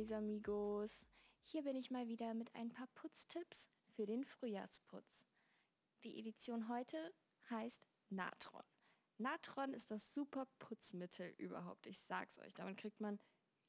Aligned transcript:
Mis 0.00 0.12
amigos. 0.12 1.04
Hier 1.44 1.62
bin 1.62 1.76
ich 1.76 1.90
mal 1.90 2.08
wieder 2.08 2.32
mit 2.32 2.54
ein 2.54 2.70
paar 2.70 2.86
Putztipps 2.94 3.68
für 3.94 4.06
den 4.06 4.24
Frühjahrsputz. 4.24 5.28
Die 6.04 6.18
Edition 6.18 6.70
heute 6.70 7.12
heißt 7.50 7.86
Natron. 8.08 8.64
Natron 9.18 9.74
ist 9.74 9.90
das 9.90 10.14
super 10.14 10.46
Putzmittel 10.58 11.34
überhaupt. 11.36 11.86
Ich 11.86 12.00
sag's 12.00 12.38
euch. 12.38 12.54
Damit 12.54 12.78
kriegt 12.78 12.98
man 13.02 13.20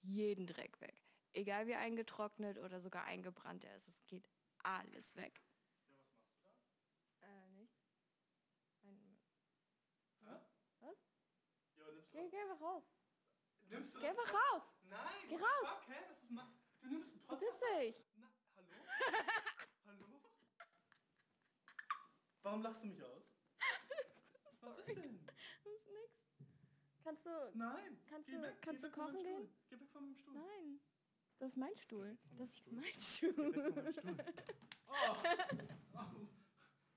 jeden 0.03 0.47
Dreck 0.47 0.79
weg. 0.79 1.03
Egal 1.33 1.67
wie 1.67 1.75
eingetrocknet 1.75 2.59
oder 2.59 2.79
sogar 2.79 3.03
eingebrannt 3.03 3.65
er 3.65 3.75
ist. 3.75 3.89
Es 3.89 4.05
geht 4.07 4.29
alles 4.63 5.17
weg. 5.17 5.43
Ja, 5.89 5.97
was 5.97 6.15
machst 6.45 6.63
du 6.63 7.17
da? 7.19 7.27
Äh, 7.27 7.49
nichts. 7.49 7.83
Ein, 8.83 9.19
Hä? 10.21 10.39
was? 10.79 10.97
Ja, 11.75 11.91
nimmst 11.91 12.09
Geh, 12.13 12.29
geh 12.29 12.39
einfach 12.39 12.61
raus. 12.61 12.85
Nimmst 13.67 13.93
du 13.93 13.99
Geh 13.99 14.07
einfach 14.07 14.33
raus. 14.33 14.80
Nein! 14.91 15.27
Geh 15.29 15.35
raus. 15.37 15.81
Hä? 15.87 15.95
Das 16.09 16.17
ist 16.21 16.31
ma 16.31 16.43
du 16.81 16.87
nimmst 16.89 17.09
einen 17.11 17.19
Verpiss 17.21 17.49
Podcast. 17.49 17.79
dich. 17.81 17.95
Na, 18.17 18.27
hallo? 18.55 18.75
hallo? 19.85 20.21
Warum 22.43 22.61
lachst 22.61 22.83
du 22.83 22.87
mich 22.87 23.01
aus? 23.03 23.23
Was 24.61 24.77
ist 24.79 24.87
denn? 24.97 25.25
Das 25.63 25.73
ist 25.73 25.87
nix. 25.87 26.11
Kannst 27.03 27.25
du. 27.25 27.51
Nein! 27.55 27.97
Kannst 28.09 28.27
geh 28.27 28.35
du- 28.35 28.41
weg, 28.43 28.61
kannst 28.61 28.83
du 28.83 28.87
weg 28.87 28.93
von 28.95 29.03
meinem 29.05 29.13
kochen 29.15 29.21
Stuhl. 29.25 29.35
gehen? 29.37 29.55
Geh 29.69 29.79
weg 29.79 29.89
von 29.91 30.01
meinem 30.03 30.15
Stuhl. 30.15 30.33
Nein. 30.35 30.81
Das 31.39 31.49
ist 31.49 31.57
mein 31.57 31.77
Stuhl. 31.77 32.17
Das 32.37 32.49
ist 32.49 32.57
Stuhl. 32.59 32.73
mein 32.73 32.99
Stuhl. 32.99 33.93
Stuhl. 33.93 34.17
Oh! 34.93 35.15
oh. 35.93 36.27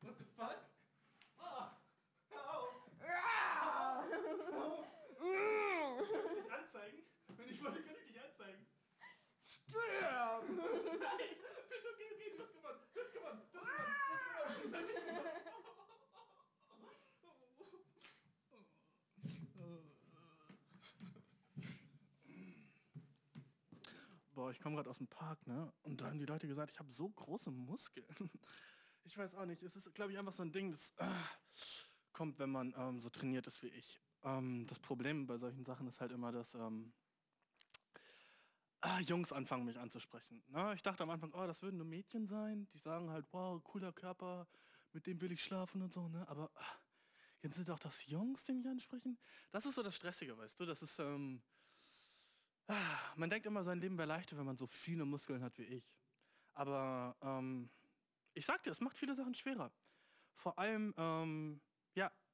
What 0.01 0.19
the 0.19 0.25
fuck? 0.37 0.59
Oh! 1.39 1.71
Hör 2.29 2.51
auf! 2.59 2.75
Nicht 6.35 6.51
anzeigen? 6.51 7.05
Wenn 7.29 7.49
ich 7.49 7.63
wollte, 7.63 7.83
könnte 7.85 8.01
ich 8.01 8.07
dich 8.13 8.21
anzeigen. 8.21 8.67
Stirb! 9.75 10.45
Nein! 11.01 11.35
Bitte 11.69 11.91
geh! 11.99 12.37
Du 12.37 12.43
hast 12.45 12.55
gewonnen! 12.55 12.79
Du 12.95 13.01
hast 13.01 13.13
gewonnen! 13.13 13.43
Du 13.53 13.59
hast 13.59 14.63
gewonnen! 14.63 14.95
Boah, 24.35 24.51
ich 24.51 24.61
komme 24.61 24.77
gerade 24.77 24.91
aus 24.91 24.99
dem 24.99 25.07
Park, 25.09 25.47
ne? 25.47 25.73
Und 25.83 26.01
da 26.01 26.07
haben 26.07 26.19
die 26.19 26.27
Leute 26.27 26.47
gesagt, 26.47 26.73
ich 26.73 26.79
habe 26.79 26.93
so 26.93 27.09
große 27.09 27.51
Muskeln. 27.51 28.07
Ich 29.07 29.19
weiß 29.19 29.35
auch 29.35 29.45
nicht. 29.45 29.63
Es 29.63 29.77
ist, 29.77 29.95
glaube 29.95 30.13
ich, 30.13 30.19
einfach 30.19 30.33
so 30.33 30.43
ein 30.43 30.51
Ding, 30.51 30.71
das 30.71 30.95
äh, 30.97 31.05
kommt, 32.15 32.39
wenn 32.39 32.49
man 32.49 32.73
ähm, 32.75 33.01
so 33.01 33.11
trainiert 33.11 33.47
ist 33.47 33.63
wie 33.63 33.69
ich. 33.69 34.01
Ähm, 34.23 34.67
das 34.67 34.81
Problem 34.81 35.27
bei 35.27 35.37
solchen 35.37 35.63
Sachen 35.67 35.87
ist 35.87 36.01
halt 36.01 36.11
immer, 36.11 36.33
dass 36.33 36.55
ähm, 36.55 36.95
ah, 38.85 39.01
Jungs 39.01 39.33
anfangen, 39.33 39.65
mich 39.65 39.79
anzusprechen. 39.79 40.43
Ne? 40.49 40.73
Ich 40.75 40.83
dachte 40.83 41.03
am 41.03 41.11
Anfang, 41.11 41.33
oh, 41.33 41.47
das 41.47 41.63
würden 41.63 41.79
nur 41.79 41.87
Mädchen 41.87 42.27
sein. 42.27 42.69
Die 42.73 42.79
sagen 42.79 43.11
halt, 43.11 43.27
wow, 43.33 43.63
cooler 43.65 43.93
Körper, 43.93 44.47
mit 44.93 45.07
dem 45.07 45.21
will 45.21 45.33
ich 45.33 45.43
schlafen 45.43 45.83
und 45.83 45.93
so. 45.93 46.09
Ne? 46.09 46.27
Aber 46.29 46.51
ah, 46.55 46.79
jetzt 47.43 47.57
sind 47.57 47.69
doch 47.69 47.79
das 47.79 48.07
Jungs, 48.07 48.45
die 48.45 48.53
mich 48.53 48.67
ansprechen. 48.67 49.19
Das 49.51 49.67
ist 49.67 49.75
so 49.75 49.83
das 49.83 49.97
Stressige, 49.97 50.37
weißt 50.37 50.61
du? 50.61 50.67
Das 50.67 50.83
ist, 50.83 50.99
ähm, 50.99 51.43
ah, 52.69 52.99
man 53.17 53.31
denkt 53.31 53.47
immer, 53.47 53.65
sein 53.65 53.81
Leben 53.81 53.97
wäre 53.97 54.09
leichter, 54.09 54.37
wenn 54.37 54.47
man 54.47 54.57
so 54.57 54.67
viele 54.67 55.05
Muskeln 55.05 55.43
hat 55.43 55.57
wie 55.59 55.65
ich. 55.65 55.85
Aber 56.53 57.17
ähm, 57.23 57.71
ich 58.35 58.45
sag 58.45 58.63
dir, 58.63 58.71
es 58.71 58.81
macht 58.81 58.97
viele 58.97 59.15
Sachen 59.15 59.35
schwerer. 59.35 59.73
Vor 60.35 60.59
allem, 60.59 60.93
ähm, 60.97 61.61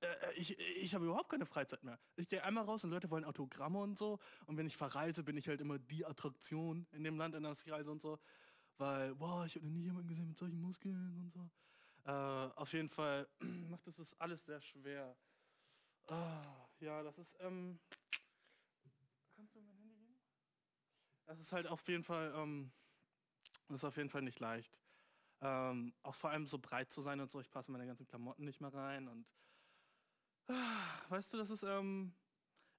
äh, 0.00 0.32
ich, 0.34 0.58
ich 0.58 0.94
habe 0.94 1.04
überhaupt 1.06 1.30
keine 1.30 1.46
Freizeit 1.46 1.82
mehr. 1.84 1.98
Ich 2.16 2.28
gehe 2.28 2.42
einmal 2.42 2.64
raus 2.64 2.84
und 2.84 2.90
Leute 2.90 3.10
wollen 3.10 3.24
Autogramme 3.24 3.78
und 3.78 3.98
so. 3.98 4.18
Und 4.46 4.56
wenn 4.56 4.66
ich 4.66 4.76
verreise, 4.76 5.24
bin 5.24 5.36
ich 5.36 5.48
halt 5.48 5.60
immer 5.60 5.78
die 5.78 6.06
Attraktion 6.06 6.86
in 6.92 7.04
dem 7.04 7.16
Land, 7.16 7.34
in 7.34 7.42
das 7.42 7.62
ich 7.62 7.72
reise 7.72 7.90
und 7.90 8.00
so. 8.00 8.18
Weil, 8.78 9.14
boah, 9.14 9.44
ich 9.44 9.56
habe 9.56 9.66
nie 9.66 9.82
jemanden 9.82 10.08
gesehen 10.08 10.28
mit 10.28 10.38
solchen 10.38 10.60
Muskeln 10.60 11.18
und 11.18 11.32
so. 11.32 11.50
Äh, 12.04 12.10
auf 12.10 12.72
jeden 12.72 12.88
Fall 12.88 13.28
macht 13.68 13.86
es 13.86 13.96
das 13.96 14.18
alles 14.20 14.44
sehr 14.44 14.60
schwer. 14.60 15.16
Ah, 16.08 16.66
ja, 16.80 17.02
das 17.02 17.18
ist, 17.18 17.36
ähm, 17.40 17.78
kannst 19.36 19.54
du 19.54 19.60
mir 19.60 19.66
mein 19.66 19.78
Handy 19.78 19.96
geben? 19.96 20.18
Das 21.26 21.38
ist 21.38 21.52
halt 21.52 21.66
auf 21.66 21.86
jeden 21.88 22.04
Fall, 22.04 22.32
ähm, 22.34 22.72
das 23.68 23.76
ist 23.76 23.84
auf 23.84 23.96
jeden 23.96 24.08
Fall 24.08 24.22
nicht 24.22 24.40
leicht. 24.40 24.80
Ähm, 25.42 25.94
auch 26.02 26.14
vor 26.14 26.30
allem 26.30 26.46
so 26.46 26.58
breit 26.58 26.92
zu 26.92 27.02
sein 27.02 27.20
und 27.20 27.30
so, 27.30 27.40
ich 27.40 27.50
passe 27.50 27.68
in 27.68 27.72
meine 27.72 27.86
ganzen 27.86 28.06
Klamotten 28.06 28.44
nicht 28.44 28.60
mehr 28.60 28.72
rein 28.74 29.08
und 29.08 29.26
weißt 31.08 31.32
du, 31.32 31.36
das 31.38 31.50
ist, 31.50 31.62
ähm, 31.62 32.12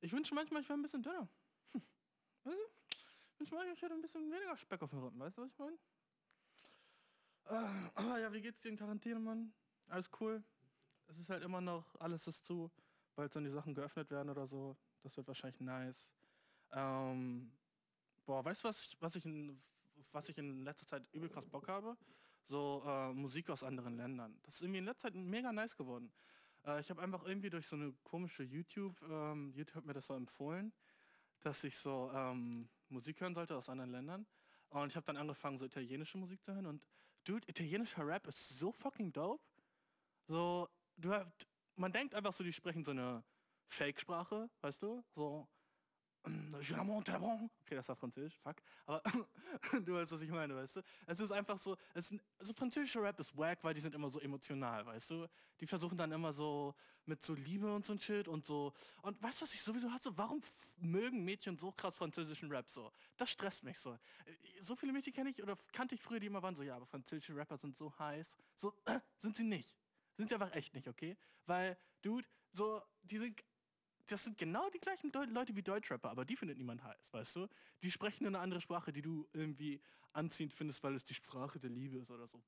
ich 0.02 0.12
wünsche 0.12 0.34
manchmal, 0.34 0.62
ich 0.62 0.70
wäre 0.70 0.80
ein 0.80 0.82
bisschen 0.82 1.04
dünner. 1.04 1.28
Weißt 2.44 2.58
du? 2.58 2.64
Ich 3.34 3.40
wünsche 3.40 3.56
manchmal, 3.56 3.74
ich 3.74 3.82
hätte 3.82 3.94
ein 3.94 4.02
bisschen 4.02 4.32
weniger 4.32 4.58
Speck 4.58 4.82
auf 4.82 4.90
dem 4.90 5.00
Rücken, 5.00 5.20
weißt 5.20 5.38
du, 5.38 5.42
was 5.44 5.52
ich 5.52 5.58
meine? 5.58 5.78
Äh, 7.46 7.90
aber 7.96 8.20
ja, 8.20 8.32
wie 8.34 8.42
geht's 8.42 8.62
dir 8.62 8.70
in 8.70 8.78
Quarantäne, 8.78 9.20
Mann? 9.20 9.54
Alles 9.88 10.09
cool? 10.20 10.44
Es 11.08 11.18
ist 11.18 11.30
halt 11.30 11.44
immer 11.44 11.62
noch, 11.62 11.96
alles 12.00 12.28
ist 12.28 12.46
zu, 12.46 12.72
bald 13.16 13.34
sollen 13.34 13.46
die 13.46 13.52
Sachen 13.52 13.74
geöffnet 13.74 14.09
werden 14.09 14.30
oder 14.30 14.48
so. 14.48 14.78
Das 15.02 15.18
wird 15.18 15.28
wahrscheinlich 15.28 15.59
nice. 15.59 16.08
Ähm, 16.72 17.52
boah, 18.26 18.46
weißt 18.46 18.64
du, 18.64 18.68
was 18.70 18.86
ich, 18.86 19.02
was 19.02 19.16
ich 19.16 19.26
in, 19.26 19.62
was 20.12 20.30
ich 20.30 20.38
in 20.38 20.64
letzter 20.64 20.86
Zeit 20.86 21.08
übel 21.12 21.30
krass 21.30 21.48
Bock 21.50 21.68
habe? 21.68 21.98
So 22.46 22.84
äh, 22.86 23.14
Musik 23.14 23.50
aus 23.50 23.64
anderen 23.64 23.98
Ländern. 23.98 24.40
Das 24.44 24.56
ist 24.56 24.62
irgendwie 24.62 24.80
in 24.80 24.86
letzter 24.86 25.09
Zeit 25.09 25.16
mega 25.16 25.52
nice 25.52 25.76
geworden. 25.76 26.12
Äh, 26.66 26.79
ich 26.81 26.89
habe 26.89 27.01
einfach 27.01 27.23
irgendwie 27.23 27.49
durch 27.49 27.67
so 27.67 27.75
eine 27.75 27.94
komische 28.03 28.44
YouTube, 28.44 29.01
ähm, 29.03 29.51
YouTube 29.55 29.75
hat 29.75 29.85
mir 29.85 29.94
das 29.94 30.07
so 30.07 30.16
empfohlen, 30.16 30.73
dass 31.41 31.63
ich 31.63 31.75
so 31.77 32.11
ähm, 32.13 32.69
Musik 32.89 33.19
hören 33.22 33.33
sollte 33.33 33.55
aus 33.55 33.69
anderen 33.69 33.91
Ländern. 33.91 34.27
Und 34.69 34.89
ich 34.89 34.95
habe 34.95 35.05
dann 35.05 35.17
angefangen, 35.17 35.57
so 35.57 35.66
italienische 35.66 36.17
Musik 36.17 36.44
zu 36.44 36.53
hören. 36.53 36.66
Und 36.66 36.85
dude, 37.25 37.47
italienischer 37.47 38.05
Rap 38.05 38.27
ist 38.27 38.49
so 38.49 38.72
fucking 38.72 39.11
dope. 39.11 39.44
So, 40.27 40.69
du 40.97 41.11
hast, 41.11 41.47
man 41.75 41.91
denkt 41.91 42.16
einfach 42.16 42.33
so, 42.33 42.44
die 42.44 42.53
sprechen 42.53 42.85
so 42.85 42.91
eine 42.91 43.23
Fake-Sprache, 43.67 44.49
weißt 44.61 44.83
du? 44.83 45.03
So, 45.13 45.47
Je 46.62 46.76
monte 46.84 47.18
bon. 47.20 47.50
Okay, 47.62 47.76
das 47.76 47.88
war 47.88 47.96
Französisch, 47.96 48.38
fuck. 48.38 48.56
Aber 48.86 49.02
du 49.86 49.94
weißt, 49.96 50.12
was 50.12 50.22
ich 50.22 50.30
meine, 50.30 50.56
weißt 50.56 50.76
du? 50.76 50.82
Es 51.08 51.20
ist 51.20 51.32
einfach 51.32 51.58
so, 51.58 51.76
es 51.96 52.12
ist, 52.12 52.22
also 52.38 52.54
französischer 52.54 53.02
Rap 53.02 53.20
ist 53.20 53.36
wack, 53.36 53.64
weil 53.64 53.74
die 53.74 53.82
sind 53.82 53.96
immer 53.96 54.09
so 54.09 54.20
emotional, 54.20 54.86
weißt 54.86 55.09
du? 55.09 55.28
Die 55.59 55.66
versuchen 55.66 55.98
dann 55.98 56.12
immer 56.12 56.32
so 56.32 56.76
mit 57.06 57.24
so 57.26 57.34
Liebe 57.34 57.74
und 57.74 57.86
so 57.88 57.94
ein 57.94 58.00
Shit 58.00 58.28
und 58.28 58.46
so. 58.46 58.74
Und 59.02 59.22
weißt 59.22 59.42
du, 59.42 59.46
was 59.46 59.54
ich 59.56 59.64
sowieso 59.64 59.92
hasse? 59.92 60.16
Warum 60.16 60.42
mögen 60.78 61.24
Mädchen 61.24 61.58
so 61.58 61.72
krass 61.72 61.96
französischen 61.96 62.52
Rap 62.52 62.70
so? 62.70 62.92
Das 63.18 63.32
stresst 63.32 63.64
mich 63.64 63.80
so. 63.80 63.94
Äh, 64.26 64.62
So 64.62 64.76
viele 64.76 64.94
Mädchen 64.94 65.14
kenne 65.14 65.32
ich 65.32 65.42
oder 65.42 65.58
kannte 65.72 65.96
ich 65.96 66.02
früher, 66.02 66.20
die 66.20 66.28
immer 66.28 66.44
waren 66.44 66.56
so, 66.56 66.62
ja, 66.62 66.76
aber 66.76 66.86
französische 66.86 67.36
Rapper 67.36 67.58
sind 67.58 67.76
so 67.76 67.98
heiß. 67.98 68.38
So, 68.56 68.76
äh, 68.86 69.00
sind 69.18 69.36
sie 69.36 69.44
nicht. 69.44 69.76
Sind 70.18 70.30
sie 70.30 70.36
einfach 70.36 70.53
echt 70.53 70.76
nicht, 70.76 70.88
okay? 70.88 71.18
Weil, 71.48 71.78
Dude, 72.03 72.28
so, 72.53 72.84
die 73.02 73.18
sind 73.18 73.42
das 74.07 74.23
sind 74.23 74.38
genau 74.38 74.69
die 74.69 74.79
gleichen 74.79 75.12
Leute 75.12 75.56
wie 75.56 75.62
Deutschrapper, 75.63 76.09
aber 76.09 76.25
die 76.25 76.35
findet 76.35 76.57
niemand 76.57 76.84
heiß, 76.84 77.13
weißt 77.13 77.35
du? 77.35 77.47
Die 77.84 77.91
sprechen 77.91 78.25
eine 78.28 78.39
andere 78.39 78.62
Sprache, 78.62 78.91
die 78.91 79.01
du 79.01 79.28
irgendwie 79.34 79.81
anziehend 80.14 80.53
findest, 80.53 80.84
weil 80.84 80.96
es 80.96 81.03
die 81.03 81.14
Sprache 81.14 81.59
der 81.59 81.70
Liebe 81.70 81.97
ist 81.97 82.11
oder 82.11 82.28
so. 82.28 82.41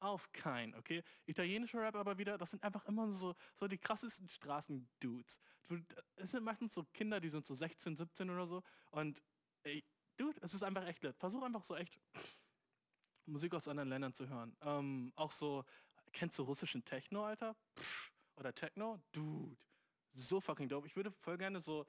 Auf 0.00 0.32
keinen, 0.32 0.74
okay? 0.74 1.04
Italienischer 1.26 1.80
Rap 1.80 1.94
aber 1.94 2.18
wieder, 2.18 2.36
das 2.36 2.50
sind 2.50 2.62
einfach 2.64 2.84
immer 2.86 3.12
so, 3.12 3.36
so 3.54 3.68
die 3.68 3.78
krassesten 3.78 4.28
Straßendudes. 4.28 5.38
Du- 5.68 5.78
Es 6.16 6.32
sind 6.32 6.42
meistens 6.42 6.74
so 6.74 6.84
Kinder, 6.92 7.20
die 7.20 7.28
sind 7.28 7.46
so 7.46 7.54
16, 7.54 7.96
17 7.96 8.28
oder 8.28 8.46
so. 8.46 8.62
Und 8.90 9.22
ey, 9.62 9.84
Dude, 10.16 10.38
es 10.42 10.54
ist 10.54 10.62
einfach 10.64 10.84
echt 10.86 11.02
lit. 11.04 11.16
Versuch 11.18 11.42
einfach 11.42 11.62
so 11.64 11.76
echt 11.76 11.98
Musik 13.26 13.54
aus 13.54 13.68
anderen 13.68 13.88
Ländern 13.88 14.12
zu 14.12 14.28
hören. 14.28 14.56
Ähm, 14.60 15.12
auch 15.14 15.30
so, 15.32 15.64
kennst 16.12 16.38
du 16.38 16.42
russischen 16.42 16.84
Techno, 16.84 17.24
Alter? 17.24 17.56
Pff, 17.78 18.12
oder 18.36 18.52
Techno? 18.54 19.00
Dude 19.12 19.56
so 20.14 20.40
fucking 20.40 20.68
dope. 20.68 20.86
Ich 20.86 20.96
würde 20.96 21.10
voll 21.10 21.38
gerne 21.38 21.60
so 21.60 21.86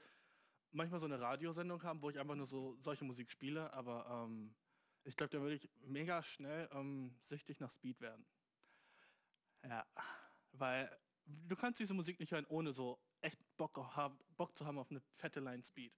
manchmal 0.71 0.99
so 0.99 1.05
eine 1.05 1.19
Radiosendung 1.19 1.83
haben, 1.83 2.01
wo 2.01 2.09
ich 2.09 2.19
einfach 2.19 2.35
nur 2.35 2.47
so 2.47 2.75
solche 2.81 3.05
Musik 3.05 3.29
spiele, 3.29 3.71
aber 3.73 4.05
ähm, 4.09 4.55
ich 5.03 5.15
glaube, 5.15 5.29
da 5.29 5.41
würde 5.41 5.55
ich 5.55 5.69
mega 5.81 6.23
schnell 6.23 6.69
ähm, 6.73 7.15
süchtig 7.25 7.59
nach 7.59 7.71
Speed 7.71 8.01
werden. 8.01 8.25
Ja, 9.63 9.85
weil 10.53 10.89
du 11.25 11.55
kannst 11.55 11.79
diese 11.79 11.93
Musik 11.93 12.19
nicht 12.19 12.31
hören, 12.31 12.45
ohne 12.47 12.73
so 12.73 12.99
echt 13.21 13.39
Bock, 13.57 13.77
haben, 13.95 14.19
Bock 14.35 14.57
zu 14.57 14.65
haben 14.65 14.77
auf 14.77 14.89
eine 14.91 14.99
fette 14.99 15.39
Line 15.39 15.63
Speed. 15.63 15.93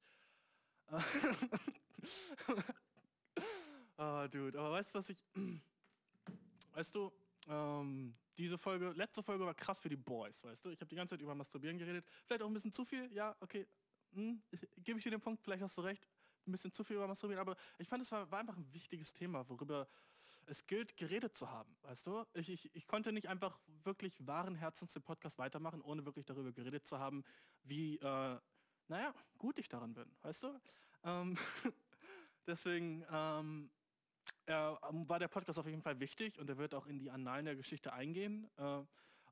oh, 3.98 4.28
dude, 4.31 4.60
aber 4.60 4.71
weißt 4.71 4.94
du, 4.94 5.00
was 5.00 5.10
ich... 5.10 5.24
Weißt 6.74 6.94
du, 6.94 7.10
ähm, 7.47 8.15
diese 8.38 8.57
Folge, 8.57 8.92
letzte 8.92 9.24
Folge 9.24 9.45
war 9.45 9.53
krass 9.53 9.80
für 9.80 9.89
die 9.89 9.95
Boys, 9.95 10.44
weißt 10.44 10.65
du? 10.65 10.69
Ich 10.69 10.80
habe 10.80 10.89
die 10.89 10.95
ganze 10.95 11.13
Zeit 11.13 11.21
über 11.21 11.36
Masturbieren 11.36 11.77
geredet. 11.77 12.06
Vielleicht 12.25 12.42
auch 12.42 12.47
ein 12.47 12.53
bisschen 12.53 12.74
zu 12.74 12.83
viel, 12.86 13.12
ja, 13.13 13.36
okay. 13.39 13.68
Hm, 14.13 14.42
Gebe 14.77 15.00
ich 15.00 15.03
dir 15.03 15.12
den 15.12 15.21
Punkt, 15.21 15.42
vielleicht 15.42 15.63
hast 15.63 15.77
du 15.77 15.81
recht. 15.81 16.07
Ein 16.47 16.51
bisschen 16.51 16.71
zu 16.74 16.83
viel 16.83 16.97
über 16.97 17.07
Masturbieren, 17.07 17.42
aber 17.42 17.56
ich 17.77 17.88
fand, 17.88 18.03
es 18.03 18.12
war, 18.12 18.30
war 18.30 18.39
einfach 18.39 18.57
ein 18.57 18.71
wichtiges 18.74 19.13
Thema, 19.13 19.47
worüber 19.50 19.88
es 20.47 20.68
gilt, 20.68 20.95
geredet 20.97 21.36
zu 21.36 21.50
haben, 21.50 21.75
weißt 21.81 22.07
du? 22.07 22.24
Ich, 22.33 22.50
ich, 22.50 22.75
ich 22.75 22.88
konnte 22.88 23.12
nicht 23.12 23.27
einfach 23.27 23.59
wirklich 23.83 24.25
wahren 24.27 24.56
Herzens 24.56 24.94
den 24.94 25.01
Podcast 25.01 25.39
weitermachen, 25.39 25.81
ohne 25.81 26.06
wirklich 26.06 26.25
darüber 26.25 26.51
geredet 26.51 26.86
zu 26.86 27.00
haben, 27.00 27.24
wie, 27.63 27.97
äh, 27.97 28.39
naja, 28.88 29.13
gut 29.38 29.57
ich 29.59 29.69
daran 29.69 29.94
bin, 29.94 30.06
weißt 30.21 30.44
du? 30.44 30.62
Ähm, 31.03 31.36
deswegen 32.47 33.03
ähm, 33.09 33.71
er, 34.45 34.80
ähm, 34.89 35.07
war 35.07 35.19
der 35.19 35.27
Podcast 35.27 35.59
auf 35.59 35.68
jeden 35.68 35.81
Fall 35.81 36.00
wichtig 36.00 36.38
und 36.39 36.50
er 36.50 36.57
wird 36.57 36.74
auch 36.74 36.88
in 36.88 37.00
die 37.00 37.12
Annalen 37.12 37.45
der 37.45 37.56
Geschichte 37.56 37.94
eingehen 37.94 38.50
äh, 38.57 38.81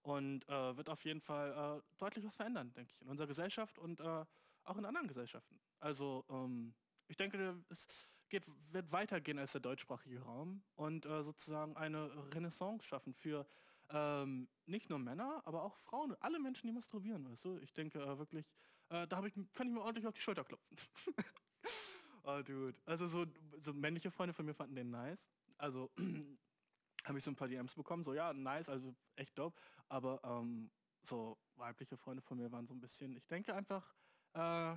und 0.01 0.47
äh, 0.49 0.77
wird 0.77 0.89
auf 0.89 1.03
jeden 1.05 1.21
Fall 1.21 1.79
äh, 1.79 1.97
deutlich 1.97 2.25
was 2.25 2.35
verändern, 2.35 2.73
denke 2.73 2.91
ich, 2.93 3.01
in 3.01 3.09
unserer 3.09 3.27
Gesellschaft 3.27 3.79
und 3.79 3.99
äh, 3.99 4.25
auch 4.63 4.77
in 4.77 4.85
anderen 4.85 5.07
Gesellschaften. 5.07 5.59
Also 5.79 6.25
ähm, 6.29 6.73
ich 7.07 7.17
denke, 7.17 7.63
es 7.69 8.07
geht, 8.29 8.45
wird 8.71 8.91
weitergehen 8.91 9.39
als 9.39 9.51
der 9.51 9.61
deutschsprachige 9.61 10.21
Raum 10.21 10.63
und 10.75 11.05
äh, 11.05 11.23
sozusagen 11.23 11.77
eine 11.77 12.09
Renaissance 12.33 12.85
schaffen 12.85 13.13
für 13.13 13.45
ähm, 13.89 14.47
nicht 14.65 14.89
nur 14.89 14.99
Männer, 14.99 15.41
aber 15.45 15.63
auch 15.63 15.77
Frauen, 15.77 16.15
alle 16.19 16.39
Menschen, 16.39 16.67
die 16.67 16.73
masturbieren, 16.73 17.29
weißt 17.29 17.45
du? 17.45 17.57
Ich 17.59 17.73
denke 17.73 17.99
äh, 17.99 18.17
wirklich, 18.17 18.45
äh, 18.89 19.07
da 19.07 19.23
ich, 19.23 19.33
kann 19.53 19.67
ich 19.67 19.73
mir 19.73 19.81
ordentlich 19.81 20.07
auf 20.07 20.13
die 20.13 20.21
Schulter 20.21 20.43
klopfen. 20.43 20.77
oh, 22.23 22.41
dude. 22.41 22.77
Also 22.85 23.07
so, 23.07 23.25
so 23.59 23.73
männliche 23.73 24.11
Freunde 24.11 24.33
von 24.33 24.45
mir 24.45 24.53
fanden 24.53 24.75
den 24.75 24.89
nice. 24.89 25.29
Also 25.57 25.91
habe 27.05 27.17
ich 27.17 27.23
so 27.23 27.31
ein 27.31 27.35
paar 27.35 27.47
DMs 27.47 27.75
bekommen, 27.75 28.03
so 28.03 28.13
ja, 28.13 28.33
nice, 28.33 28.69
also 28.69 28.95
echt 29.15 29.37
dope. 29.37 29.59
Aber 29.89 30.21
ähm, 30.23 30.71
so 31.03 31.37
weibliche 31.55 31.97
Freunde 31.97 32.21
von 32.21 32.37
mir 32.37 32.51
waren 32.51 32.67
so 32.67 32.73
ein 32.73 32.79
bisschen, 32.79 33.15
ich 33.15 33.27
denke 33.27 33.53
einfach, 33.53 33.93
äh, 34.33 34.75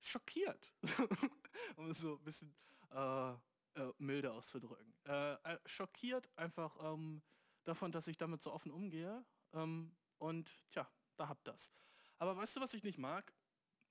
schockiert. 0.00 0.72
um 1.76 1.90
es 1.90 1.98
so 1.98 2.14
ein 2.14 2.24
bisschen 2.24 2.54
äh, 2.90 3.32
äh, 3.32 3.92
milde 3.98 4.32
auszudrücken. 4.32 4.94
Äh, 5.06 5.34
äh, 5.34 5.58
schockiert 5.66 6.30
einfach 6.36 6.76
ähm, 6.82 7.22
davon, 7.64 7.92
dass 7.92 8.08
ich 8.08 8.18
damit 8.18 8.42
so 8.42 8.52
offen 8.52 8.70
umgehe. 8.70 9.24
Ähm, 9.52 9.94
und 10.18 10.50
tja, 10.70 10.88
da 11.16 11.28
habt 11.28 11.46
das. 11.46 11.72
Aber 12.18 12.36
weißt 12.36 12.56
du, 12.56 12.60
was 12.60 12.74
ich 12.74 12.82
nicht 12.82 12.98
mag? 12.98 13.32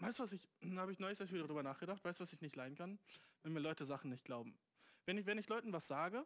Weißt 0.01 0.17
du, 0.17 0.23
was 0.23 0.31
ich, 0.31 0.49
da 0.61 0.81
habe 0.81 0.91
ich 0.91 0.97
neulich 0.97 1.19
wieder 1.31 1.43
darüber 1.43 1.61
nachgedacht, 1.61 2.03
weißt 2.03 2.19
du, 2.19 2.23
was 2.23 2.33
ich 2.33 2.41
nicht 2.41 2.55
leiden 2.55 2.75
kann? 2.75 2.97
Wenn 3.43 3.53
mir 3.53 3.59
Leute 3.59 3.85
Sachen 3.85 4.09
nicht 4.09 4.25
glauben. 4.25 4.57
Wenn 5.05 5.19
ich, 5.19 5.27
wenn 5.27 5.37
ich 5.37 5.47
Leuten 5.47 5.71
was 5.73 5.85
sage 5.85 6.25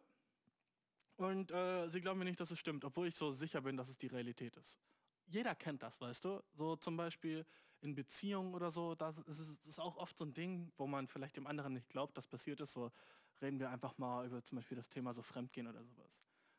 und 1.16 1.50
äh, 1.50 1.86
sie 1.88 2.00
glauben 2.00 2.18
mir 2.18 2.24
nicht, 2.24 2.40
dass 2.40 2.50
es 2.50 2.58
stimmt, 2.58 2.86
obwohl 2.86 3.06
ich 3.06 3.14
so 3.14 3.32
sicher 3.32 3.60
bin, 3.60 3.76
dass 3.76 3.90
es 3.90 3.98
die 3.98 4.06
Realität 4.06 4.56
ist. 4.56 4.78
Jeder 5.26 5.54
kennt 5.54 5.82
das, 5.82 6.00
weißt 6.00 6.24
du? 6.24 6.42
So 6.54 6.76
zum 6.76 6.96
Beispiel 6.96 7.44
in 7.82 7.94
Beziehungen 7.94 8.54
oder 8.54 8.70
so, 8.70 8.94
das 8.94 9.18
ist, 9.18 9.40
das 9.40 9.66
ist 9.66 9.78
auch 9.78 9.98
oft 9.98 10.16
so 10.16 10.24
ein 10.24 10.32
Ding, 10.32 10.72
wo 10.78 10.86
man 10.86 11.06
vielleicht 11.06 11.36
dem 11.36 11.46
anderen 11.46 11.74
nicht 11.74 11.90
glaubt, 11.90 12.16
dass 12.16 12.26
passiert 12.26 12.60
ist. 12.60 12.72
So 12.72 12.90
reden 13.42 13.60
wir 13.60 13.68
einfach 13.68 13.98
mal 13.98 14.24
über 14.24 14.42
zum 14.42 14.56
Beispiel 14.56 14.78
das 14.78 14.88
Thema 14.88 15.12
so 15.12 15.20
Fremdgehen 15.20 15.66
oder 15.66 15.84
sowas. 15.84 16.18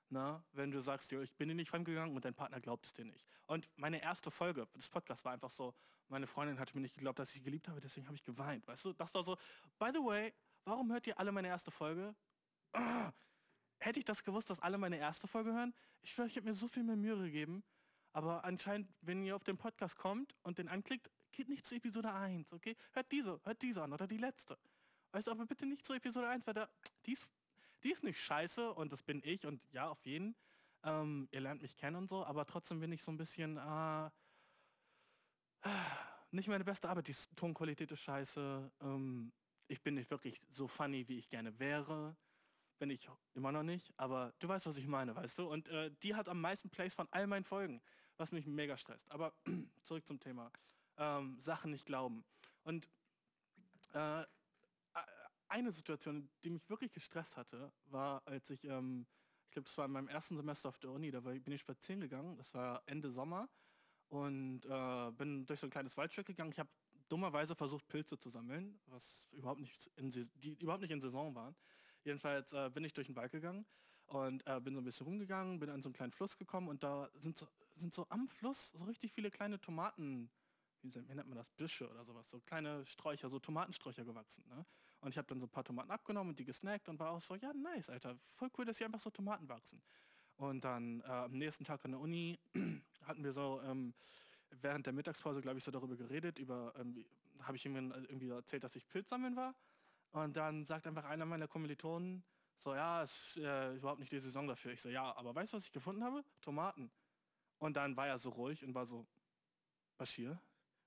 Na, 0.09 0.43
wenn 0.51 0.69
du 0.69 0.81
sagst, 0.81 1.11
ich 1.11 1.33
bin 1.33 1.49
dir 1.49 1.55
nicht 1.55 1.69
fremdgegangen 1.69 2.15
und 2.15 2.23
dein 2.23 2.35
Partner 2.35 2.61
glaubt 2.61 2.85
es 2.85 2.93
dir 2.93 3.05
nicht. 3.05 3.25
Und 3.47 3.69
meine 3.75 4.01
erste 4.01 4.29
Folge 4.29 4.67
des 4.75 4.87
Podcasts 4.87 5.25
war 5.25 5.33
einfach 5.33 5.49
so, 5.49 5.73
meine 6.09 6.27
Freundin 6.27 6.59
hat 6.59 6.74
mir 6.74 6.81
nicht 6.81 6.95
geglaubt, 6.95 7.19
dass 7.19 7.30
ich 7.30 7.36
sie 7.36 7.44
geliebt 7.44 7.68
habe, 7.68 7.81
deswegen 7.81 8.07
habe 8.07 8.15
ich 8.15 8.24
geweint. 8.24 8.68
Weißt 8.68 8.86
du, 8.86 8.94
das 8.94 9.13
war 9.13 9.24
so, 9.24 9.38
by 9.77 9.89
the 9.94 10.00
way, 10.00 10.33
warum 10.65 10.92
hört 10.92 11.07
ihr 11.07 11.19
alle 11.19 11.31
meine 11.31 11.48
erste 11.48 11.71
Folge? 11.71 12.15
Ah, 12.74 13.12
hätte 13.80 14.00
ich 14.00 14.06
das 14.06 14.24
gewusst, 14.24 14.50
dass 14.50 14.59
alle 14.59 14.77
meine 14.77 14.98
erste 14.98 15.27
Folge 15.27 15.54
hören? 15.54 15.74
Ich 16.01 16.12
schwöre, 16.12 16.27
ich 16.27 16.36
habe 16.38 16.48
mir 16.48 16.56
so 16.56 16.68
viel 16.68 16.83
mehr 16.83 16.95
Mühe 16.95 17.18
gegeben. 17.18 17.63
Aber 18.13 18.44
anscheinend, 18.44 18.89
wenn 19.01 19.24
ihr 19.24 19.36
auf 19.36 19.44
den 19.44 19.57
Podcast 19.57 19.98
kommt 19.98 20.36
und 20.44 20.57
den 20.57 20.68
anklickt, 20.68 21.12
geht 21.31 21.50
nicht 21.50 21.65
zu 21.65 21.75
Episode 21.75 22.12
1, 22.12 22.51
okay? 22.54 22.75
Hört 22.94 23.12
diese, 23.12 23.39
hört 23.44 23.62
diese 23.62 23.83
an 23.83 23.94
oder 23.94 24.07
die 24.07 24.18
letzte. 24.18 24.57
Weißt 25.12 25.27
du, 25.27 25.31
aber 25.31 25.45
bitte 25.45 25.65
nicht 25.65 25.86
zu 25.86 25.94
Episode 25.94 26.27
1, 26.30 26.48
weil 26.48 26.54
da, 26.54 26.69
die 27.06 27.13
ist 27.13 27.27
die 27.83 27.92
ist 27.92 28.04
nicht 28.04 28.19
scheiße 28.19 28.74
und 28.74 28.92
das 28.92 29.04
bin 29.04 29.21
ich 29.24 29.45
und 29.45 29.62
ja, 29.71 29.88
auf 29.88 30.04
jeden. 30.06 30.36
Ähm, 30.83 31.27
ihr 31.31 31.42
lernt 31.42 31.62
mich 31.62 31.75
kennen 31.77 31.95
und 31.95 32.09
so, 32.09 32.25
aber 32.25 32.45
trotzdem 32.45 32.80
bin 32.80 32.92
ich 32.92 33.04
so 33.04 33.12
ein 33.12 33.18
bisschen 33.18 33.57
äh, 33.57 34.09
nicht 36.31 36.48
meine 36.48 36.63
beste 36.63 36.89
Arbeit. 36.89 37.07
Die 37.07 37.15
Tonqualität 37.36 37.92
ist 37.92 38.01
scheiße. 38.01 38.71
Ähm, 38.81 39.31
ich 39.68 39.81
bin 39.81 39.95
nicht 39.95 40.09
wirklich 40.09 40.42
so 40.50 40.68
funny, 40.68 41.07
wie 41.07 41.18
ich 41.18 41.30
gerne 41.30 41.57
wäre. 41.59 42.15
Bin 42.80 42.89
ich 42.89 43.09
immer 43.33 43.51
noch 43.51 43.63
nicht, 43.63 43.92
aber 43.98 44.33
du 44.39 44.48
weißt, 44.48 44.68
was 44.68 44.77
ich 44.77 44.86
meine, 44.86 45.15
weißt 45.15 45.39
du? 45.39 45.50
Und 45.50 45.68
äh, 45.69 45.92
die 46.04 46.13
hat 46.13 46.30
am 46.30 46.39
meisten 46.39 46.69
Plays 46.69 46.94
von 46.94 47.07
all 47.09 47.25
meinen 47.25 47.44
Folgen, 47.44 47.81
was 48.18 48.31
mich 48.31 48.45
mega 48.45 48.77
stresst. 48.77 49.12
Aber 49.12 49.33
zurück 49.83 50.06
zum 50.06 50.19
Thema. 50.19 50.51
Ähm, 50.98 51.39
Sachen 51.39 51.71
nicht 51.71 51.86
glauben. 51.86 52.24
Und 52.63 52.88
äh, 53.94 54.25
eine 55.48 55.71
Situation, 55.71 56.30
die 56.44 56.50
mich 56.50 56.69
wirklich 56.69 56.92
gestresst 56.92 57.38
hatte, 57.38 57.71
war, 57.86 58.21
als 58.25 58.50
ich, 58.50 58.63
ähm, 58.65 59.07
ich 59.45 59.51
glaube, 59.51 59.65
das 59.65 59.77
war 59.77 59.86
in 59.86 59.92
meinem 59.92 60.07
ersten 60.07 60.36
Semester 60.36 60.69
auf 60.69 60.77
der 60.80 60.92
Uni, 60.92 61.09
da 61.09 61.21
bin 61.21 61.51
ich 61.51 61.62
spazieren 61.62 62.01
gegangen, 62.01 62.36
das 62.36 62.54
war 62.54 62.83
Ende 62.86 63.12
Sommer 63.12 63.50
und 64.09 64.65
äh, 64.65 65.12
bin 65.12 65.45
durch 65.45 65.59
so 65.59 65.68
ein 65.68 65.71
kleines 65.71 65.98
Waldstück 65.98 66.27
gegangen. 66.27 66.51
Ich 66.51 66.59
habe 66.59 66.69
dummerweise 67.09 67.56
versucht, 67.56 67.88
Pilze 67.88 68.18
zu 68.18 68.30
sammeln, 68.30 68.80
was 68.88 69.27
überhaupt 69.31 69.62
nicht 69.62 69.89
in, 69.95 70.12
die 70.12 70.54
überhaupt 70.59 70.81
nicht 70.81 70.92
in 70.92 71.01
Saison 71.01 71.36
waren. 71.36 71.56
Jedenfalls 72.04 72.54
äh, 72.54 72.69
bin 72.69 72.83
ich 72.83 72.94
durch 72.94 73.07
den 73.07 73.15
Wald 73.15 73.31
gegangen 73.31 73.65
und 74.07 74.45
äh, 74.48 74.59
bin 74.62 74.74
so 74.74 74.81
ein 74.81 74.83
bisschen 74.83 75.06
rumgegangen, 75.06 75.59
bin 75.59 75.69
an 75.69 75.81
so 75.81 75.89
einen 75.89 75.94
kleinen 75.94 76.12
Fluss 76.12 76.38
gekommen 76.38 76.69
und 76.69 76.83
da 76.83 77.09
sind 77.15 77.38
so, 77.38 77.48
sind 77.75 77.94
so 77.94 78.07
am 78.09 78.27
Fluss 78.27 78.71
so 78.74 78.86
richtig 78.86 79.12
viele 79.12 79.30
kleine 79.30 79.59
Tomaten, 79.59 80.30
wie, 80.81 80.89
nennt 80.89 81.27
man 81.27 81.38
das, 81.38 81.51
Büsche 81.51 81.89
oder 81.89 82.06
sowas, 82.06 82.30
so 82.30 82.39
kleine 82.39 82.86
Sträucher, 82.86 83.30
so 83.30 83.39
Tomatensträucher 83.39 84.06
gewachsen. 84.06 84.45
Ne? 84.48 84.65
Und 85.01 85.09
ich 85.09 85.18
habe 85.18 85.27
dann 85.27 85.39
so 85.39 85.45
ein 85.45 85.50
paar 85.50 85.63
Tomaten 85.63 85.92
abgenommen 85.92 86.30
und 86.30 86.39
die 86.39 86.45
gesnackt 86.45 86.88
und 86.88 87.00
war 87.00 87.12
auch 87.12 87.21
so, 87.21 87.36
ja, 87.36 87.54
nice, 87.54 87.89
Alter, 87.89 88.18
voll 88.27 88.50
cool, 88.57 88.65
dass 88.65 88.77
hier 88.77 88.88
einfach 88.88 89.01
so 89.01 89.09
Tomaten 89.09 89.48
wachsen. 89.50 89.81
Und 90.38 90.63
dann 90.63 91.01
äh, 91.01 91.06
am 91.06 91.38
nächsten 91.38 91.65
Tag 91.65 91.83
an 91.83 91.92
der 91.92 92.00
Uni 92.00 92.39
hatten 93.07 93.24
wir 93.24 93.33
so 93.33 93.62
ähm, 93.63 93.94
während 94.62 94.86
der 94.86 94.94
Mittagspause, 94.94 95.42
glaube 95.42 95.57
ich, 95.57 95.63
so 95.63 95.71
darüber 95.71 95.95
geredet, 95.95 96.39
über, 96.39 96.74
ähm, 96.77 97.06
habe 97.42 97.57
ich 97.57 97.65
ihm 97.65 97.75
irgendwie 97.75 98.30
erzählt, 98.30 98.63
dass 98.63 98.75
ich 98.75 98.88
Pilz 98.88 99.09
sammeln 99.09 99.36
war. 99.36 99.56
Und 100.12 100.38
dann 100.38 100.65
sagt 100.65 100.88
einfach 100.88 101.06
einer 101.06 101.25
meiner 101.25 101.48
Kommilitonen, 101.48 102.24
so, 102.57 102.74
ja, 102.74 103.04
ist 103.04 103.37
äh, 103.37 103.76
überhaupt 103.76 103.99
nicht 103.99 104.11
die 104.11 104.19
Saison 104.19 104.47
dafür. 104.47 104.71
Ich 104.71 104.81
so, 104.81 104.90
ja, 104.90 105.16
aber 105.16 105.35
weißt 105.35 105.54
du, 105.54 105.57
was 105.57 105.66
ich 105.66 105.71
gefunden 105.71 106.04
habe? 106.04 106.23
Tomaten. 106.42 106.90
Und 107.59 107.78
dann 107.78 107.95
war 107.95 108.07
er 108.07 108.18
so 108.18 108.30
ruhig 108.31 108.64
und 108.64 108.73
war 108.73 108.85
so, 108.85 109.06
Bashir? 109.97 110.40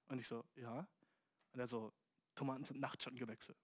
Und 0.08 0.18
ich 0.18 0.26
so, 0.26 0.44
ja. 0.56 0.86
Und 1.52 1.60
er 1.60 1.68
so, 1.68 1.92
Tomaten 2.34 2.64
sind 2.64 2.80
Nachtschattengewächse 2.80 3.54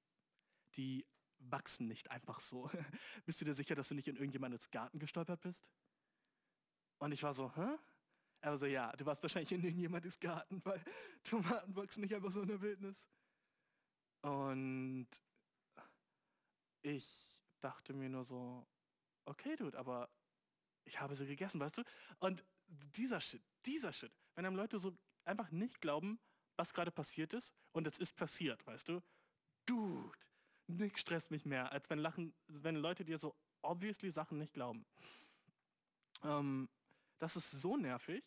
die 0.76 1.06
wachsen 1.38 1.86
nicht 1.86 2.10
einfach 2.10 2.40
so. 2.40 2.70
bist 3.24 3.40
du 3.40 3.44
dir 3.44 3.54
sicher, 3.54 3.74
dass 3.74 3.88
du 3.88 3.94
nicht 3.94 4.08
in 4.08 4.16
irgendjemandes 4.16 4.70
Garten 4.70 4.98
gestolpert 4.98 5.40
bist? 5.40 5.66
Und 6.98 7.12
ich 7.12 7.22
war 7.22 7.34
so, 7.34 7.54
hä? 7.54 7.76
Er 8.40 8.58
so, 8.58 8.66
ja, 8.66 8.92
du 8.92 9.06
warst 9.06 9.22
wahrscheinlich 9.22 9.52
in 9.52 9.64
irgendjemandes 9.64 10.20
Garten, 10.20 10.60
weil 10.64 10.82
Tomaten 11.24 11.74
wachsen 11.74 12.02
nicht 12.02 12.14
einfach 12.14 12.30
so 12.30 12.42
in 12.42 12.48
der 12.48 12.60
Wildnis. 12.60 13.06
Und 14.22 15.08
ich 16.82 17.28
dachte 17.60 17.92
mir 17.92 18.08
nur 18.08 18.24
so, 18.24 18.66
okay, 19.24 19.56
Dude, 19.56 19.78
aber 19.78 20.08
ich 20.84 21.00
habe 21.00 21.16
sie 21.16 21.26
gegessen, 21.26 21.60
weißt 21.60 21.78
du? 21.78 21.82
Und 22.18 22.44
dieser 22.66 23.20
Shit, 23.20 23.42
dieser 23.64 23.92
Shit, 23.92 24.12
wenn 24.34 24.46
einem 24.46 24.56
Leute 24.56 24.78
so 24.78 24.96
einfach 25.24 25.50
nicht 25.50 25.80
glauben, 25.80 26.20
was 26.56 26.72
gerade 26.72 26.90
passiert 26.90 27.34
ist 27.34 27.52
und 27.72 27.86
es 27.86 27.98
ist 27.98 28.16
passiert, 28.16 28.66
weißt 28.66 28.88
du? 28.88 29.02
Dude, 29.66 30.16
nichts 30.68 31.00
stresst 31.00 31.30
mich 31.30 31.44
mehr, 31.44 31.72
als 31.72 31.90
wenn, 31.90 31.98
Lachen, 31.98 32.34
wenn 32.46 32.76
Leute 32.76 33.04
dir 33.04 33.18
so 33.18 33.36
obviously 33.62 34.10
Sachen 34.10 34.38
nicht 34.38 34.54
glauben. 34.54 34.86
Ähm, 36.22 36.68
das 37.18 37.36
ist 37.36 37.50
so 37.50 37.76
nervig. 37.76 38.24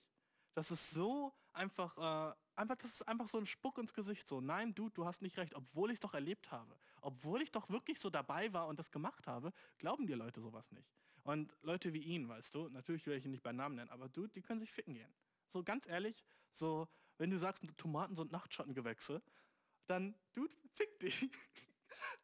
Das 0.54 0.72
ist 0.72 0.92
so 0.92 1.34
einfach, 1.54 1.98
äh, 1.98 2.36
einfach, 2.56 2.78
das 2.78 2.92
ist 2.92 3.08
einfach 3.08 3.28
so 3.28 3.38
ein 3.38 3.46
Spuck 3.46 3.78
ins 3.78 3.94
Gesicht. 3.94 4.28
So, 4.28 4.42
nein, 4.42 4.74
du, 4.76 4.90
du 4.90 5.06
hast 5.06 5.22
nicht 5.22 5.38
recht, 5.38 5.56
obwohl 5.56 5.92
ich 5.92 5.96
es 5.96 6.00
doch 6.00 6.14
erlebt 6.14 6.52
habe. 6.52 6.78
Obwohl 7.02 7.42
ich 7.42 7.52
doch 7.52 7.70
wirklich 7.70 8.00
so 8.00 8.10
dabei 8.10 8.52
war 8.54 8.68
und 8.68 8.80
das 8.80 8.92
gemacht 8.92 9.28
habe, 9.28 9.54
glauben 9.78 10.08
dir 10.08 10.16
Leute 10.16 10.42
sowas 10.42 10.72
nicht. 10.72 10.92
Und 11.24 11.56
Leute 11.62 11.94
wie 11.94 12.00
ihn, 12.00 12.28
weißt 12.28 12.56
du, 12.56 12.70
natürlich 12.70 13.06
will 13.06 13.18
ich 13.18 13.26
ihn 13.26 13.32
nicht 13.32 13.44
bei 13.44 13.52
Namen 13.52 13.76
nennen, 13.76 13.90
aber 13.90 14.10
du, 14.10 14.28
die 14.28 14.42
können 14.42 14.60
sich 14.60 14.72
ficken 14.72 14.94
gehen. 14.94 15.14
So 15.52 15.64
ganz 15.64 15.88
ehrlich, 15.88 16.24
so, 16.52 16.88
wenn 17.18 17.30
du 17.30 17.38
sagst, 17.38 17.64
Tomaten 17.78 18.16
sind 18.16 18.32
Nachtschattengewächse, 18.32 19.22
dann, 19.86 20.16
dude, 20.34 20.56
fick 20.74 21.00
dich. 21.00 21.30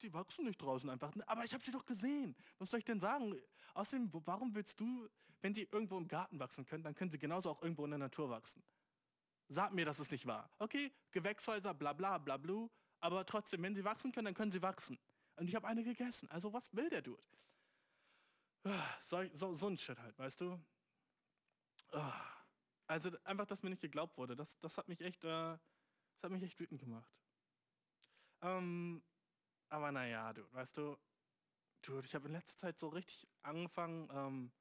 Die 0.02 0.14
wachsen 0.14 0.46
nicht 0.46 0.62
draußen 0.62 0.90
einfach. 0.90 1.14
Aber 1.26 1.44
ich 1.44 1.54
habe 1.54 1.64
sie 1.64 1.72
doch 1.72 1.86
gesehen. 1.86 2.36
Was 2.58 2.70
soll 2.70 2.80
ich 2.80 2.86
denn 2.86 3.00
sagen? 3.00 3.36
Außerdem, 3.74 4.10
warum 4.26 4.56
willst 4.56 4.80
du, 4.80 5.08
wenn 5.42 5.54
sie 5.54 5.68
irgendwo 5.72 5.98
im 5.98 6.08
Garten 6.08 6.39
wachsen 6.39 6.65
können, 6.65 6.84
dann 6.84 6.96
können 6.96 7.12
sie 7.12 7.20
genauso 7.20 7.50
auch 7.50 7.62
irgendwo 7.62 7.86
in 7.86 7.92
der 7.92 8.00
Natur 8.00 8.30
wachsen. 8.30 8.63
Sag 9.48 9.74
mir, 9.74 9.86
dass 9.86 10.00
es 10.00 10.10
nicht 10.10 10.25
wahr. 10.25 10.50
Okay, 10.58 10.92
Gewächshäuser, 11.12 11.74
bla 11.74 11.94
bla 11.94 12.18
bla 12.18 12.38
blu. 12.38 12.70
Aber 13.00 13.25
trotzdem, 13.25 13.62
wenn 13.62 13.75
sie 13.75 13.84
wachsen 13.84 14.12
können, 14.12 14.25
dann 14.25 14.34
können 14.34 14.51
sie 14.51 14.62
wachsen. 14.62 14.98
Und 15.36 15.48
ich 15.50 15.56
habe 15.56 15.68
eine 15.68 15.84
gegessen. 15.84 16.30
Also 16.32 16.51
was 16.54 16.74
will 16.75 16.89
der 16.89 17.01
Dude? 17.01 17.22
So, 19.01 19.24
so, 19.34 19.54
so 19.54 19.68
ein 19.68 19.77
Shit 19.77 20.00
halt, 20.00 20.18
weißt 20.18 20.42
du? 20.42 20.60
Also 22.88 23.12
einfach, 23.24 23.46
dass 23.46 23.62
mir 23.62 23.70
nicht 23.70 23.82
geglaubt 23.82 24.18
wurde. 24.18 24.36
Das, 24.36 24.58
das 24.60 24.77
hat 24.77 24.88
mich 24.88 25.01
echt, 25.01 25.24
äh, 25.24 25.27
das 25.27 26.24
hat 26.24 26.32
mich 26.32 26.42
echt 26.42 26.60
wütend 26.60 26.80
gemacht. 26.80 27.12
Ähm, 28.42 29.04
aber 29.70 29.92
naja, 29.92 30.34
du, 30.34 30.51
weißt 30.54 30.77
du, 30.77 30.98
du, 31.84 32.00
ich 32.00 32.15
habe 32.15 32.27
in 32.27 32.34
letzter 32.34 32.58
Zeit 32.58 32.80
so 32.80 32.89
richtig 32.89 33.27
angefangen, 33.44 34.10
ähm, 34.12 34.51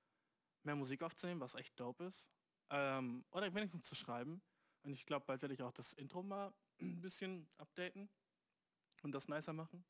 mehr 0.64 0.76
Musik 0.76 1.02
aufzunehmen, 1.02 1.40
was 1.40 1.54
echt 1.54 1.78
dope 1.78 2.04
ist. 2.04 2.28
Ähm, 2.70 3.24
oder 3.30 3.52
wenigstens 3.54 3.86
zu 3.88 3.94
schreiben. 3.94 4.42
Und 4.82 4.92
ich 4.92 5.06
glaube, 5.06 5.26
bald 5.26 5.42
werde 5.42 5.54
ich 5.54 5.62
auch 5.62 5.72
das 5.72 5.92
Intro 5.94 6.22
mal 6.22 6.52
ein 6.80 7.00
bisschen 7.00 7.48
updaten 7.58 8.08
und 9.02 9.12
das 9.12 9.28
nicer 9.28 9.52
machen. 9.52 9.84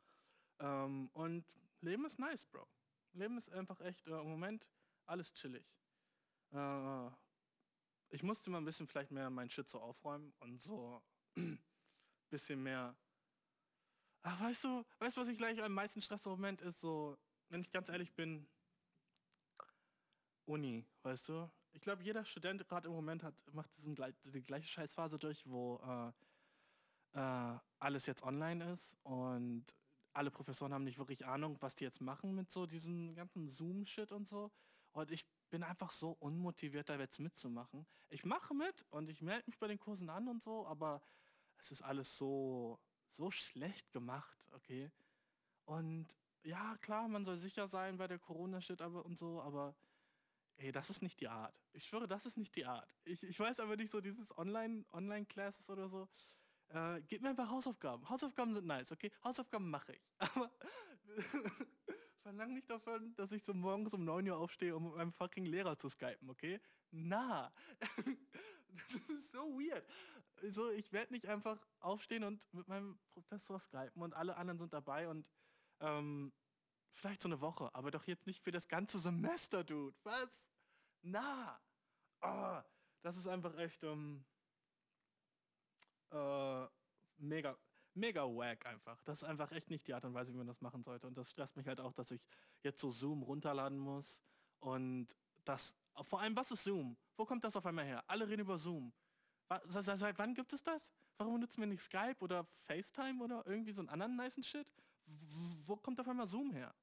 Ähm, 0.61 1.11
und 1.13 1.45
Leben 1.81 2.05
ist 2.05 2.19
nice, 2.19 2.45
Bro. 2.47 2.67
Leben 3.13 3.39
ist 3.39 3.51
einfach 3.51 3.81
echt 3.81 4.07
äh, 4.07 4.21
im 4.21 4.29
Moment 4.29 4.67
alles 5.07 5.33
chillig. 5.33 5.67
Äh, 6.53 7.11
ich 8.11 8.23
musste 8.23 8.51
mal 8.51 8.59
ein 8.59 8.65
bisschen 8.65 8.87
vielleicht 8.87 9.11
mehr 9.11 9.31
mein 9.31 9.51
Shit 9.51 9.69
so 9.69 9.81
aufräumen 9.81 10.33
und 10.41 10.63
so 10.63 11.03
ein 11.37 11.59
bisschen 12.31 12.63
mehr. 12.63 12.97
Ach, 14.23 14.41
weißt 14.41 14.65
du, 14.65 14.85
weißt 14.99 15.17
du, 15.17 15.21
was 15.21 15.29
ich 15.29 15.37
gleich 15.37 15.63
am 15.63 15.73
meisten 15.73 16.01
Stress 16.01 16.25
im 16.27 16.33
Moment 16.33 16.63
ist? 16.63 16.81
So, 16.81 17.19
wenn 17.49 17.61
ich 17.61 17.71
ganz 17.71 17.89
ehrlich 17.89 18.15
bin, 18.15 18.49
Uni, 20.47 20.87
weißt 21.03 21.29
du? 21.29 21.51
Ich 21.73 21.83
glaube, 21.83 22.03
jeder 22.03 22.25
Student 22.25 22.67
gerade 22.69 22.89
im 22.89 22.95
Moment 22.95 23.23
hat, 23.23 23.35
macht 23.53 23.77
diesen, 23.77 23.95
die 23.95 24.43
gleiche 24.43 24.69
Scheißphase 24.69 25.19
durch, 25.19 25.47
wo 25.47 25.81
äh, 27.15 27.19
äh, 27.19 27.59
alles 27.79 28.07
jetzt 28.07 28.23
online 28.23 28.73
ist 28.73 28.97
und 29.03 29.65
alle 30.13 30.31
Professoren 30.31 30.73
haben 30.73 30.85
nicht 30.85 30.99
wirklich 30.99 31.27
Ahnung, 31.27 31.57
was 31.61 31.75
die 31.75 31.85
jetzt 31.85 32.01
machen 32.01 32.35
mit 32.35 32.53
so 32.53 32.67
diesem 32.67 33.15
ganzen 33.15 33.49
Zoom-Shit 33.49 34.13
und 34.13 34.29
so. 34.29 34.53
Und 34.93 35.11
ich 35.11 35.27
bin 35.51 35.65
einfach 35.65 35.91
so 35.91 36.13
unmotiviert, 36.13 36.89
da 36.89 36.97
jetzt 36.99 37.19
mitzumachen. 37.19 37.87
Ich 38.09 38.25
mache 38.25 38.55
mit 38.55 38.85
und 38.91 39.09
ich 39.09 39.23
melde 39.23 39.45
mich 39.47 39.59
bei 39.59 39.67
den 39.67 39.79
Kursen 39.79 40.09
an 40.09 40.29
und 40.29 40.43
so, 40.43 40.67
aber 40.67 41.03
es 41.59 41.73
ist 41.73 41.83
alles 41.83 42.17
so, 42.17 42.79
so 43.13 43.31
schlecht 43.31 43.91
gemacht, 43.93 44.49
okay? 44.53 44.93
Und 45.65 46.07
ja, 46.45 46.77
klar, 46.79 47.09
man 47.09 47.25
soll 47.25 47.39
sicher 47.39 47.67
sein 47.67 47.97
bei 47.97 48.07
der 48.07 48.19
Corona-Shit 48.19 48.81
aber 48.81 49.05
und 49.05 49.19
so, 49.19 49.41
aber 49.41 49.75
ey, 50.57 50.73
das 50.73 50.91
ist 50.91 51.03
nicht 51.03 51.21
die 51.21 51.29
Art. 51.29 51.55
Ich 51.73 51.85
schwöre, 51.85 52.09
das 52.09 52.27
ist 52.27 52.37
nicht 52.37 52.55
die 52.57 52.65
Art. 52.65 52.95
Ich, 53.05 53.23
ich 53.23 53.39
weiß 53.39 53.61
aber 53.61 53.77
nicht 53.77 53.91
so 53.91 54.01
dieses 54.01 54.37
Online, 54.37 54.85
Online-Classes 54.93 55.69
oder 55.71 55.89
so. 55.89 56.09
Äh, 56.69 57.03
gib 57.03 57.23
mir 57.23 57.31
einfach 57.31 57.51
Hausaufgaben. 57.51 58.09
Hausaufgaben 58.09 58.55
sind 58.55 58.67
nice, 58.67 58.93
okay? 58.93 59.13
Hausaufgaben 59.23 59.69
mache 59.71 59.93
ich. 59.93 60.11
Aber 60.19 60.51
verlang 62.23 62.55
nicht 62.55 62.71
davon, 62.71 63.15
dass 63.17 63.33
ich 63.33 63.45
so 63.45 63.53
morgens 63.53 63.93
um 63.93 64.05
9 64.05 64.29
Uhr 64.29 64.39
aufstehe, 64.39 64.75
um 64.75 64.85
mit 64.85 64.95
meinem 64.95 65.13
fucking 65.13 65.45
Lehrer 65.45 65.79
zu 65.79 65.89
skypen, 65.89 66.31
okay? 66.31 66.61
Na, 66.91 67.53
das 68.93 69.11
ist 69.11 69.33
so 69.33 69.59
weird. 69.59 69.87
So, 70.51 70.71
ich 70.71 70.93
werde 70.93 71.13
nicht 71.13 71.27
einfach 71.27 71.65
aufstehen 71.81 72.25
und 72.25 72.53
mit 72.53 72.67
meinem 72.67 72.99
Professor 73.13 73.59
skypen 73.61 74.03
und 74.03 74.15
alle 74.15 74.37
anderen 74.37 74.59
sind 74.59 74.73
dabei 74.73 75.09
und 75.09 75.31
ähm, 75.81 76.33
vielleicht 76.97 77.23
so 77.23 77.29
eine 77.29 77.41
Woche, 77.41 77.75
aber 77.75 77.91
doch 77.91 78.07
jetzt 78.07 78.27
nicht 78.27 78.43
für 78.43 78.53
das 78.53 78.69
ganze 78.69 78.99
Semester, 78.99 79.65
dude. 79.65 79.97
Was? 80.03 80.31
Na, 81.03 81.61
oh, 82.23 82.61
das 83.03 83.17
ist 83.17 83.27
einfach 83.27 83.57
echt 83.59 83.83
ähm, 83.83 84.25
äh, 86.11 86.67
mega 87.19 87.57
mega 87.95 88.25
wack 88.25 88.67
einfach. 88.67 89.01
Das 89.05 89.23
ist 89.23 89.29
einfach 89.29 89.51
echt 89.53 89.71
nicht 89.71 89.87
die 89.87 89.95
Art 89.95 90.05
und 90.05 90.15
Weise, 90.15 90.33
wie 90.33 90.37
man 90.37 90.47
das 90.47 90.61
machen 90.61 90.83
sollte. 90.83 91.07
Und 91.07 91.17
das 91.17 91.31
stresst 91.31 91.57
mich 91.57 91.67
halt 91.67 91.81
auch, 91.81 91.93
dass 91.93 92.11
ich 92.11 92.27
jetzt 92.63 92.81
so 92.81 92.91
Zoom 92.91 93.23
runterladen 93.23 93.79
muss. 93.79 94.21
Und 94.61 95.09
das, 95.45 95.75
vor 96.03 96.21
allem, 96.21 96.37
was 96.37 96.51
ist 96.51 96.65
Zoom? 96.65 96.97
Wo 97.17 97.25
kommt 97.25 97.45
das 97.45 97.57
auf 97.57 97.67
einmal 97.67 97.85
her? 97.85 98.05
Alle 98.07 98.29
reden 98.29 98.43
über 98.43 98.59
Zoom. 98.59 98.93
Seit, 99.67 99.85
seit 99.85 100.19
wann 100.19 100.35
gibt 100.35 100.53
es 100.53 100.63
das? 100.63 100.91
Warum 101.17 101.35
benutzen 101.35 101.61
wir 101.61 101.67
nicht 101.67 101.83
Skype 101.83 102.17
oder 102.21 102.45
FaceTime 102.45 103.23
oder 103.23 103.47
irgendwie 103.47 103.73
so 103.73 103.81
einen 103.81 103.91
anderen 103.91 104.17
niceen 104.17 104.43
Shit? 104.43 104.67
Wo 105.07 105.77
kommt 105.77 106.01
auf 106.01 106.09
einmal 106.09 106.27
Zoom 106.27 106.51
her? 106.51 106.75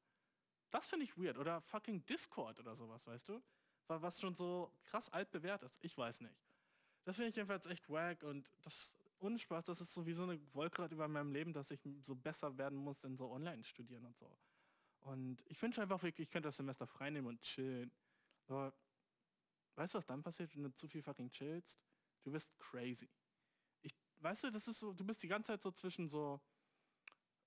Das 0.72 0.88
finde 0.88 1.06
ich 1.06 1.18
weird. 1.18 1.38
Oder 1.38 1.62
fucking 1.62 2.06
Discord 2.06 2.60
oder 2.60 2.75
sowas, 2.75 3.06
weißt 3.06 3.30
du? 3.30 3.42
Was 3.88 4.20
schon 4.22 4.36
so 4.36 4.74
krass 4.84 5.10
alt 5.10 5.32
bewährt 5.32 5.63
ist. 5.63 5.78
Ich 5.84 5.98
weiß 5.98 6.22
nicht. 6.22 6.36
Das 7.04 7.18
finde 7.18 7.30
ich 7.30 7.36
jedenfalls 7.36 7.66
echt 7.66 7.90
wack 7.90 8.24
und 8.24 8.51
das 8.62 8.96
ohne 9.20 9.38
Spaß, 9.38 9.66
das 9.66 9.82
ist 9.82 9.94
sowieso 9.94 10.24
eine 10.24 10.40
Wolke 10.54 10.84
über 10.86 11.08
meinem 11.08 11.32
Leben, 11.32 11.54
dass 11.54 11.72
ich 11.72 11.80
so 12.01 12.16
besser 12.16 12.58
werden 12.58 12.78
muss 12.78 13.04
in 13.04 13.16
so 13.18 13.30
Online-Studieren 13.30 14.06
und 14.06 14.18
so. 14.18 14.36
Und 15.01 15.44
ich 15.48 15.62
wünsche 15.62 15.82
einfach 15.82 16.01
wirklich, 16.01 16.28
ich 16.28 16.32
könnte 16.32 16.50
das 16.50 16.58
Semester 16.58 16.88
freinehmen 16.88 17.28
und 17.28 17.42
chillen. 17.42 17.92
Aber 18.48 18.74
weißt 19.75 19.94
du, 19.94 19.98
was 19.98 20.06
dann 20.06 20.24
passiert, 20.24 20.56
wenn 20.56 20.63
du 20.63 20.74
zu 20.74 20.88
viel 20.88 21.01
fucking 21.01 21.32
chillst? 21.32 21.80
Du 22.24 22.32
bist 22.32 22.58
crazy. 22.60 23.10
Ich, 23.82 23.96
weißt 24.20 24.46
du, 24.46 24.51
das 24.51 24.68
ist 24.68 24.80
so, 24.80 24.94
du 24.94 25.04
bist 25.06 25.22
die 25.24 25.28
ganze 25.28 25.48
Zeit 25.48 25.62
so 25.62 25.72
zwischen 25.72 26.08
so, 26.08 26.42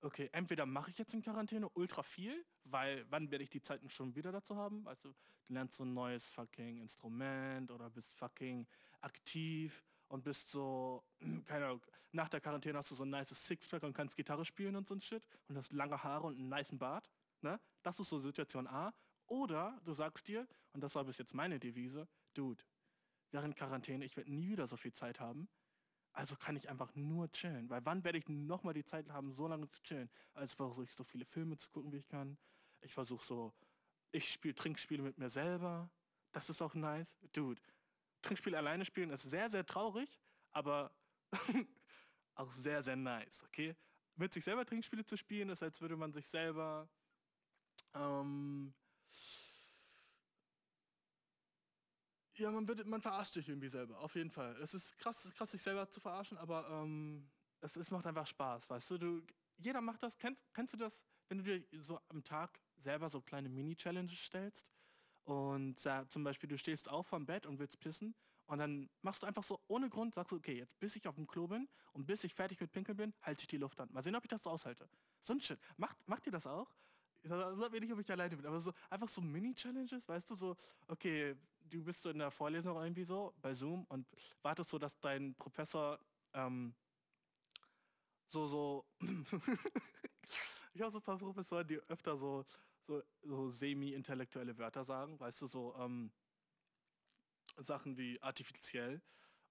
okay, 0.01 0.29
entweder 0.31 0.65
mache 0.65 0.91
ich 0.91 0.97
jetzt 0.97 1.13
in 1.13 1.21
Quarantäne 1.21 1.69
ultra 1.69 2.03
viel, 2.03 2.45
weil 2.65 3.05
wann 3.09 3.31
werde 3.31 3.43
ich 3.43 3.49
die 3.49 3.61
Zeiten 3.61 3.89
schon 3.89 4.15
wieder 4.15 4.31
dazu 4.31 4.55
haben? 4.55 4.83
Weißt 4.85 5.05
du, 5.05 5.13
lernst 5.47 5.77
so 5.77 5.85
ein 5.85 5.93
neues 5.93 6.31
fucking 6.31 6.77
Instrument 6.77 7.71
oder 7.71 7.89
bist 7.89 8.13
fucking 8.13 8.67
aktiv 9.01 9.83
und 10.07 10.23
bist 10.23 10.49
so, 10.51 11.03
keine 11.45 11.65
Ahnung, 11.65 11.85
nach 12.11 12.29
der 12.29 12.41
Quarantäne 12.41 12.77
hast 12.77 12.91
du 12.91 12.95
so 12.95 13.03
ein 13.03 13.09
nice 13.09 13.29
Sixpack 13.29 13.83
und 13.83 13.93
kannst 13.93 14.15
Gitarre 14.15 14.45
spielen 14.45 14.75
und 14.75 14.87
so 14.87 14.95
ein 14.95 15.01
Shit 15.01 15.27
und 15.47 15.57
hast 15.57 15.73
lange 15.73 16.01
Haare 16.03 16.27
und 16.27 16.39
einen 16.39 16.49
niceen 16.49 16.79
Bart. 16.79 17.09
Ne? 17.41 17.59
Das 17.83 17.99
ist 17.99 18.09
so 18.09 18.19
Situation 18.19 18.67
A. 18.67 18.93
Oder 19.27 19.79
du 19.83 19.93
sagst 19.93 20.27
dir, 20.27 20.47
und 20.73 20.81
das 20.81 20.95
war 20.95 21.03
bis 21.03 21.17
jetzt 21.17 21.33
meine 21.33 21.59
Devise, 21.59 22.07
Dude, 22.33 22.63
während 23.31 23.55
Quarantäne, 23.55 24.05
ich 24.05 24.15
werde 24.15 24.31
nie 24.31 24.49
wieder 24.49 24.67
so 24.67 24.77
viel 24.77 24.93
Zeit 24.93 25.19
haben. 25.19 25.49
Also 26.13 26.37
kann 26.37 26.55
ich 26.55 26.69
einfach 26.69 26.95
nur 26.95 27.29
chillen. 27.31 27.69
Weil 27.69 27.85
wann 27.85 28.03
werde 28.05 28.17
ich 28.17 28.29
nochmal 28.29 28.73
die 28.73 28.85
Zeit 28.85 29.09
haben, 29.09 29.33
so 29.33 29.47
lange 29.47 29.67
zu 29.67 29.83
chillen? 29.83 30.09
Also 30.33 30.55
versuche 30.55 30.83
ich 30.83 30.93
so 30.93 31.03
viele 31.03 31.25
Filme 31.25 31.57
zu 31.57 31.69
gucken, 31.69 31.91
wie 31.91 31.97
ich 31.97 32.07
kann. 32.07 32.37
Ich 32.81 32.93
versuche 32.93 33.25
so, 33.25 33.53
ich 34.11 34.31
spiele 34.31 34.55
Trinkspiele 34.55 35.03
mit 35.03 35.17
mir 35.17 35.29
selber. 35.29 35.89
Das 36.31 36.49
ist 36.49 36.61
auch 36.61 36.73
nice. 36.73 37.17
Dude, 37.33 37.61
Trinkspiel 38.21 38.55
alleine 38.55 38.85
spielen 38.85 39.09
ist 39.09 39.23
sehr, 39.23 39.49
sehr 39.49 39.65
traurig, 39.65 40.21
aber 40.51 40.91
auch 42.35 42.51
sehr, 42.51 42.83
sehr 42.83 42.95
nice, 42.95 43.43
okay? 43.43 43.75
Mit 44.15 44.33
sich 44.33 44.43
selber 44.43 44.65
Trinkspiele 44.65 45.05
zu 45.05 45.17
spielen, 45.17 45.49
ist, 45.49 45.63
als 45.63 45.81
würde 45.81 45.97
man 45.97 46.13
sich 46.13 46.27
selber 46.27 46.89
ähm, 47.95 48.73
ja, 52.35 52.51
man, 52.51 52.65
man 52.85 53.01
verarscht 53.01 53.33
sich 53.33 53.47
irgendwie 53.47 53.69
selber, 53.69 53.99
auf 53.99 54.15
jeden 54.15 54.31
Fall. 54.31 54.55
Es 54.57 54.73
ist 54.73 54.97
krass, 54.97 55.31
krass 55.35 55.51
sich 55.51 55.61
selber 55.61 55.89
zu 55.89 55.99
verarschen, 55.99 56.37
aber 56.37 56.67
ähm, 56.69 57.29
es, 57.61 57.75
es 57.75 57.91
macht 57.91 58.05
einfach 58.05 58.27
Spaß, 58.27 58.69
weißt 58.69 58.91
du? 58.91 58.97
du 58.97 59.27
jeder 59.57 59.79
macht 59.79 60.03
das. 60.03 60.17
Kennst, 60.17 60.45
kennst 60.53 60.73
du 60.73 60.77
das, 60.77 61.05
wenn 61.29 61.37
du 61.37 61.43
dir 61.43 61.81
so 61.81 61.99
am 62.09 62.23
Tag 62.23 62.59
selber 62.77 63.09
so 63.09 63.21
kleine 63.21 63.49
Mini-Challenges 63.49 64.19
stellst? 64.19 64.67
Und 65.23 65.83
äh, 65.85 66.07
zum 66.07 66.23
Beispiel, 66.23 66.47
du 66.47 66.57
stehst 66.57 66.87
auf 66.89 67.07
vom 67.07 67.25
Bett 67.25 67.45
und 67.45 67.59
willst 67.59 67.79
pissen 67.79 68.15
und 68.47 68.59
dann 68.59 68.89
machst 69.01 69.23
du 69.23 69.27
einfach 69.27 69.43
so 69.43 69.59
ohne 69.67 69.89
Grund, 69.89 70.13
sagst 70.13 70.31
du, 70.31 70.35
okay, 70.35 70.57
jetzt 70.57 70.79
bis 70.79 70.95
ich 70.95 71.07
auf 71.07 71.15
dem 71.15 71.25
Klo 71.25 71.47
bin 71.47 71.67
und 71.93 72.05
bis 72.05 72.23
ich 72.23 72.33
fertig 72.33 72.59
mit 72.61 72.71
Pinkeln 72.71 72.97
bin, 72.97 73.13
halte 73.21 73.41
ich 73.41 73.47
die 73.47 73.57
Luft 73.57 73.79
an. 73.79 73.91
Mal 73.91 74.03
sehen, 74.03 74.15
ob 74.15 74.23
ich 74.23 74.29
das 74.29 74.43
so 74.43 74.51
aushalte. 74.51 74.87
So 75.21 75.33
ein 75.33 75.41
Shit. 75.41 75.59
Macht, 75.77 75.97
macht 76.07 76.25
ihr 76.27 76.31
das 76.31 76.45
auch? 76.45 76.69
Sag 77.23 77.71
mir 77.71 77.79
nicht, 77.79 77.91
ob 77.91 77.99
ich 77.99 78.11
alleine 78.11 78.35
bin, 78.35 78.45
aber 78.45 78.61
so 78.61 78.71
einfach 78.87 79.09
so 79.09 79.19
Mini-Challenges, 79.19 80.07
weißt 80.07 80.29
du, 80.29 80.35
so, 80.35 80.55
okay, 80.87 81.35
du 81.61 81.83
bist 81.83 82.03
so 82.03 82.11
in 82.11 82.19
der 82.19 82.29
Vorlesung 82.29 82.77
irgendwie 82.77 83.03
so 83.03 83.33
bei 83.41 83.55
Zoom 83.55 83.85
und 83.85 84.07
wartest 84.43 84.69
so, 84.69 84.77
dass 84.77 84.99
dein 84.99 85.33
Professor 85.33 85.99
ähm, 86.33 86.75
so, 88.27 88.47
so, 88.47 88.85
ich 90.73 90.81
habe 90.81 90.91
so 90.91 90.99
ein 90.99 91.03
paar 91.03 91.17
Professoren, 91.17 91.67
die 91.67 91.77
öfter 91.87 92.15
so 92.15 92.45
so, 92.85 93.03
so 93.23 93.49
semi-intellektuelle 93.49 94.57
Wörter 94.57 94.85
sagen, 94.85 95.19
weißt 95.19 95.41
du, 95.41 95.47
so 95.47 95.75
ähm, 95.77 96.11
Sachen 97.57 97.97
wie 97.97 98.21
artifiziell 98.21 99.01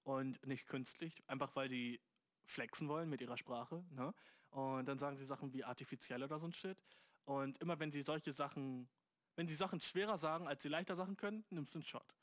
und 0.02 0.44
nicht 0.46 0.66
künstlich, 0.66 1.22
einfach 1.26 1.54
weil 1.56 1.68
die 1.68 2.00
flexen 2.46 2.88
wollen 2.88 3.08
mit 3.08 3.20
ihrer 3.20 3.38
Sprache. 3.38 3.84
Ne? 3.90 4.14
Und 4.50 4.86
dann 4.86 4.98
sagen 4.98 5.16
sie 5.16 5.24
Sachen 5.24 5.52
wie 5.52 5.64
artifiziell 5.64 6.22
oder 6.22 6.38
so 6.38 6.46
ein 6.46 6.52
Shit. 6.52 6.78
Und 7.24 7.58
immer 7.58 7.78
wenn 7.80 7.90
sie 7.90 8.02
solche 8.02 8.32
Sachen, 8.32 8.88
wenn 9.36 9.48
sie 9.48 9.54
Sachen 9.54 9.80
schwerer 9.80 10.18
sagen, 10.18 10.46
als 10.46 10.62
sie 10.62 10.68
leichter 10.68 10.94
sagen 10.94 11.16
können, 11.16 11.44
nimmst 11.50 11.74
du 11.74 11.78
einen 11.78 11.86
Shot. 11.86 12.14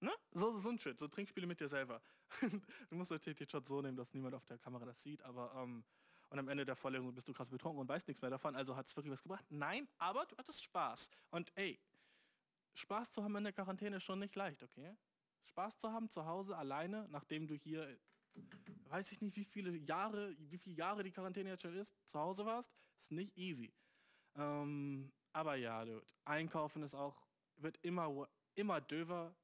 Ne? 0.00 0.12
So, 0.32 0.56
so 0.56 0.68
ein 0.68 0.78
Shit, 0.78 0.98
so 0.98 1.08
Trinkspiele 1.08 1.46
mit 1.46 1.60
dir 1.60 1.68
selber. 1.68 2.02
du 2.40 2.96
musst 2.96 3.10
natürlich 3.10 3.38
den 3.38 3.48
Shot 3.48 3.66
so 3.66 3.80
nehmen, 3.80 3.96
dass 3.96 4.12
niemand 4.12 4.34
auf 4.34 4.44
der 4.44 4.58
Kamera 4.58 4.84
das 4.84 5.00
sieht, 5.02 5.22
aber 5.22 5.54
ähm, 5.56 5.84
und 6.34 6.40
am 6.40 6.48
Ende 6.48 6.64
der 6.64 6.74
Vorlesung 6.74 7.14
bist 7.14 7.28
du 7.28 7.32
krass 7.32 7.48
betrunken 7.48 7.80
und 7.80 7.88
weißt 7.88 8.08
nichts 8.08 8.20
mehr 8.20 8.30
davon, 8.30 8.56
also 8.56 8.74
hat 8.74 8.88
es 8.88 8.96
wirklich 8.96 9.12
was 9.12 9.22
gebracht. 9.22 9.44
Nein, 9.50 9.86
aber 9.98 10.26
du 10.26 10.36
hattest 10.36 10.64
Spaß. 10.64 11.08
Und 11.30 11.52
ey, 11.56 11.78
Spaß 12.72 13.12
zu 13.12 13.22
haben 13.22 13.36
in 13.36 13.44
der 13.44 13.52
Quarantäne 13.52 13.98
ist 13.98 14.02
schon 14.02 14.18
nicht 14.18 14.34
leicht, 14.34 14.60
okay? 14.60 14.96
Spaß 15.44 15.78
zu 15.78 15.92
haben 15.92 16.10
zu 16.10 16.26
Hause 16.26 16.56
alleine, 16.56 17.06
nachdem 17.10 17.46
du 17.46 17.54
hier, 17.54 17.96
weiß 18.88 19.12
ich 19.12 19.20
nicht, 19.20 19.36
wie 19.36 19.44
viele 19.44 19.76
Jahre, 19.76 20.34
wie 20.36 20.58
viele 20.58 20.74
Jahre 20.74 21.04
die 21.04 21.12
Quarantäne 21.12 21.50
jetzt 21.50 21.62
schon 21.62 21.76
ist, 21.76 21.94
zu 22.08 22.18
Hause 22.18 22.44
warst, 22.44 22.74
ist 22.98 23.12
nicht 23.12 23.36
easy. 23.36 23.72
Ähm, 24.34 25.12
aber 25.32 25.54
ja, 25.54 25.84
dude, 25.84 26.04
einkaufen 26.24 26.82
ist 26.82 26.96
auch, 26.96 27.16
wird 27.58 27.78
immer, 27.82 28.28
immer 28.56 28.80
döver. 28.80 29.36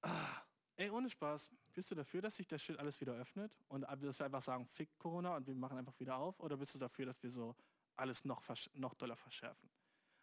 Ah, 0.00 0.40
ey, 0.76 0.88
ohne 0.88 1.10
Spaß. 1.10 1.52
Bist 1.74 1.90
du 1.90 1.94
dafür, 1.94 2.20
dass 2.20 2.36
sich 2.36 2.46
das 2.46 2.62
Shit 2.62 2.78
alles 2.78 3.00
wieder 3.00 3.14
öffnet 3.14 3.56
und 3.68 3.82
dass 3.82 4.18
wir 4.18 4.26
einfach 4.26 4.42
sagen, 4.42 4.66
fick 4.66 4.98
Corona 4.98 5.36
und 5.36 5.46
wir 5.46 5.54
machen 5.54 5.78
einfach 5.78 5.98
wieder 5.98 6.16
auf? 6.16 6.38
Oder 6.40 6.56
bist 6.56 6.74
du 6.74 6.78
dafür, 6.78 7.06
dass 7.06 7.22
wir 7.22 7.30
so 7.30 7.56
alles 7.96 8.24
noch, 8.24 8.42
noch 8.74 8.94
doller 8.94 9.16
verschärfen? 9.16 9.70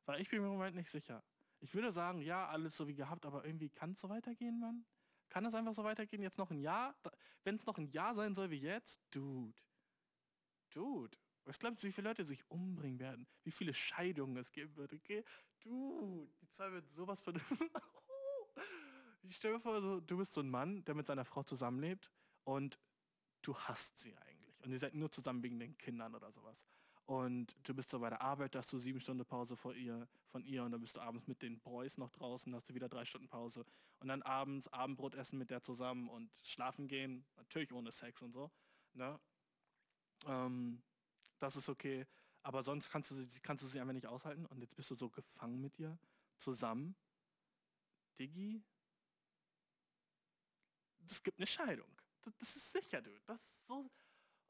Weil 0.05 0.21
ich 0.21 0.29
bin 0.29 0.41
mir 0.41 0.47
im 0.47 0.53
Moment 0.53 0.75
nicht 0.75 0.89
sicher. 0.89 1.23
Ich 1.59 1.73
würde 1.73 1.91
sagen, 1.91 2.21
ja, 2.21 2.47
alles 2.47 2.77
so 2.77 2.87
wie 2.87 2.95
gehabt, 2.95 3.25
aber 3.25 3.45
irgendwie 3.45 3.69
kann 3.69 3.91
es 3.91 3.99
so 3.99 4.09
weitergehen, 4.09 4.59
Mann? 4.59 4.85
Kann 5.29 5.45
es 5.45 5.53
einfach 5.53 5.73
so 5.73 5.83
weitergehen? 5.83 6.21
Jetzt 6.21 6.37
noch 6.37 6.51
ein 6.51 6.59
Jahr? 6.59 6.95
Wenn 7.43 7.55
es 7.55 7.65
noch 7.65 7.77
ein 7.77 7.89
Jahr 7.89 8.15
sein 8.15 8.33
soll 8.33 8.49
wie 8.49 8.59
jetzt? 8.59 9.01
Dude. 9.11 9.61
Dude. 10.71 11.17
Was 11.45 11.57
glaubst 11.57 11.83
du, 11.83 11.87
wie 11.87 11.91
viele 11.91 12.09
Leute 12.09 12.23
sich 12.23 12.49
umbringen 12.49 12.99
werden? 12.99 13.27
Wie 13.43 13.51
viele 13.51 13.73
Scheidungen 13.73 14.37
es 14.37 14.51
geben 14.51 14.75
wird, 14.75 14.93
okay? 14.93 15.23
Du, 15.61 16.31
die 16.41 16.49
Zahl 16.51 16.71
wird 16.71 16.87
sowas 16.89 17.21
von... 17.21 17.35
ich 19.23 19.35
stelle 19.35 19.55
mir 19.55 19.59
vor, 19.59 19.81
so, 19.81 19.99
du 19.99 20.17
bist 20.17 20.33
so 20.33 20.41
ein 20.41 20.49
Mann, 20.49 20.83
der 20.85 20.95
mit 20.95 21.07
seiner 21.07 21.25
Frau 21.25 21.43
zusammenlebt 21.43 22.11
und 22.43 22.79
du 23.41 23.55
hasst 23.55 23.99
sie 23.99 24.15
eigentlich. 24.17 24.61
Und 24.63 24.71
ihr 24.71 24.79
seid 24.79 24.93
nur 24.93 25.11
zusammen 25.11 25.43
wegen 25.43 25.59
den 25.59 25.77
Kindern 25.77 26.15
oder 26.15 26.31
sowas. 26.31 26.63
Und 27.05 27.55
du 27.67 27.73
bist 27.73 27.89
so 27.89 27.99
bei 27.99 28.09
der 28.09 28.21
Arbeit, 28.21 28.53
da 28.53 28.59
hast 28.59 28.71
du 28.71 28.77
sieben 28.77 28.99
Stunden 28.99 29.25
Pause 29.25 29.57
vor 29.57 29.73
ihr, 29.73 30.07
von 30.27 30.43
ihr 30.43 30.63
und 30.63 30.71
dann 30.71 30.81
bist 30.81 30.95
du 30.95 31.01
abends 31.01 31.27
mit 31.27 31.41
den 31.41 31.59
Boys 31.59 31.97
noch 31.97 32.11
draußen, 32.11 32.53
hast 32.53 32.69
du 32.69 32.75
wieder 32.75 32.87
drei 32.87 33.03
Stunden 33.03 33.27
Pause. 33.27 33.65
Und 33.99 34.09
dann 34.09 34.21
abends 34.21 34.67
Abendbrot 34.67 35.15
essen 35.15 35.39
mit 35.39 35.49
der 35.49 35.63
zusammen 35.63 36.07
und 36.07 36.29
schlafen 36.43 36.87
gehen, 36.87 37.25
natürlich 37.35 37.73
ohne 37.73 37.91
Sex 37.91 38.21
und 38.21 38.31
so. 38.33 38.51
Ne? 38.93 39.19
Ähm, 40.27 40.83
das 41.39 41.55
ist 41.55 41.67
okay. 41.67 42.05
Aber 42.43 42.61
sonst 42.61 42.89
kannst 42.89 43.09
du, 43.11 43.15
sie, 43.15 43.39
kannst 43.39 43.63
du 43.63 43.67
sie 43.67 43.79
einfach 43.79 43.93
nicht 43.93 44.05
aushalten 44.05 44.45
und 44.45 44.61
jetzt 44.61 44.75
bist 44.75 44.91
du 44.91 44.95
so 44.95 45.09
gefangen 45.09 45.59
mit 45.59 45.79
ihr, 45.79 45.97
zusammen. 46.37 46.95
Diggi, 48.19 48.63
es 51.05 51.23
gibt 51.23 51.39
eine 51.39 51.47
Scheidung. 51.47 51.89
Das, 52.21 52.35
das 52.37 52.55
ist 52.55 52.71
sicher, 52.71 53.01
du. 53.01 53.11
Das 53.25 53.41
ist 53.41 53.65
so 53.65 53.89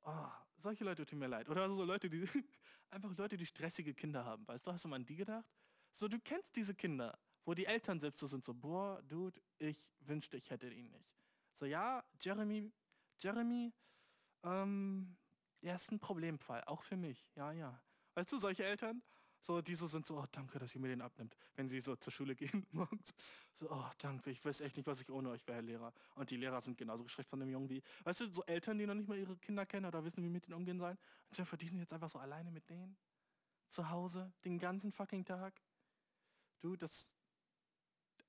Oh, 0.04 0.28
solche 0.58 0.84
Leute 0.84 1.06
tun 1.06 1.20
mir 1.20 1.28
leid. 1.28 1.50
Oder 1.50 1.70
so 1.70 1.84
Leute, 1.84 2.10
die 2.10 2.28
einfach 2.90 3.16
Leute, 3.18 3.38
die 3.38 3.46
stressige 3.46 3.94
Kinder 3.94 4.24
haben. 4.26 4.48
Weißt 4.48 4.66
du, 4.66 4.72
hast 4.72 4.86
du 4.86 4.90
mal 4.90 4.98
an 4.98 5.06
die 5.06 5.16
gedacht? 5.16 5.46
So, 5.94 6.08
du 6.08 6.20
kennst 6.20 6.56
diese 6.56 6.74
Kinder, 6.74 7.18
wo 7.46 7.54
die 7.54 7.66
Eltern 7.66 8.00
selbst 8.00 8.20
so 8.20 8.28
sind, 8.28 8.46
so, 8.46 8.54
boah, 8.54 9.02
Dude, 9.04 9.42
ich 9.58 9.84
wünschte, 10.00 10.38
ich 10.38 10.50
hätte 10.50 10.72
ihn 10.72 10.90
nicht. 10.92 11.12
So, 11.54 11.66
ja, 11.66 12.04
Jeremy, 12.22 12.72
Jeremy, 13.20 13.74
ähm, 14.44 15.18
er 15.62 15.76
ist 15.76 15.92
ein 15.92 16.00
Problemfall, 16.00 16.64
auch 16.66 16.84
für 16.84 16.96
mich. 16.96 17.30
Ja, 17.36 17.52
ja. 17.52 17.82
Weißt 18.14 18.32
du, 18.32 18.40
solche 18.40 18.64
Eltern, 18.64 19.02
so, 19.42 19.62
diese 19.62 19.88
sind 19.88 20.06
so, 20.06 20.18
oh, 20.20 20.26
danke, 20.32 20.60
dass 20.60 20.76
ihr 20.76 20.82
mir 20.82 20.90
den 20.90 21.02
abnimmt, 21.02 21.36
wenn 21.56 21.70
sie 21.70 21.80
so 21.80 21.96
zur 21.96 22.12
Schule 22.12 22.36
gehen 22.36 22.66
morgens. 22.72 23.14
So, 23.56 23.70
oh, 23.72 23.90
danke, 23.98 24.32
ich 24.32 24.44
weiß 24.44 24.62
echt 24.62 24.78
nicht, 24.78 24.88
was 24.88 25.02
ich 25.02 25.10
ohne 25.10 25.30
euch 25.30 25.46
wäre, 25.48 25.58
Herr 25.58 25.64
Lehrer. 25.64 25.94
Und 26.16 26.30
die 26.30 26.38
Lehrer 26.38 26.62
sind 26.62 26.78
genauso 26.78 27.04
geschreckt 27.04 27.30
von 27.30 27.40
dem 27.40 27.50
Jungen 27.50 27.70
wie, 27.70 27.82
weißt 28.04 28.22
du, 28.22 28.28
so 28.30 28.44
Eltern, 28.46 28.78
die 28.78 28.86
noch 28.86 28.94
nicht 28.94 29.08
mal 29.08 29.18
ihre 29.18 29.38
Kinder 29.38 29.66
kennen 29.66 29.86
oder 29.86 30.04
wissen, 30.04 30.24
wie 30.24 30.30
mit 30.30 30.46
denen 30.46 30.56
umgehen 30.56 30.78
sollen. 30.78 30.98
Und 31.30 31.38
Jennifer, 31.38 31.58
die 31.58 31.68
sind 31.68 31.80
jetzt 31.80 31.94
einfach 31.94 32.10
so 32.10 32.20
alleine 32.20 32.52
mit 32.52 32.70
denen. 32.70 32.98
Zu 33.70 33.90
Hause, 33.90 34.32
den 34.46 34.60
ganzen 34.60 34.92
fucking 34.92 35.26
Tag. 35.26 35.62
Du, 36.60 36.76
das, 36.76 37.14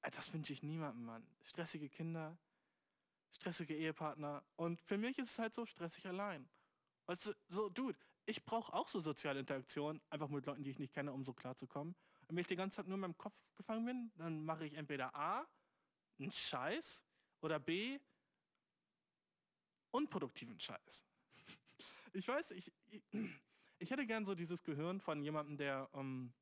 äh, 0.02 0.10
das 0.10 0.32
wünsche 0.32 0.52
ich 0.52 0.62
niemandem, 0.62 1.04
Mann. 1.04 1.26
Stressige 1.42 1.88
Kinder, 1.88 2.36
stressige 3.32 3.74
Ehepartner. 3.74 4.44
Und 4.56 4.80
für 4.80 4.98
mich 4.98 5.18
ist 5.18 5.30
es 5.30 5.38
halt 5.38 5.54
so 5.54 5.66
stressig 5.66 6.06
allein. 6.06 6.48
Weißt 7.06 7.26
du, 7.26 7.34
so, 7.48 7.68
Dude, 7.68 7.98
ich 8.30 8.44
brauche 8.44 8.72
auch 8.72 8.88
so 8.88 9.00
soziale 9.00 9.40
Interaktion, 9.40 10.00
einfach 10.08 10.28
mit 10.28 10.46
Leuten, 10.46 10.62
die 10.62 10.70
ich 10.70 10.78
nicht 10.78 10.94
kenne, 10.94 11.12
um 11.12 11.24
so 11.24 11.32
klar 11.32 11.56
zu 11.56 11.66
kommen. 11.66 11.96
Und 12.28 12.36
wenn 12.36 12.38
ich 12.38 12.46
die 12.46 12.56
ganze 12.56 12.76
Zeit 12.76 12.86
nur 12.86 12.94
in 12.94 13.00
meinem 13.00 13.18
Kopf 13.18 13.34
gefangen 13.56 13.84
bin, 13.84 14.12
dann 14.16 14.44
mache 14.44 14.64
ich 14.66 14.74
entweder 14.74 15.14
A, 15.14 15.46
einen 16.18 16.30
Scheiß, 16.30 17.02
oder 17.40 17.58
B, 17.58 17.98
unproduktiven 19.90 20.58
Scheiß. 20.58 21.04
Ich 22.12 22.26
weiß, 22.26 22.50
ich, 22.50 22.72
ich, 22.88 23.04
ich 23.78 23.88
hätte 23.88 24.04
gern 24.04 24.24
so 24.24 24.34
dieses 24.34 24.64
Gehirn 24.64 25.00
von 25.00 25.22
jemandem, 25.22 25.56
der 25.56 25.88
um, 25.92 26.34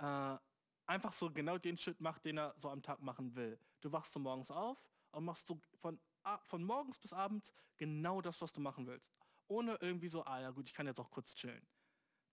ähm, 0.00 0.34
äh, 0.34 0.38
einfach 0.86 1.12
so 1.12 1.30
genau 1.30 1.56
den 1.56 1.78
Shit 1.78 2.00
macht, 2.00 2.24
den 2.24 2.38
er 2.38 2.52
so 2.58 2.68
am 2.68 2.82
Tag 2.82 3.00
machen 3.00 3.36
will. 3.36 3.60
Du 3.80 3.92
wachst 3.92 4.12
so 4.12 4.18
morgens 4.18 4.50
auf 4.50 4.76
und 5.12 5.24
machst 5.24 5.46
so 5.46 5.60
von, 5.76 6.00
von 6.46 6.64
morgens 6.64 6.98
bis 6.98 7.12
abends 7.12 7.52
genau 7.76 8.20
das, 8.20 8.40
was 8.40 8.52
du 8.52 8.60
machen 8.60 8.88
willst 8.88 9.16
ohne 9.48 9.76
irgendwie 9.80 10.08
so, 10.08 10.24
ah 10.24 10.40
ja 10.40 10.50
gut, 10.50 10.68
ich 10.68 10.74
kann 10.74 10.86
jetzt 10.86 11.00
auch 11.00 11.10
kurz 11.10 11.34
chillen. 11.34 11.66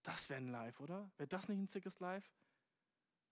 Das 0.03 0.29
wäre 0.29 0.39
ein 0.39 0.49
Live, 0.49 0.79
oder? 0.79 1.11
Wäre 1.17 1.27
das 1.27 1.49
nicht 1.49 1.57
ein 1.57 1.67
sickes 1.67 1.99
Live? 1.99 2.31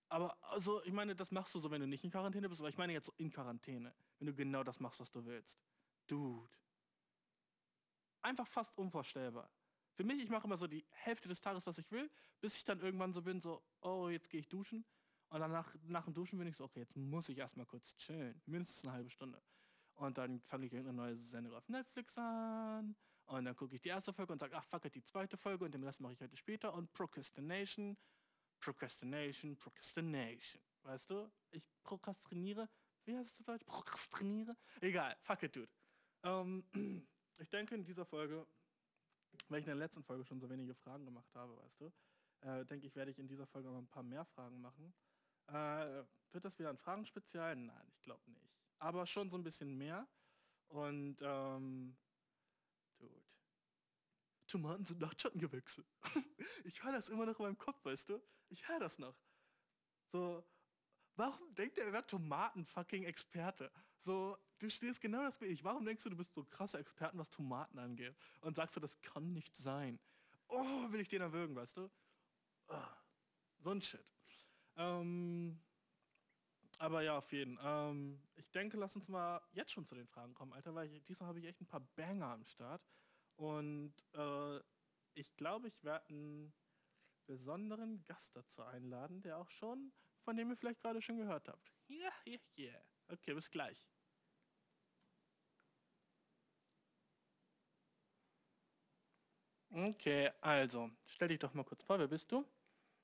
Aber 0.09 0.37
also, 0.43 0.83
ich 0.83 0.93
meine, 0.93 1.15
das 1.15 1.31
machst 1.31 1.53
du 1.55 1.59
so, 1.59 1.71
wenn 1.71 1.81
du 1.81 1.87
nicht 1.87 2.03
in 2.03 2.11
Quarantäne 2.11 2.49
bist, 2.49 2.61
aber 2.61 2.69
ich 2.69 2.77
meine 2.77 2.93
jetzt 2.93 3.07
so 3.07 3.13
in 3.17 3.31
Quarantäne, 3.31 3.93
wenn 4.19 4.27
du 4.27 4.33
genau 4.33 4.63
das 4.63 4.79
machst, 4.79 4.99
was 4.99 5.11
du 5.11 5.25
willst. 5.25 5.59
Dude. 6.07 6.49
Einfach 8.21 8.47
fast 8.47 8.77
unvorstellbar. 8.77 9.49
Für 9.95 10.03
mich, 10.03 10.23
ich 10.23 10.29
mache 10.29 10.45
immer 10.45 10.57
so 10.57 10.65
die 10.65 10.85
Hälfte 10.89 11.29
des 11.29 11.41
Tages, 11.41 11.65
was 11.67 11.77
ich 11.77 11.91
will, 11.91 12.09
bis 12.41 12.55
ich 12.57 12.63
dann 12.63 12.79
irgendwann 12.79 13.13
so 13.13 13.21
bin, 13.21 13.41
so, 13.41 13.63
oh, 13.81 14.09
jetzt 14.09 14.29
gehe 14.29 14.39
ich 14.39 14.49
duschen. 14.49 14.85
Und 15.29 15.39
dann 15.39 15.51
nach, 15.51 15.75
nach 15.83 16.05
dem 16.05 16.13
Duschen 16.13 16.37
bin 16.37 16.47
ich 16.47 16.57
so, 16.57 16.63
okay, 16.63 16.79
jetzt 16.79 16.95
muss 16.95 17.29
ich 17.29 17.37
erstmal 17.37 17.65
kurz 17.65 17.95
chillen. 17.97 18.41
Mindestens 18.45 18.83
eine 18.83 18.93
halbe 18.93 19.09
Stunde. 19.09 19.41
Und 19.95 20.17
dann 20.17 20.41
fange 20.41 20.65
ich 20.65 20.73
irgendeine 20.73 20.97
neue 20.97 21.17
Sendung 21.17 21.53
auf 21.53 21.67
Netflix 21.69 22.17
an. 22.17 22.95
Und 23.25 23.45
dann 23.45 23.55
gucke 23.55 23.75
ich 23.75 23.81
die 23.81 23.89
erste 23.89 24.13
Folge 24.13 24.33
und 24.33 24.39
sage, 24.39 24.55
ach 24.55 24.65
fuck 24.65 24.85
it, 24.85 24.95
die 24.95 25.03
zweite 25.03 25.37
Folge 25.37 25.65
und 25.65 25.73
den 25.73 25.83
Rest 25.83 26.01
mache 26.01 26.13
ich 26.13 26.21
heute 26.21 26.35
später. 26.35 26.73
Und 26.73 26.91
Procrastination, 26.93 27.97
Procrastination, 28.59 29.57
Procrastination. 29.57 30.61
Weißt 30.83 31.09
du? 31.09 31.31
Ich 31.51 31.63
prokrastiniere. 31.83 32.69
Wie 33.05 33.15
heißt 33.15 33.29
es 33.29 33.35
zu 33.35 33.43
Deutsch? 33.43 33.63
Prokrastiniere? 33.65 34.55
Egal, 34.81 35.15
fuck 35.21 35.43
it, 35.43 35.55
dude. 35.55 35.69
Ähm, 36.23 36.63
ich 37.39 37.49
denke 37.49 37.75
in 37.75 37.83
dieser 37.83 38.05
Folge, 38.05 38.45
weil 39.47 39.59
ich 39.59 39.65
in 39.65 39.71
der 39.71 39.75
letzten 39.75 40.03
Folge 40.03 40.25
schon 40.25 40.39
so 40.39 40.49
wenige 40.49 40.73
Fragen 40.73 41.05
gemacht 41.05 41.33
habe, 41.35 41.57
weißt 41.57 41.81
du, 41.81 41.91
äh, 42.41 42.65
denke 42.65 42.87
ich, 42.87 42.95
werde 42.95 43.11
ich 43.11 43.19
in 43.19 43.27
dieser 43.27 43.47
Folge 43.47 43.69
noch 43.69 43.77
ein 43.77 43.87
paar 43.87 44.03
mehr 44.03 44.25
Fragen 44.25 44.61
machen. 44.61 44.93
Äh, 45.47 46.03
wird 46.31 46.45
das 46.45 46.57
wieder 46.59 46.69
ein 46.69 46.77
Fragenspezial? 46.77 47.55
Nein, 47.55 47.87
ich 47.89 48.01
glaube 48.01 48.29
nicht. 48.31 48.49
Aber 48.79 49.05
schon 49.05 49.29
so 49.29 49.37
ein 49.37 49.43
bisschen 49.43 49.77
mehr. 49.77 50.07
Und 50.67 51.17
ähm, 51.21 51.95
Gut. 52.97 53.23
Tomaten 54.47 54.85
sind 54.85 54.99
Nachtschattengewächse. 54.99 55.85
ich 56.63 56.83
höre 56.83 56.91
das 56.91 57.09
immer 57.09 57.25
noch 57.25 57.39
in 57.39 57.45
meinem 57.45 57.57
Kopf, 57.57 57.83
weißt 57.85 58.09
du? 58.09 58.21
Ich 58.49 58.67
höre 58.67 58.79
das 58.79 58.99
noch. 58.99 59.15
So, 60.11 60.45
warum 61.15 61.55
denkt 61.55 61.77
er, 61.77 61.85
er 61.85 61.93
wäre 61.93 62.05
Tomaten-fucking-Experte? 62.05 63.71
So, 63.99 64.37
du 64.59 64.69
stehst 64.69 65.01
genau 65.01 65.23
das 65.23 65.41
wie 65.41 65.45
ich. 65.45 65.63
Warum 65.63 65.85
denkst 65.85 66.03
du, 66.03 66.09
du 66.09 66.17
bist 66.17 66.33
so 66.33 66.43
krasser 66.43 66.79
Experten, 66.79 67.17
was 67.17 67.29
Tomaten 67.29 67.79
angeht? 67.79 68.15
Und 68.41 68.55
sagst 68.55 68.75
du, 68.75 68.79
das 68.79 69.01
kann 69.01 69.33
nicht 69.33 69.55
sein. 69.57 69.99
Oh, 70.47 70.91
will 70.91 70.99
ich 70.99 71.09
den 71.09 71.21
erwürgen, 71.21 71.55
weißt 71.55 71.77
du? 71.77 71.89
Oh, 72.67 72.87
so 73.59 73.71
ein 73.71 73.81
Shit. 73.81 74.05
Ähm, 74.75 75.59
aber 76.83 77.01
ja, 77.01 77.17
auf 77.17 77.31
jeden. 77.31 77.57
Ähm, 77.63 78.21
ich 78.35 78.51
denke, 78.51 78.75
lass 78.77 78.95
uns 78.97 79.07
mal 79.07 79.41
jetzt 79.53 79.71
schon 79.71 79.85
zu 79.85 79.95
den 79.95 80.05
Fragen 80.07 80.33
kommen, 80.33 80.51
Alter, 80.51 80.75
weil 80.75 80.91
ich, 80.91 81.03
diesmal 81.05 81.29
habe 81.29 81.39
ich 81.39 81.45
echt 81.45 81.61
ein 81.61 81.67
paar 81.67 81.79
Banger 81.95 82.27
am 82.27 82.43
Start. 82.43 82.85
Und 83.37 83.93
äh, 84.13 84.59
ich 85.13 85.33
glaube, 85.37 85.69
ich 85.69 85.81
werde 85.83 86.09
einen 86.09 86.53
besonderen 87.25 88.03
Gast 88.03 88.35
dazu 88.35 88.63
einladen, 88.63 89.21
der 89.21 89.37
auch 89.37 89.49
schon, 89.49 89.93
von 90.23 90.35
dem 90.35 90.49
ihr 90.49 90.57
vielleicht 90.57 90.81
gerade 90.81 91.01
schon 91.01 91.15
gehört 91.17 91.47
habt. 91.47 91.71
Ja, 91.87 92.11
ja, 92.25 92.37
ja. 92.55 92.85
Okay, 93.07 93.33
bis 93.33 93.49
gleich. 93.49 93.87
Okay, 99.69 100.31
also, 100.41 100.91
stell 101.05 101.29
dich 101.29 101.39
doch 101.39 101.53
mal 101.53 101.63
kurz 101.63 101.83
vor, 101.85 101.97
wer 101.97 102.07
bist 102.07 102.29
du? 102.31 102.45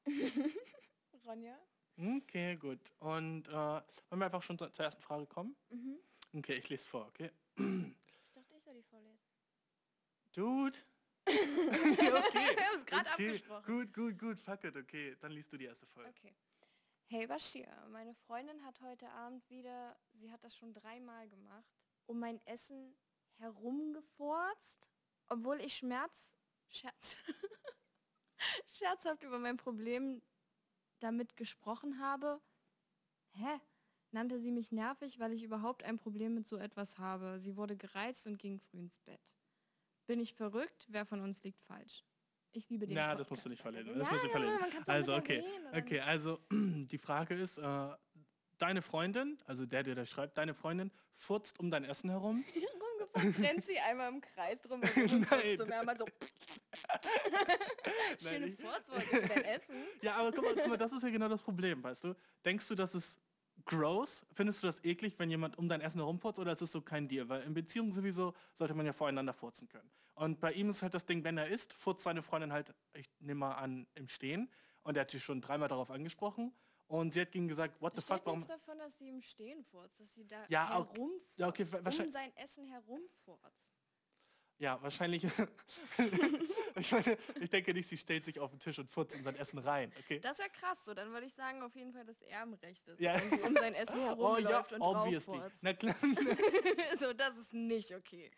Ronja. 1.25 1.57
Okay, 1.99 2.55
gut. 2.55 2.79
Und 2.99 3.47
äh, 3.47 3.51
wollen 3.51 3.83
wir 4.09 4.25
einfach 4.25 4.41
schon 4.41 4.57
zur 4.57 4.69
ersten 4.79 5.01
Frage 5.01 5.25
kommen? 5.25 5.55
Mhm. 5.69 5.99
Okay, 6.33 6.55
ich 6.55 6.69
lese 6.69 6.87
vor, 6.87 7.07
okay? 7.07 7.31
Ich 7.55 8.31
dachte, 8.33 8.55
ich 8.55 8.63
soll 8.63 8.75
die 8.75 8.83
vorlesen. 8.83 9.19
Dude. 10.33 10.77
okay. 11.27 11.97
Wir 11.97 12.67
haben 12.67 12.77
es 12.77 12.85
gerade 12.85 13.09
okay. 13.13 13.27
abgesprochen. 13.27 13.65
Gut, 13.65 13.93
gut, 13.93 14.17
gut. 14.17 14.39
Fuck 14.39 14.63
it, 14.63 14.77
okay. 14.77 15.17
Dann 15.19 15.31
liest 15.31 15.51
du 15.51 15.57
die 15.57 15.65
erste 15.65 15.85
Folge. 15.87 16.09
Okay. 16.09 16.33
Hey 17.11 17.25
Bashir, 17.25 17.67
meine 17.89 18.13
Freundin 18.13 18.63
hat 18.63 18.79
heute 18.81 19.09
Abend 19.09 19.49
wieder, 19.49 19.97
sie 20.13 20.31
hat 20.31 20.43
das 20.43 20.55
schon 20.55 20.75
dreimal 20.75 21.27
gemacht, 21.27 21.65
um 22.05 22.19
mein 22.19 22.39
Essen 22.45 22.95
herumgeforzt, 23.39 24.91
obwohl 25.27 25.59
ich 25.59 25.73
Schmerz, 25.75 26.29
Scherz, 26.67 27.17
scherzhaft 28.77 29.23
über 29.23 29.39
mein 29.39 29.57
Problem 29.57 30.21
damit 30.99 31.37
gesprochen 31.37 31.99
habe. 31.99 32.41
Hä? 33.31 33.59
Nannte 34.11 34.39
sie 34.39 34.51
mich 34.51 34.71
nervig, 34.71 35.19
weil 35.19 35.33
ich 35.33 35.43
überhaupt 35.43 35.83
ein 35.83 35.97
Problem 35.97 36.33
mit 36.33 36.47
so 36.47 36.57
etwas 36.57 36.97
habe. 36.97 37.39
Sie 37.39 37.55
wurde 37.55 37.77
gereizt 37.77 38.25
und 38.25 38.39
ging 38.39 38.59
früh 38.59 38.79
ins 38.79 38.97
Bett. 38.99 39.37
Bin 40.07 40.19
ich 40.19 40.33
verrückt? 40.33 40.87
Wer 40.89 41.05
von 41.05 41.21
uns 41.21 41.43
liegt 41.43 41.61
falsch? 41.61 42.03
Ich 42.53 42.67
liebe 42.69 42.87
den 42.87 42.95
Na, 42.95 43.13
das 43.13 43.29
musst 43.29 43.45
du 43.45 43.49
nicht 43.49 43.61
verlesen. 43.61 43.93
Das 43.97 44.07
ja, 44.07 44.13
musst 44.13 44.25
du 44.25 44.29
verlesen. 44.29 44.57
also, 44.87 45.15
okay. 45.15 45.43
Okay, 45.71 45.99
also 45.99 46.39
die 46.51 46.97
Frage 46.97 47.35
ist, 47.35 47.59
äh, 47.59 47.89
deine 48.57 48.81
Freundin, 48.81 49.37
also 49.45 49.67
der, 49.67 49.83
der 49.83 49.95
das 49.95 50.09
schreibt, 50.09 50.37
deine 50.37 50.55
Freundin 50.55 50.91
furzt 51.15 51.59
um 51.59 51.69
dein 51.69 51.83
Essen 51.85 52.09
herum. 52.09 52.43
Rennt 53.15 53.65
sie 53.65 53.77
einmal 53.79 54.11
im 54.11 54.21
Kreis 54.21 54.61
drum 54.61 54.81
und 54.81 55.27
so 55.57 55.65
mehrmal 55.65 55.97
so. 55.97 56.05
Schöne 58.19 58.51
Furzworte 58.53 59.27
dein 59.27 59.45
Essen. 59.45 59.75
Ja, 60.01 60.15
aber 60.15 60.31
guck 60.31 60.45
mal, 60.45 60.55
guck 60.55 60.67
mal, 60.67 60.77
das 60.77 60.91
ist 60.91 61.03
ja 61.03 61.09
genau 61.09 61.27
das 61.29 61.41
Problem, 61.41 61.83
weißt 61.83 62.03
du? 62.03 62.15
Denkst 62.45 62.67
du, 62.67 62.75
dass 62.75 62.93
es 62.93 63.19
gross? 63.65 64.25
Findest 64.33 64.63
du 64.63 64.67
das 64.67 64.83
eklig, 64.83 65.17
wenn 65.19 65.29
jemand 65.29 65.57
um 65.57 65.67
dein 65.69 65.81
Essen 65.81 65.99
herumfurzt 65.99 66.39
oder 66.39 66.51
ist 66.53 66.61
es 66.61 66.71
so 66.71 66.81
kein 66.81 67.07
Deal? 67.07 67.27
Weil 67.29 67.43
in 67.43 67.53
Beziehungen 67.53 67.93
sowieso 67.93 68.33
sollte 68.53 68.73
man 68.73 68.85
ja 68.85 68.93
voreinander 68.93 69.33
furzen 69.33 69.67
können. 69.67 69.89
Und 70.15 70.39
bei 70.39 70.51
ihm 70.53 70.69
ist 70.69 70.81
halt 70.81 70.93
das 70.93 71.05
Ding, 71.05 71.23
wenn 71.23 71.37
er 71.37 71.47
isst, 71.47 71.73
furzt 71.73 72.03
seine 72.03 72.21
Freundin 72.21 72.51
halt, 72.51 72.73
ich 72.93 73.07
nehme 73.19 73.39
mal 73.41 73.53
an, 73.55 73.87
im 73.95 74.07
Stehen. 74.07 74.49
Und 74.83 74.97
er 74.97 75.01
hat 75.01 75.11
sie 75.11 75.19
schon 75.19 75.41
dreimal 75.41 75.67
darauf 75.67 75.91
angesprochen. 75.91 76.53
Und 76.87 77.13
sie 77.13 77.21
hat 77.21 77.35
ihm 77.35 77.47
gesagt, 77.47 77.79
what 77.81 77.95
the 77.95 78.01
fuck, 78.01 78.21
warum... 78.25 78.45
davon, 78.47 78.79
dass 78.79 78.97
sie 78.97 79.07
im 79.09 79.21
Stehen 79.21 79.63
furzt, 79.63 79.99
dass 79.99 80.11
sie 80.15 80.25
da 80.25 80.43
Ja, 80.49 80.73
auch- 80.75 80.91
herumfurzt, 80.93 81.37
ja, 81.37 81.47
okay, 81.47 81.63
um 81.63 82.11
sein 82.11 82.35
Essen 82.35 82.65
herumfurzt. 82.65 83.68
Ja, 84.59 84.77
wahrscheinlich. 84.81 85.23
ich, 86.75 86.91
meine, 86.91 87.17
ich 87.39 87.49
denke 87.49 87.73
nicht, 87.73 87.87
sie 87.87 87.97
stellt 87.97 88.25
sich 88.25 88.39
auf 88.39 88.51
den 88.51 88.59
Tisch 88.59 88.77
und 88.77 88.89
furzt 88.91 89.15
in 89.15 89.23
sein 89.23 89.37
Essen 89.37 89.57
rein, 89.59 89.91
okay? 89.97 90.19
Das 90.19 90.37
wäre 90.37 90.49
krass, 90.49 90.83
so 90.83 90.93
dann 90.93 91.11
würde 91.13 91.25
ich 91.27 91.33
sagen 91.33 91.63
auf 91.63 91.73
jeden 91.75 91.93
Fall, 91.93 92.05
dass 92.05 92.21
er 92.21 92.43
im 92.43 92.53
Recht 92.55 92.85
ist, 92.89 92.99
Ja. 92.99 93.13
wenn 93.15 93.29
sie 93.29 93.41
um 93.41 93.55
sein 93.55 93.73
Essen 93.73 93.93
Oh 94.17 94.37
ja, 94.37 94.49
herumläuft 94.49 94.73
und 94.73 94.81
obviously. 94.81 95.39
Na 95.61 95.73
klar. 95.73 95.95
so, 96.99 97.13
das 97.13 97.37
ist 97.37 97.53
nicht 97.53 97.95
okay. 97.95 98.29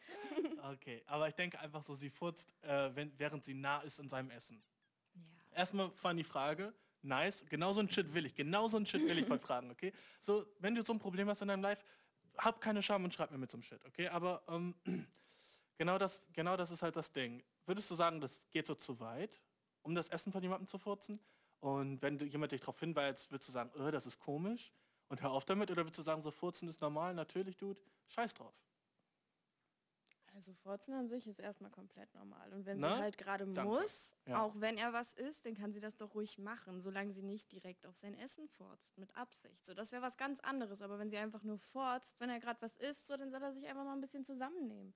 Okay, 0.74 1.02
aber 1.08 1.28
ich 1.28 1.34
denke 1.34 1.60
einfach 1.60 1.84
so, 1.84 1.96
sie 1.96 2.12
furzt, 2.12 2.54
äh, 2.62 2.96
wenn, 2.96 3.12
während 3.18 3.44
sie 3.44 3.56
nah 3.56 3.80
ist 3.82 4.00
in 4.00 4.08
seinem 4.08 4.30
Essen. 4.30 4.62
Ja. 5.16 5.22
Erstmal 5.58 5.90
fand 5.90 6.20
die 6.20 6.24
Frage, 6.24 6.72
nice, 7.02 7.44
genau 7.50 7.74
so 7.74 7.80
ein 7.80 7.90
Shit 7.90 8.14
will 8.14 8.28
ich, 8.28 8.36
genau 8.36 8.68
so 8.68 8.78
ein 8.78 8.86
Shit 8.86 9.02
will 9.02 9.18
ich 9.18 9.28
heute 9.28 9.44
fragen, 9.44 9.72
okay? 9.72 9.92
So, 10.22 10.46
wenn 10.60 10.76
du 10.76 10.84
so 10.84 10.94
ein 10.94 11.00
Problem 11.00 11.28
hast 11.30 11.42
in 11.42 11.48
deinem 11.48 11.64
Life, 11.64 11.84
hab 12.38 12.62
keine 12.62 12.84
Scham 12.84 13.04
und 13.04 13.12
schreib 13.12 13.32
mir 13.32 13.40
mit 13.40 13.50
so 13.50 13.56
einem 13.58 13.64
Shit, 13.64 13.84
okay? 13.86 14.08
Aber 14.08 14.44
ähm, 14.48 14.76
genau, 15.82 15.98
das, 15.98 16.22
genau 16.34 16.56
das 16.58 16.70
ist 16.70 16.84
halt 16.84 16.96
das 16.96 17.12
Ding. 17.12 17.44
Würdest 17.66 17.90
du 17.90 17.96
sagen, 17.96 18.22
das 18.22 18.48
geht 18.52 18.68
so 18.68 18.76
zu 18.76 19.00
weit, 19.00 19.42
um 19.82 19.96
das 19.96 20.10
Essen 20.10 20.32
von 20.32 20.44
jemandem 20.44 20.68
zu 20.68 20.78
furzen? 20.78 21.20
Und 21.60 22.04
wenn 22.04 22.20
du 22.20 22.26
jemand 22.26 22.52
dich 22.52 22.62
darauf 22.62 22.80
hinweist, 22.80 23.32
würdest 23.32 23.50
du 23.50 23.54
sagen, 23.54 23.72
oh, 23.76 23.90
das 23.90 24.06
ist 24.06 24.20
komisch 24.20 24.72
und 25.10 25.24
hör 25.24 25.32
auf 25.32 25.44
damit? 25.46 25.72
Oder 25.72 25.82
würdest 25.84 25.98
du 25.98 26.04
sagen, 26.04 26.22
so 26.22 26.30
furzen 26.30 26.70
ist 26.70 26.82
normal, 26.82 27.16
natürlich, 27.16 27.58
Dude, 27.58 27.80
scheiß 28.10 28.36
drauf. 28.36 28.54
Also 30.36 30.54
Furzen 30.54 30.94
an 30.94 31.10
sich 31.10 31.28
ist 31.28 31.40
erstmal 31.40 31.72
komplett 31.72 32.14
normal. 32.14 32.54
Und 32.54 32.66
wenn 32.68 32.80
Na, 32.80 32.96
sie 32.98 33.02
halt 33.02 33.18
gerade 33.18 33.46
muss, 33.48 34.14
Ja. 34.28 34.44
auch 34.44 34.54
wenn 34.62 34.78
er 34.78 34.94
was 34.94 35.14
isst, 35.14 35.46
dann 35.48 35.56
kann 35.56 35.74
sie 35.74 35.80
das 35.80 35.98
doch 35.98 36.14
ruhig 36.14 36.38
machen, 36.38 36.80
solange 36.80 37.12
sie 37.12 37.24
nicht 37.24 37.52
direkt 37.52 37.88
auf 37.88 37.98
sein 37.98 38.14
Essen 38.14 38.48
furzt, 38.48 38.98
mit 39.00 39.16
Absicht. 39.18 39.66
So, 39.66 39.74
das 39.74 39.92
wäre 39.92 40.04
was 40.04 40.16
ganz 40.16 40.40
anderes. 40.42 40.82
Aber 40.84 41.00
wenn 41.00 41.10
sie 41.10 41.18
einfach 41.18 41.42
nur 41.44 41.58
furzt, 41.58 42.20
wenn 42.20 42.30
er 42.30 42.40
gerade 42.40 42.62
was 42.62 42.78
isst, 42.78 43.08
so, 43.08 43.18
dann 43.18 43.32
soll 43.32 43.42
er 43.42 43.52
sich 43.52 43.68
einfach 43.68 43.84
mal 43.84 43.94
ein 43.94 44.02
bisschen 44.02 44.24
zusammennehmen. 44.24 44.94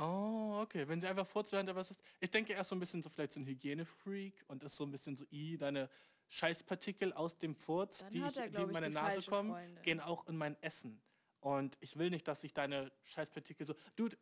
Oh, 0.00 0.60
okay. 0.62 0.88
Wenn 0.88 1.00
sie 1.00 1.06
einfach 1.06 1.26
furzt, 1.26 1.52
während 1.52 1.68
er 1.68 1.76
was 1.76 1.90
ist. 1.90 2.00
Ich 2.20 2.30
denke, 2.30 2.54
er 2.54 2.62
ist 2.62 2.68
so 2.68 2.76
ein 2.76 2.80
bisschen 2.80 3.02
so 3.02 3.10
vielleicht 3.10 3.34
so 3.34 3.40
ein 3.40 3.46
Hygienefreak 3.46 4.44
und 4.48 4.62
ist 4.62 4.76
so 4.76 4.84
ein 4.84 4.90
bisschen 4.90 5.16
so, 5.16 5.26
i, 5.30 5.58
deine 5.58 5.90
Scheißpartikel 6.28 7.12
aus 7.12 7.38
dem 7.38 7.54
Furz, 7.54 7.98
Dann 7.98 8.12
die, 8.12 8.18
ich, 8.20 8.36
er, 8.36 8.48
die 8.48 8.56
in 8.56 8.66
ich, 8.68 8.72
meine 8.72 8.86
die 8.88 8.94
Nase 8.94 9.28
kommen, 9.28 9.50
Freunde. 9.50 9.80
gehen 9.82 10.00
auch 10.00 10.26
in 10.26 10.36
mein 10.36 10.56
Essen. 10.62 11.02
Und 11.40 11.76
ich 11.80 11.98
will 11.98 12.10
nicht, 12.10 12.26
dass 12.28 12.40
sich 12.40 12.54
deine 12.54 12.90
Scheißpartikel 13.04 13.66
so. 13.66 13.74
Dude, 13.96 14.16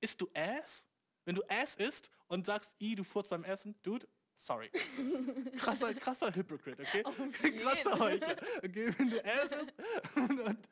isst 0.00 0.20
du 0.20 0.28
Ass? 0.34 0.86
Wenn 1.24 1.36
du 1.36 1.42
Ass 1.48 1.76
isst 1.76 2.10
und 2.26 2.46
sagst, 2.46 2.70
i, 2.80 2.94
du 2.94 3.04
furzt 3.04 3.30
beim 3.30 3.44
Essen, 3.44 3.74
Dude, 3.82 4.06
sorry. 4.42 4.70
krasser, 5.56 5.94
krasser 5.94 6.34
Hypocrite, 6.34 6.82
okay? 6.82 7.02
Krasser. 7.62 7.98
Heuchler. 7.98 8.36
Okay, 8.58 8.92
wenn 8.98 9.10
du 9.10 9.24
Ass 9.24 9.52
isst 9.52 9.72
und, 10.16 10.40
und, 10.40 10.68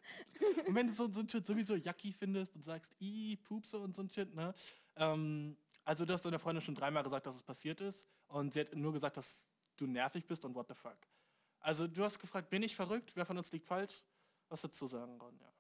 und 0.67 0.75
wenn 0.75 0.87
du 0.89 0.93
so, 0.93 1.09
so 1.09 1.21
ein 1.21 1.29
Shit 1.29 1.47
sowieso 1.47 1.75
yucky 1.75 2.13
findest 2.13 2.55
und 2.55 2.63
sagst, 2.63 2.93
i, 3.01 3.37
Pupse 3.37 3.79
und 3.79 3.95
so 3.95 4.03
ein 4.03 4.11
Shit, 4.11 4.35
ne? 4.35 4.55
Ähm, 4.97 5.57
also 5.85 6.05
du 6.05 6.13
hast 6.13 6.25
deiner 6.25 6.39
Freundin 6.39 6.63
schon 6.63 6.75
dreimal 6.75 7.03
gesagt, 7.03 7.27
dass 7.27 7.37
es 7.37 7.43
passiert 7.43 7.81
ist 7.81 8.05
und 8.29 8.55
sie 8.55 8.61
hat 8.61 8.75
nur 8.75 8.93
gesagt, 8.93 9.17
dass 9.17 9.49
du 9.77 9.87
nervig 9.87 10.27
bist 10.27 10.45
und 10.45 10.55
what 10.55 10.69
the 10.69 10.75
fuck. 10.75 10.99
Also 11.61 11.87
du 11.87 12.03
hast 12.05 12.19
gefragt, 12.19 12.51
bin 12.51 12.63
ich 12.63 12.75
verrückt? 12.75 13.13
Wer 13.15 13.27
von 13.27 13.37
uns 13.39 13.51
liegt 13.53 13.67
falsch? 13.67 14.03
Was 14.49 14.63
du 14.63 14.87
sagen, 14.87 15.21
Ron? 15.21 15.39
Ja. 15.41 15.53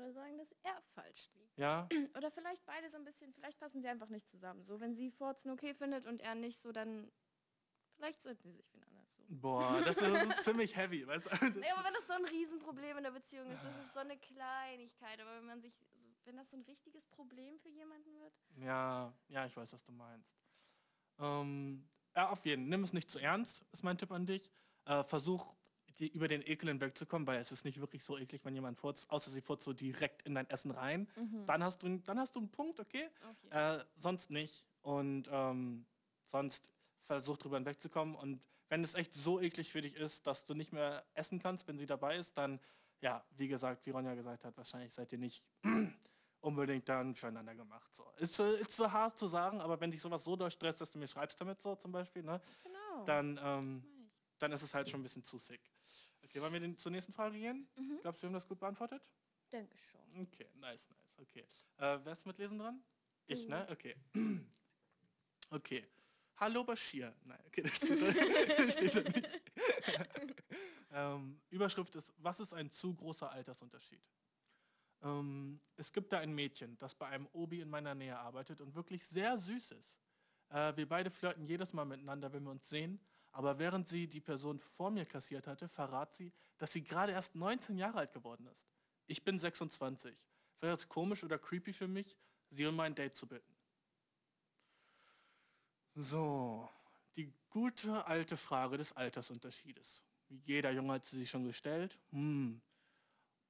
Würde 0.00 0.12
sagen, 0.12 0.38
dass 0.38 0.52
er 0.62 0.82
falsch 0.94 1.28
liegt. 1.34 1.58
ja? 1.58 1.88
Oder 2.16 2.30
vielleicht 2.30 2.64
beide 2.66 2.88
so 2.90 2.98
ein 2.98 3.04
bisschen, 3.04 3.32
vielleicht 3.32 3.58
passen 3.58 3.80
sie 3.82 3.88
einfach 3.88 4.08
nicht 4.08 4.28
zusammen. 4.28 4.64
So, 4.64 4.80
wenn 4.80 4.94
sie 4.94 5.10
Furzen 5.10 5.50
okay 5.50 5.74
findet 5.74 6.06
und 6.06 6.20
er 6.20 6.34
nicht 6.34 6.58
so, 6.60 6.72
dann 6.72 7.10
vielleicht 7.96 8.20
sollten 8.20 8.42
sie 8.42 8.52
sich 8.56 8.72
wen 8.72 8.82
anders 8.84 9.14
suchen. 9.16 9.40
Boah, 9.40 9.80
das 9.84 9.96
ist, 9.96 10.02
das 10.02 10.22
ist 10.38 10.44
ziemlich 10.44 10.76
heavy, 10.76 11.06
weißt 11.06 11.26
du? 11.26 11.30
Nee, 11.60 11.70
aber 11.70 11.84
wenn 11.84 11.94
das 11.94 12.06
so 12.06 12.12
ein 12.14 12.24
Riesenproblem 12.24 12.96
in 12.98 13.04
der 13.04 13.10
Beziehung 13.12 13.50
ist, 13.50 13.62
das 13.64 13.76
ist 13.86 13.94
so 13.94 14.00
eine 14.00 14.18
Kleinigkeit. 14.18 15.20
Aber 15.20 15.36
wenn 15.36 15.46
man 15.46 15.60
sich, 15.62 15.74
so, 16.00 16.10
wenn 16.24 16.36
das 16.36 16.50
so 16.50 16.56
ein 16.56 16.62
richtiges 16.64 17.06
Problem 17.08 17.58
für 17.60 17.68
jemanden 17.68 18.18
wird, 18.18 18.32
Ja, 18.56 19.12
ja, 19.28 19.46
ich 19.46 19.56
weiß, 19.56 19.72
was 19.72 19.84
du 19.84 19.92
meinst. 19.92 20.28
Ähm, 21.18 21.88
ja, 22.16 22.30
auf 22.30 22.44
jeden 22.44 22.62
Fall. 22.62 22.68
Nimm 22.70 22.84
es 22.84 22.92
nicht 22.92 23.10
zu 23.10 23.18
ernst, 23.18 23.64
ist 23.72 23.84
mein 23.84 23.96
Tipp 23.98 24.10
an 24.10 24.26
dich. 24.26 24.50
Äh, 24.86 25.04
versuch, 25.04 25.54
die, 25.98 26.08
über 26.08 26.28
den 26.28 26.42
Ekel 26.42 26.68
hinwegzukommen, 26.68 27.26
weil 27.26 27.38
es 27.40 27.52
ist 27.52 27.64
nicht 27.64 27.80
wirklich 27.80 28.02
so 28.04 28.18
eklig, 28.18 28.44
wenn 28.44 28.54
jemand 28.54 28.78
furzt, 28.78 29.08
außer 29.10 29.30
sie 29.30 29.40
furzt 29.40 29.64
so 29.64 29.72
direkt 29.72 30.22
in 30.22 30.34
dein 30.34 30.48
Essen 30.50 30.70
rein. 30.70 31.08
Dann, 31.46 31.62
hast 31.62 31.82
du, 31.82 31.98
dann 31.98 32.18
hast 32.18 32.34
du 32.34 32.40
einen 32.40 32.50
Punkt, 32.50 32.80
okay? 32.80 33.08
okay. 33.30 33.78
Äh, 33.78 33.84
sonst 33.96 34.30
nicht. 34.30 34.64
Und 34.82 35.28
ähm, 35.30 35.86
sonst 36.26 36.68
versuch 37.06 37.36
drüber 37.38 37.56
hinwegzukommen. 37.56 38.14
Und 38.14 38.40
wenn 38.68 38.82
es 38.82 38.94
echt 38.94 39.14
so 39.14 39.40
eklig 39.40 39.70
für 39.70 39.80
dich 39.82 39.94
ist, 39.94 40.26
dass 40.26 40.44
du 40.46 40.54
nicht 40.54 40.72
mehr 40.72 41.04
essen 41.14 41.38
kannst, 41.38 41.68
wenn 41.68 41.78
sie 41.78 41.86
dabei 41.86 42.16
ist, 42.16 42.36
dann, 42.36 42.60
ja, 43.00 43.24
wie 43.36 43.48
gesagt, 43.48 43.86
wie 43.86 43.90
Ronja 43.90 44.14
gesagt 44.14 44.44
hat, 44.44 44.56
wahrscheinlich 44.56 44.92
seid 44.92 45.12
ihr 45.12 45.18
nicht 45.18 45.44
unbedingt 46.40 46.88
dann 46.88 47.14
füreinander 47.14 47.54
gemacht. 47.54 47.94
So. 47.94 48.04
Ist, 48.18 48.34
so- 48.34 48.44
ist 48.44 48.72
so 48.76 48.90
hart 48.90 49.18
zu 49.18 49.26
sagen, 49.26 49.60
aber 49.60 49.80
wenn 49.80 49.90
dich 49.90 50.02
sowas 50.02 50.24
so 50.24 50.34
durchstresst, 50.34 50.80
dass 50.80 50.90
du 50.90 50.98
mir 50.98 51.06
schreibst 51.06 51.40
damit 51.40 51.60
so 51.60 51.74
zum 51.76 51.92
Beispiel, 51.92 52.22
ne, 52.22 52.40
genau. 52.62 53.04
dann, 53.04 53.40
ähm, 53.42 53.84
dann 54.38 54.52
ist 54.52 54.62
es 54.62 54.74
halt 54.74 54.88
schon 54.88 55.00
ein 55.00 55.04
bisschen 55.04 55.24
zu 55.24 55.38
sick. 55.38 55.60
Okay, 56.24 56.40
wollen 56.40 56.52
wir 56.52 56.60
den, 56.60 56.78
zur 56.78 56.90
nächsten 56.92 57.12
Frage 57.12 57.38
gehen? 57.38 57.68
Mhm. 57.76 57.98
Glaubst 58.02 58.22
du, 58.22 58.24
wir 58.24 58.28
haben 58.28 58.34
das 58.34 58.48
gut 58.48 58.58
beantwortet? 58.58 59.02
Denke 59.52 59.76
schon. 59.78 60.00
Okay, 60.22 60.48
nice, 60.54 60.88
nice, 60.88 61.18
okay. 61.18 61.46
Äh, 61.78 61.98
wer 62.04 62.12
ist 62.12 62.26
mit 62.26 62.38
Lesen 62.38 62.58
dran? 62.58 62.82
Ich, 63.26 63.44
Du. 63.44 63.50
ne? 63.50 63.66
Okay. 63.70 63.96
Okay. 65.50 65.86
Hallo 66.36 66.64
Bashir. 66.64 67.14
Nein, 67.22 67.38
okay, 67.46 67.62
das 67.62 67.76
steht 67.76 68.02
da, 68.02 68.10
steht 68.72 68.96
da 68.96 69.00
nicht. 69.02 69.40
ähm, 70.90 71.40
Überschrift 71.50 71.94
ist, 71.94 72.12
was 72.16 72.40
ist 72.40 72.52
ein 72.54 72.72
zu 72.72 72.92
großer 72.94 73.30
Altersunterschied? 73.30 74.02
Ähm, 75.02 75.60
es 75.76 75.92
gibt 75.92 76.12
da 76.12 76.18
ein 76.18 76.34
Mädchen, 76.34 76.76
das 76.78 76.94
bei 76.94 77.06
einem 77.06 77.28
Obi 77.34 77.60
in 77.60 77.68
meiner 77.70 77.94
Nähe 77.94 78.18
arbeitet 78.18 78.60
und 78.60 78.74
wirklich 78.74 79.06
sehr 79.06 79.38
süß 79.38 79.72
ist. 79.72 79.94
Äh, 80.48 80.76
wir 80.76 80.88
beide 80.88 81.10
flirten 81.10 81.44
jedes 81.46 81.72
Mal 81.72 81.84
miteinander, 81.84 82.32
wenn 82.32 82.42
wir 82.42 82.50
uns 82.50 82.68
sehen. 82.68 82.98
Aber 83.34 83.58
während 83.58 83.88
sie 83.88 84.06
die 84.06 84.20
Person 84.20 84.60
vor 84.60 84.92
mir 84.92 85.04
kassiert 85.04 85.48
hatte, 85.48 85.68
verrat 85.68 86.14
sie, 86.14 86.32
dass 86.56 86.72
sie 86.72 86.84
gerade 86.84 87.10
erst 87.10 87.34
19 87.34 87.76
Jahre 87.76 87.98
alt 87.98 88.12
geworden 88.12 88.46
ist. 88.46 88.64
Ich 89.08 89.24
bin 89.24 89.40
26. 89.40 90.16
Wäre 90.60 90.76
es 90.76 90.88
komisch 90.88 91.24
oder 91.24 91.36
creepy 91.36 91.72
für 91.72 91.88
mich, 91.88 92.16
sie 92.50 92.64
um 92.64 92.78
ein 92.78 92.94
Date 92.94 93.16
zu 93.16 93.26
bitten? 93.26 93.52
So, 95.96 96.70
die 97.16 97.32
gute 97.50 98.06
alte 98.06 98.36
Frage 98.36 98.78
des 98.78 98.92
Altersunterschiedes. 98.92 100.04
Jeder 100.28 100.70
Junge 100.70 100.92
hat 100.92 101.04
sie 101.04 101.18
sich 101.18 101.28
schon 101.28 101.44
gestellt. 101.44 101.98
Hm, 102.10 102.62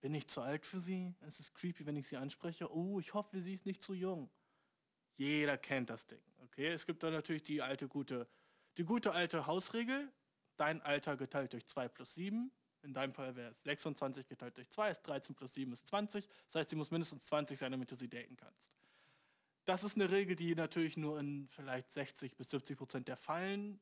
bin 0.00 0.14
ich 0.14 0.28
zu 0.28 0.40
alt 0.40 0.64
für 0.64 0.80
sie? 0.80 1.14
Es 1.20 1.40
ist 1.40 1.54
creepy, 1.54 1.84
wenn 1.84 1.96
ich 1.96 2.08
sie 2.08 2.16
anspreche. 2.16 2.74
Oh, 2.74 3.00
ich 3.00 3.12
hoffe, 3.12 3.42
sie 3.42 3.52
ist 3.52 3.66
nicht 3.66 3.84
zu 3.84 3.92
jung. 3.92 4.30
Jeder 5.18 5.58
kennt 5.58 5.90
das 5.90 6.06
Ding. 6.06 6.22
Okay, 6.38 6.68
es 6.68 6.86
gibt 6.86 7.02
da 7.02 7.10
natürlich 7.10 7.44
die 7.44 7.60
alte 7.60 7.86
gute, 7.86 8.26
die 8.76 8.84
gute 8.84 9.12
alte 9.12 9.46
Hausregel. 9.46 10.10
Dein 10.56 10.82
Alter 10.82 11.16
geteilt 11.16 11.52
durch 11.52 11.66
2 11.66 11.88
plus 11.88 12.14
7. 12.14 12.50
In 12.82 12.92
deinem 12.92 13.12
Fall 13.12 13.34
wäre 13.34 13.50
es 13.50 13.62
26 13.62 14.28
geteilt 14.28 14.56
durch 14.56 14.70
2, 14.70 14.90
ist 14.90 15.02
13 15.02 15.34
plus 15.34 15.54
7 15.54 15.72
ist 15.72 15.88
20. 15.88 16.28
Das 16.50 16.60
heißt, 16.60 16.70
sie 16.70 16.76
muss 16.76 16.90
mindestens 16.90 17.24
20 17.24 17.58
sein, 17.58 17.72
damit 17.72 17.90
du 17.90 17.96
sie 17.96 18.08
daten 18.08 18.36
kannst. 18.36 18.70
Das 19.64 19.82
ist 19.82 19.96
eine 19.96 20.10
Regel, 20.10 20.36
die 20.36 20.54
natürlich 20.54 20.98
nur 20.98 21.18
in 21.18 21.48
vielleicht 21.48 21.90
60 21.92 22.36
bis 22.36 22.50
70 22.50 22.76
Prozent 22.76 23.08
der, 23.08 23.18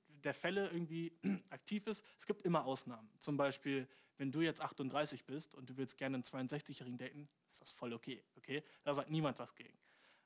der 0.07 0.35
Fälle 0.35 0.70
irgendwie 0.70 1.12
aktiv 1.50 1.87
ist. 1.88 2.05
Es 2.20 2.26
gibt 2.26 2.44
immer 2.46 2.64
Ausnahmen. 2.64 3.11
Zum 3.18 3.37
Beispiel, 3.37 3.88
wenn 4.18 4.31
du 4.31 4.40
jetzt 4.40 4.61
38 4.61 5.24
bist 5.24 5.55
und 5.57 5.68
du 5.68 5.76
willst 5.76 5.98
gerne 5.98 6.14
einen 6.14 6.24
62-Jährigen 6.24 6.98
daten, 6.98 7.28
ist 7.50 7.61
das 7.61 7.72
voll 7.72 7.92
okay. 7.92 8.22
okay? 8.37 8.62
Da 8.85 8.94
sagt 8.94 9.11
niemand 9.11 9.40
was 9.40 9.52
gegen. 9.57 9.76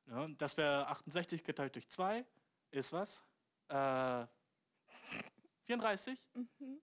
Ja, 0.08 0.28
das 0.36 0.58
wäre 0.58 0.86
68 0.88 1.42
geteilt 1.42 1.74
durch 1.74 1.88
2, 1.88 2.24
ist 2.70 2.92
was? 2.92 3.24
Äh, 3.68 4.26
34? 5.64 6.18
Mhm. 6.34 6.80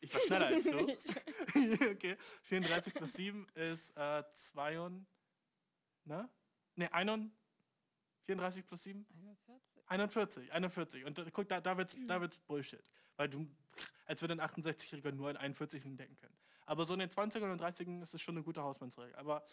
Ich 0.00 0.14
war 0.14 0.20
schneller 0.20 0.46
als 0.46 0.64
du. 0.64 1.90
okay. 1.90 2.16
34 2.42 2.94
plus 2.94 3.12
7 3.14 3.46
ist 3.54 3.96
äh, 3.96 4.22
2 4.34 4.90
ne? 6.04 6.28
Ne, 6.76 6.92
31, 6.92 7.32
34 8.26 8.66
plus 8.66 8.82
7? 8.82 9.06
41. 9.10 9.82
41, 9.86 10.52
41. 10.52 11.04
Und 11.04 11.18
da, 11.18 11.30
guck, 11.30 11.48
da, 11.48 11.60
da 11.60 11.76
wird's, 11.76 11.96
da 12.06 12.20
wird's 12.20 12.38
Bullshit. 12.38 12.82
Weil 13.16 13.28
du, 13.28 13.48
als 14.06 14.20
würde 14.22 14.34
ein 14.34 14.40
68-Jähriger 14.40 15.12
nur 15.12 15.28
einen 15.28 15.38
41 15.38 15.84
entdecken 15.84 16.16
können. 16.16 16.36
Aber 16.66 16.86
so 16.86 16.94
in 16.94 17.00
den 17.00 17.10
20ern 17.10 17.52
und 17.52 17.60
30ern 17.60 18.02
ist 18.02 18.14
es 18.14 18.20
schon 18.20 18.36
eine 18.36 18.44
gute 18.44 18.62
Hausmannsregel. 18.62 19.14
Aber 19.16 19.44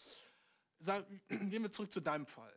sag, 0.78 1.06
gehen 1.28 1.62
wir 1.62 1.70
zurück 1.70 1.92
zu 1.92 2.00
deinem 2.00 2.26
Fall. 2.26 2.54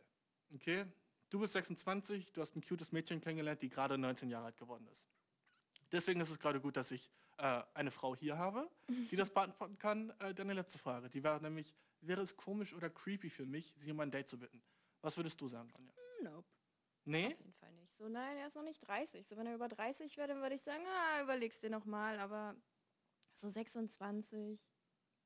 Okay? 0.54 0.86
Du 1.30 1.40
bist 1.40 1.52
26, 1.52 2.32
du 2.32 2.40
hast 2.40 2.56
ein 2.56 2.62
cutes 2.62 2.92
Mädchen 2.92 3.20
kennengelernt, 3.20 3.62
die 3.62 3.68
gerade 3.68 3.98
19 3.98 4.30
Jahre 4.30 4.46
alt 4.46 4.56
geworden 4.56 4.86
ist. 4.88 5.04
Deswegen 5.92 6.20
ist 6.20 6.30
es 6.30 6.38
gerade 6.38 6.60
gut, 6.60 6.76
dass 6.76 6.90
ich 6.90 7.10
äh, 7.38 7.62
eine 7.74 7.90
Frau 7.90 8.16
hier 8.16 8.38
habe, 8.38 8.70
die 8.88 9.16
das 9.16 9.32
beantworten 9.32 9.78
kann. 9.78 10.10
Äh, 10.20 10.34
deine 10.34 10.54
letzte 10.54 10.78
Frage, 10.78 11.08
die 11.08 11.22
wäre 11.22 11.40
nämlich, 11.40 11.74
wäre 12.00 12.22
es 12.22 12.36
komisch 12.36 12.74
oder 12.74 12.90
creepy 12.90 13.30
für 13.30 13.46
mich, 13.46 13.74
sie 13.78 13.92
um 13.92 14.00
ein 14.00 14.10
Date 14.10 14.28
zu 14.28 14.38
bitten? 14.38 14.62
Was 15.02 15.16
würdest 15.16 15.40
du 15.40 15.48
sagen, 15.48 15.70
Ronja? 15.70 15.92
Nope. 16.22 16.48
Nee? 17.04 17.26
Auf 17.26 17.38
jeden 17.38 17.52
Fall 17.52 17.72
nicht. 17.74 17.96
So, 17.96 18.08
nein, 18.08 18.36
er 18.36 18.48
ist 18.48 18.56
noch 18.56 18.62
nicht 18.64 18.80
30. 18.80 19.28
So, 19.28 19.36
wenn 19.36 19.46
er 19.46 19.54
über 19.54 19.68
30 19.68 20.16
wäre, 20.16 20.28
dann 20.28 20.40
würde 20.40 20.56
ich 20.56 20.62
sagen, 20.62 20.84
ah, 20.86 21.22
überlegst 21.22 21.62
dir 21.62 21.70
nochmal. 21.70 22.18
Aber 22.18 22.56
so 23.34 23.48
26 23.48 24.60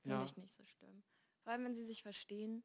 finde 0.02 0.16
Ja. 0.18 0.24
ich 0.24 0.36
nicht 0.36 0.54
so 0.54 0.64
schlimm. 0.64 1.02
Vor 1.42 1.52
allem, 1.52 1.64
wenn 1.64 1.74
sie 1.74 1.84
sich 1.86 2.02
verstehen. 2.02 2.62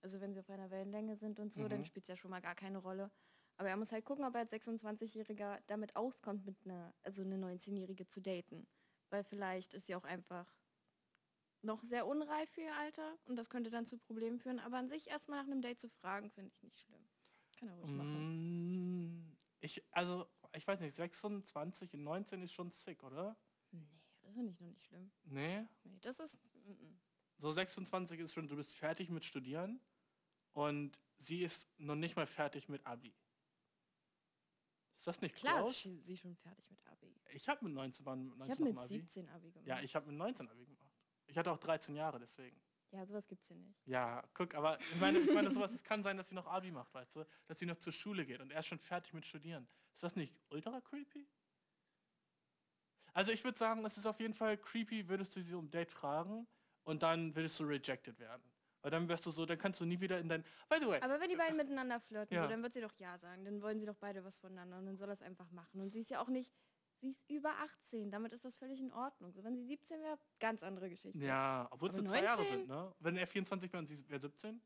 Also 0.00 0.20
wenn 0.20 0.32
sie 0.34 0.40
auf 0.40 0.50
einer 0.50 0.70
Wellenlänge 0.70 1.16
sind 1.16 1.40
und 1.40 1.52
so, 1.52 1.66
dann 1.68 1.80
Mhm. 1.80 1.84
spielt 1.84 2.04
es 2.04 2.08
ja 2.08 2.16
schon 2.16 2.30
mal 2.30 2.40
gar 2.40 2.54
keine 2.54 2.78
Rolle. 2.78 3.10
Aber 3.56 3.68
er 3.68 3.76
muss 3.76 3.92
halt 3.92 4.04
gucken, 4.04 4.24
ob 4.24 4.34
er 4.34 4.40
als 4.40 4.52
26-Jähriger 4.52 5.60
damit 5.68 5.94
auskommt, 5.96 6.44
mit 6.44 6.56
einer, 6.64 6.92
also 7.02 7.22
eine 7.22 7.36
19-Jährige 7.36 8.08
zu 8.08 8.20
daten. 8.20 8.66
Weil 9.10 9.22
vielleicht 9.24 9.74
ist 9.74 9.86
sie 9.86 9.94
auch 9.94 10.04
einfach 10.04 10.46
noch 11.62 11.82
sehr 11.84 12.06
unreif 12.06 12.50
für 12.50 12.62
ihr 12.62 12.76
Alter 12.76 13.16
und 13.24 13.36
das 13.36 13.48
könnte 13.48 13.70
dann 13.70 13.86
zu 13.86 13.96
Problemen 13.98 14.38
führen. 14.38 14.58
Aber 14.58 14.76
an 14.76 14.88
sich 14.88 15.08
erstmal 15.08 15.40
nach 15.40 15.50
einem 15.50 15.62
Date 15.62 15.80
zu 15.80 15.88
fragen, 15.88 16.30
finde 16.30 16.50
ich 16.54 16.62
nicht 16.62 16.78
schlimm. 16.80 17.08
Kann 17.58 17.68
er 17.68 17.74
ruhig 17.76 17.90
machen. 17.92 19.28
Mm, 19.30 19.36
Ich, 19.60 19.82
also, 19.92 20.28
ich 20.52 20.66
weiß 20.66 20.80
nicht, 20.80 20.94
26 20.94 21.94
und 21.94 22.02
19 22.02 22.42
ist 22.42 22.52
schon 22.52 22.70
sick, 22.70 23.02
oder? 23.02 23.36
Nee, 23.70 23.86
das 24.20 24.34
finde 24.34 24.50
ich 24.52 24.60
noch 24.60 24.68
nicht 24.68 24.84
schlimm. 24.84 25.12
Nee? 25.24 25.66
Nee, 25.84 25.98
das 26.00 26.18
ist. 26.18 26.38
mm, 26.52 26.72
mm. 26.72 27.00
So 27.38 27.52
26 27.52 28.20
ist 28.20 28.32
schon, 28.32 28.48
du 28.48 28.56
bist 28.56 28.72
fertig 28.74 29.10
mit 29.10 29.24
Studieren 29.24 29.80
und 30.52 31.00
sie 31.18 31.42
ist 31.42 31.68
noch 31.78 31.96
nicht 31.96 32.16
mal 32.16 32.26
fertig 32.26 32.68
mit 32.68 32.86
Abi. 32.86 33.14
Ist 34.96 35.06
das 35.06 35.20
nicht 35.20 35.34
Klar 35.36 35.58
close? 35.58 35.88
ist 35.90 36.04
sie, 36.06 36.16
schon 36.16 36.36
fertig 36.36 36.64
mit 36.70 36.78
Abi. 36.86 37.14
Ich 37.32 37.48
habe 37.48 37.64
mit 37.64 37.74
19, 37.74 38.06
wann- 38.06 38.24
mit 38.26 38.32
Ich 38.34 38.38
19 38.38 38.52
habe 38.54 38.64
mit 38.74 38.78
Abi. 38.84 38.94
17 38.94 39.28
Abi 39.28 39.50
gemacht. 39.50 39.66
Ja, 39.68 39.80
ich 39.80 39.94
habe 39.96 40.06
mit 40.06 40.16
19 40.16 40.48
Abi 40.48 40.64
gemacht. 40.66 40.92
Ich 41.26 41.36
hatte 41.36 41.50
auch 41.50 41.58
13 41.58 41.94
Jahre, 41.96 42.18
deswegen. 42.18 42.60
ja, 42.90 43.04
sowas 43.04 43.26
gibt's 43.26 43.48
hier 43.48 43.56
nicht. 43.56 43.76
Ja, 43.86 44.22
guck, 44.34 44.54
aber 44.54 44.78
ich 44.80 44.96
meine, 45.00 45.18
ich 45.18 45.32
meine 45.34 45.50
sowas, 45.50 45.72
es 45.72 45.82
kann 45.82 46.02
sein, 46.02 46.16
dass 46.16 46.28
sie 46.28 46.34
noch 46.34 46.46
Abi 46.46 46.70
macht, 46.70 46.94
weißt 46.94 47.16
du? 47.16 47.26
Dass 47.46 47.58
sie 47.58 47.66
noch 47.66 47.78
zur 47.78 47.92
Schule 47.92 48.24
geht 48.24 48.40
und 48.40 48.50
er 48.52 48.60
ist 48.60 48.66
schon 48.66 48.78
fertig 48.78 49.12
mit 49.14 49.26
Studieren. 49.26 49.66
Ist 49.94 50.02
das 50.04 50.14
nicht 50.16 50.32
ultra 50.50 50.80
creepy? 50.80 51.26
Also 53.12 53.30
ich 53.32 53.42
würde 53.44 53.58
sagen, 53.58 53.84
es 53.84 53.96
ist 53.98 54.06
auf 54.06 54.20
jeden 54.20 54.34
Fall 54.34 54.56
creepy, 54.58 55.08
würdest 55.08 55.34
du 55.36 55.42
sie 55.42 55.54
um 55.54 55.70
Date 55.70 55.90
fragen 55.90 56.46
und 56.84 57.02
dann 57.02 57.34
würdest 57.34 57.58
du 57.60 57.64
rejected 57.64 58.18
werden. 58.18 58.42
Weil 58.84 58.90
dann 58.90 59.08
wärst 59.08 59.24
du 59.24 59.30
so, 59.30 59.46
dann 59.46 59.56
kannst 59.56 59.80
du 59.80 59.86
nie 59.86 59.98
wieder 59.98 60.18
in 60.18 60.28
dein... 60.28 60.42
By 60.68 60.76
the 60.78 60.86
way, 60.86 61.00
Aber 61.00 61.18
wenn 61.18 61.30
die 61.30 61.36
beiden 61.36 61.56
miteinander 61.56 61.98
flirten, 62.00 62.34
Ja. 62.36 62.42
so, 62.42 62.50
dann 62.50 62.62
wird 62.62 62.74
sie 62.74 62.82
doch 62.82 62.92
Ja 62.98 63.16
sagen. 63.16 63.42
Dann 63.46 63.62
wollen 63.62 63.80
sie 63.80 63.86
doch 63.86 63.96
beide 63.96 64.22
was 64.22 64.38
voneinander 64.38 64.76
und 64.76 64.84
dann 64.84 64.98
soll 64.98 65.08
es 65.08 65.22
einfach 65.22 65.50
machen. 65.52 65.80
Und 65.80 65.90
sie 65.90 66.00
ist 66.00 66.10
ja 66.10 66.20
auch 66.20 66.28
nicht, 66.28 66.52
sie 67.00 67.08
ist 67.08 67.24
über 67.30 67.48
18, 67.60 68.10
damit 68.10 68.34
ist 68.34 68.44
das 68.44 68.58
völlig 68.58 68.78
in 68.80 68.92
Ordnung. 68.92 69.32
So, 69.32 69.42
wenn 69.42 69.56
sie 69.56 69.64
17 69.64 70.02
wäre, 70.02 70.18
ganz 70.38 70.62
andere 70.62 70.90
Geschichte. 70.90 71.18
ja, 71.18 71.66
obwohl 71.70 71.88
es 71.88 71.96
nur 71.96 72.04
zwei 72.08 72.22
Jahre 72.22 72.42
19? 72.42 72.58
sind, 72.58 72.68
ne? 72.68 72.94
Wenn 73.00 73.16
er 73.16 73.26
24 73.26 73.72
wäre 73.72 73.80
und 73.80 73.86
sie 73.86 74.06
wäre 74.10 74.20
17? 74.20 74.60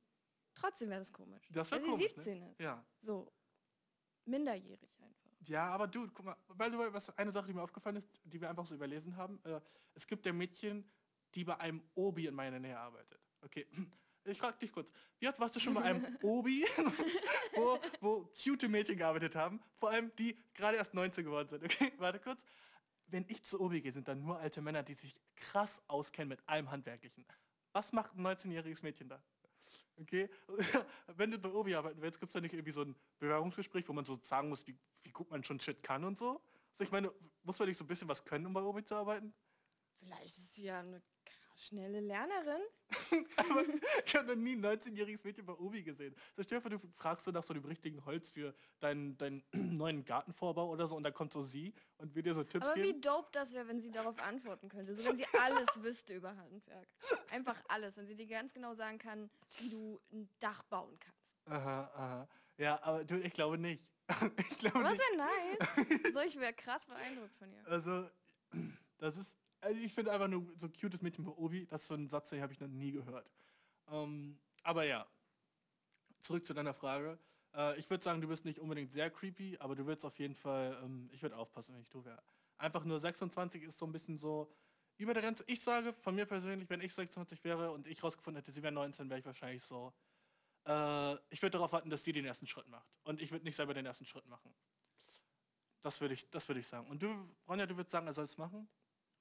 Trotzdem 0.57 0.90
wäre 0.90 0.98
das 1.00 1.12
komisch. 1.12 1.48
Das 1.52 1.70
wär 1.70 1.78
weil 1.81 1.87
komisch, 1.90 2.09
sie 2.09 2.16
ne? 2.16 2.24
17 2.24 2.50
ist. 2.50 2.61
Ja. 2.61 2.85
So, 3.02 3.33
minderjährig 4.24 5.00
einfach. 5.00 5.31
Ja, 5.42 5.68
aber 5.70 5.87
du, 5.87 6.09
guck 6.09 6.26
mal, 6.26 6.37
by 6.57 6.68
the 6.72 6.76
way, 6.76 6.92
was 6.92 7.16
eine 7.16 7.31
Sache, 7.31 7.46
die 7.46 7.52
mir 7.52 7.62
aufgefallen 7.62 7.94
ist, 7.94 8.09
die 8.24 8.40
wir 8.40 8.50
einfach 8.50 8.66
so 8.66 8.74
überlesen 8.74 9.16
haben, 9.16 9.40
äh, 9.44 9.61
es 9.94 10.04
gibt 10.09 10.26
ja 10.26 10.33
Mädchen, 10.33 10.90
die 11.37 11.44
bei 11.44 11.57
einem 11.59 11.81
Obi 11.94 12.26
in 12.26 12.35
meiner 12.35 12.59
Nähe 12.59 12.76
arbeitet. 12.76 13.20
Okay, 13.42 13.68
ich 14.29 14.38
frage 14.38 14.59
dich 14.59 14.73
kurz, 14.73 14.93
wie 15.19 15.29
oft 15.29 15.38
warst 15.41 15.57
du 15.57 15.61
schon 15.61 15.75
bei 15.75 15.83
einem 15.83 16.05
Obi, 16.23 16.64
wo, 17.55 17.79
wo 18.01 18.33
cute 18.43 18.69
Mädchen 18.69 18.97
gearbeitet 18.97 19.35
haben, 19.35 19.61
vor 19.79 19.91
allem 19.91 20.12
die 20.17 20.37
gerade 20.55 20.77
erst 20.77 20.95
19 20.95 21.25
geworden 21.25 21.49
sind. 21.49 21.64
Okay, 21.64 21.93
warte 21.99 22.19
kurz. 22.19 22.45
Wenn 23.07 23.25
ich 23.29 23.43
zu 23.43 23.61
Obi 23.61 23.81
gehe, 23.81 23.93
sind 23.93 24.07
da 24.07 24.14
nur 24.14 24.38
alte 24.38 24.61
Männer, 24.61 24.83
die 24.83 24.95
sich 24.95 25.17
krass 25.35 25.81
auskennen 25.88 26.29
mit 26.29 26.47
allem 26.47 26.71
Handwerklichen. 26.71 27.25
Was 27.73 27.93
macht 27.93 28.14
ein 28.14 28.27
19-jähriges 28.27 28.83
Mädchen 28.83 29.09
da? 29.09 29.23
Okay, 29.97 30.29
wenn 31.17 31.31
du 31.31 31.38
bei 31.38 31.49
Obi 31.49 31.75
arbeiten 31.75 32.01
willst, 32.01 32.21
gibt 32.21 32.31
es 32.31 32.35
da 32.35 32.41
nicht 32.41 32.53
irgendwie 32.53 32.71
so 32.71 32.83
ein 32.83 32.95
Bewerbungsgespräch, 33.19 33.88
wo 33.88 33.93
man 33.93 34.05
so 34.05 34.21
sagen 34.23 34.49
muss, 34.49 34.67
wie, 34.67 34.77
wie 35.03 35.11
gut 35.11 35.31
man 35.31 35.43
schon 35.43 35.59
Shit 35.59 35.83
kann 35.83 36.05
und 36.05 36.19
so? 36.19 36.41
Also 36.73 36.85
ich 36.85 36.91
meine, 36.93 37.11
muss 37.43 37.59
man 37.59 37.67
nicht 37.67 37.79
so 37.79 37.85
ein 37.85 37.88
bisschen 37.88 38.09
was 38.09 38.25
können, 38.25 38.47
um 38.47 38.53
bei 38.53 38.62
Obi 38.62 38.85
zu 38.85 38.95
arbeiten? 38.95 39.35
Vielleicht 39.99 40.38
ist 40.38 40.55
sie 40.55 40.64
ja 40.64 40.79
eine 40.81 41.03
schnelle 41.59 42.01
Lernerin. 42.01 42.62
Aber 43.37 43.64
ich 44.05 44.16
habe 44.16 44.29
noch 44.29 44.35
nie 44.37 44.57
ein 44.57 44.64
19-jähriges 44.64 45.25
Mädchen 45.25 45.44
bei 45.44 45.53
Obi 45.55 45.83
gesehen. 45.83 46.14
So 46.37 46.42
stell 46.42 46.59
dir 46.59 46.62
vor, 46.62 46.71
du 46.71 46.79
fragst 46.97 47.25
so 47.25 47.31
nach 47.31 47.42
so 47.42 47.53
dem 47.55 47.64
richtigen 47.64 48.05
Holz 48.05 48.31
für 48.31 48.55
deinen, 48.81 49.16
deinen 49.18 49.42
neuen 49.53 50.05
Gartenvorbau 50.05 50.68
oder 50.71 50.87
so 50.87 50.97
und 50.97 51.03
dann 51.03 51.14
kommt 51.14 51.33
so 51.33 51.42
sie 51.44 51.75
und 51.99 52.14
will 52.14 52.23
dir 52.23 52.35
so 52.35 52.44
Tipps 52.44 52.66
Aber 52.66 52.77
wie 52.77 52.88
geben. 52.88 53.01
dope 53.03 53.29
das 53.33 53.53
wäre, 53.53 53.68
wenn 53.68 53.81
sie 53.81 53.90
darauf 53.90 54.18
antworten 54.21 54.68
könnte. 54.68 54.94
So, 54.94 55.05
wenn 55.05 55.16
sie 55.16 55.27
alles 55.38 55.68
wüsste 55.83 56.14
über 56.14 56.37
Handwerk. 56.37 56.88
Einfach 57.31 57.57
alles. 57.68 57.97
Wenn 57.97 58.07
sie 58.07 58.16
dir 58.16 58.27
ganz 58.27 58.53
genau 58.55 58.75
sagen 58.75 58.99
kann, 58.99 59.31
wie 59.59 59.68
du 59.68 60.01
ein 60.12 60.29
Dach 60.38 60.62
bauen 60.64 60.99
kannst. 60.99 61.18
Aha, 61.47 61.90
aha. 61.94 62.29
Ja, 62.59 62.83
aber 62.83 63.05
du, 63.05 63.16
ich 63.21 63.33
glaube 63.33 63.59
nicht. 63.59 63.83
ich 64.51 64.59
glaube 64.59 64.79
Aber 64.79 64.90
nicht. 64.90 65.03
das 65.03 65.18
wäre 65.18 65.90
nice. 65.99 66.14
So, 66.14 66.21
ich 66.21 66.38
wäre 66.40 66.53
krass 66.55 66.87
beeindruckt 66.87 67.35
von 67.37 67.53
ihr. 67.53 67.66
Also, 67.66 68.09
das 68.99 69.16
ist, 69.16 69.37
also 69.61 69.81
ich 69.81 69.92
finde 69.92 70.12
einfach 70.12 70.29
nur 70.29 70.47
so 70.57 70.68
cutes 70.68 71.03
Mädchen 71.03 71.25
bei 71.25 71.33
Obi, 71.33 71.66
das 71.66 71.83
ist 71.83 71.88
so 71.88 71.94
ein 71.94 72.09
Satz, 72.09 72.31
den 72.31 72.42
habe 72.42 72.53
ich 72.53 72.61
noch 72.61 72.68
nie 72.68 72.92
gehört. 72.92 73.31
Ähm, 73.88 74.38
aber 74.62 74.85
ja, 74.85 75.07
zurück 76.21 76.47
zu 76.47 76.55
deiner 76.55 76.75
Frage. 76.75 77.18
Äh, 77.55 77.79
ich 77.79 77.88
würde 77.90 78.05
sagen, 78.05 78.21
du 78.21 78.29
bist 78.29 78.44
nicht 78.44 78.59
unbedingt 78.59 78.92
sehr 78.92 79.11
creepy, 79.11 79.57
aber 79.59 79.75
du 79.75 79.87
willst 79.87 80.05
auf 80.05 80.18
jeden 80.18 80.35
Fall, 80.35 80.79
ähm, 80.83 81.09
ich 81.12 81.23
würde 81.23 81.37
aufpassen, 81.37 81.75
wenn 81.75 81.83
ich 81.83 81.90
du 81.90 82.05
wäre. 82.05 82.23
Einfach 82.59 82.85
nur 82.85 83.01
26 83.01 83.62
ist 83.62 83.79
so 83.79 83.87
ein 83.87 83.92
bisschen 83.92 84.18
so 84.18 84.53
über 84.97 85.14
der 85.14 85.23
Grenze. 85.23 85.44
Ich 85.47 85.62
sage 85.62 85.92
von 85.92 86.14
mir 86.14 86.27
persönlich, 86.27 86.68
wenn 86.68 86.81
ich 86.81 86.92
26 86.92 87.42
wäre 87.44 87.71
und 87.71 87.87
ich 87.87 88.03
rausgefunden 88.03 88.42
hätte, 88.42 88.53
sie 88.53 88.62
wäre 88.62 88.73
19, 88.73 89.09
wäre 89.09 89.21
ich 89.21 89.27
wahrscheinlich 89.27 89.62
so. 89.62 89.92
Äh, 90.66 91.14
ich 91.31 91.40
würde 91.40 91.53
darauf 91.53 91.73
warten, 91.73 91.88
dass 91.88 92.05
sie 92.05 92.12
den 92.12 92.25
ersten 92.25 92.47
Schritt 92.47 92.68
macht. 92.68 92.88
Und 93.05 93.21
ich 93.23 93.31
würde 93.31 93.44
nicht 93.44 93.57
selber 93.57 93.75
den 93.75 93.87
ersten 93.87 94.05
Schritt 94.05 94.27
machen. 94.27 94.53
Das 95.83 96.01
würde 96.01 96.14
ich, 96.14 96.29
das 96.31 96.49
würde 96.49 96.61
ich 96.61 96.66
sagen. 96.66 96.88
Und 96.88 97.03
du, 97.03 97.14
Ronja, 97.49 97.66
du 97.66 97.77
würdest 97.77 97.92
sagen, 97.92 98.07
er 98.07 98.12
soll 98.12 98.25
es 98.25 98.37
machen? 98.37 98.68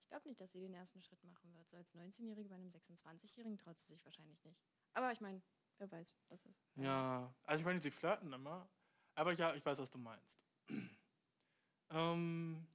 Ich 0.07 0.09
glaube 0.09 0.29
nicht, 0.29 0.39
dass 0.39 0.53
sie 0.53 0.61
den 0.61 0.73
ersten 0.73 1.01
Schritt 1.01 1.21
machen 1.25 1.53
wird. 1.53 1.69
So 1.69 1.75
als 1.75 1.93
19-Jährige 1.93 2.47
bei 2.47 2.55
einem 2.55 2.69
26-Jährigen 2.69 3.57
traut 3.57 3.77
sie 3.81 3.87
sich 3.87 4.05
wahrscheinlich 4.05 4.41
nicht. 4.45 4.57
Aber 4.93 5.11
ich 5.11 5.19
meine, 5.19 5.41
wer 5.79 5.91
weiß, 5.91 6.15
was 6.29 6.45
ist. 6.45 6.65
Ja, 6.75 7.35
also 7.43 7.59
ich 7.59 7.65
meine, 7.65 7.81
sie 7.81 7.91
flirten 7.91 8.31
immer. 8.31 8.69
Aber 9.15 9.33
ja, 9.33 9.53
ich 9.53 9.65
weiß, 9.65 9.79
was 9.79 9.89
du 9.89 9.97
meinst. 9.97 10.39
ähm, 11.89 12.65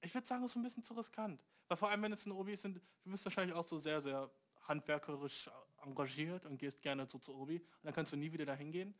ich 0.00 0.14
würde 0.14 0.24
sagen, 0.28 0.44
es 0.44 0.52
ist 0.52 0.56
ein 0.56 0.62
bisschen 0.62 0.84
zu 0.84 0.94
riskant. 0.94 1.44
Weil 1.66 1.76
vor 1.76 1.90
allem, 1.90 2.02
wenn 2.02 2.12
es 2.12 2.24
ein 2.26 2.30
Obi 2.30 2.52
ist, 2.52 2.62
sind, 2.62 2.76
du 2.76 3.10
bist 3.10 3.24
wahrscheinlich 3.24 3.56
auch 3.56 3.66
so 3.66 3.80
sehr, 3.80 4.00
sehr 4.00 4.30
handwerkerisch 4.68 5.50
engagiert 5.82 6.46
und 6.46 6.58
gehst 6.58 6.80
gerne 6.80 7.06
so 7.06 7.18
zu 7.18 7.34
Obi. 7.34 7.56
Und 7.58 7.84
dann 7.84 7.92
kannst 7.92 8.12
du 8.12 8.16
nie 8.16 8.32
wieder 8.32 8.46
dahin 8.46 8.70
gehen. 8.70 8.94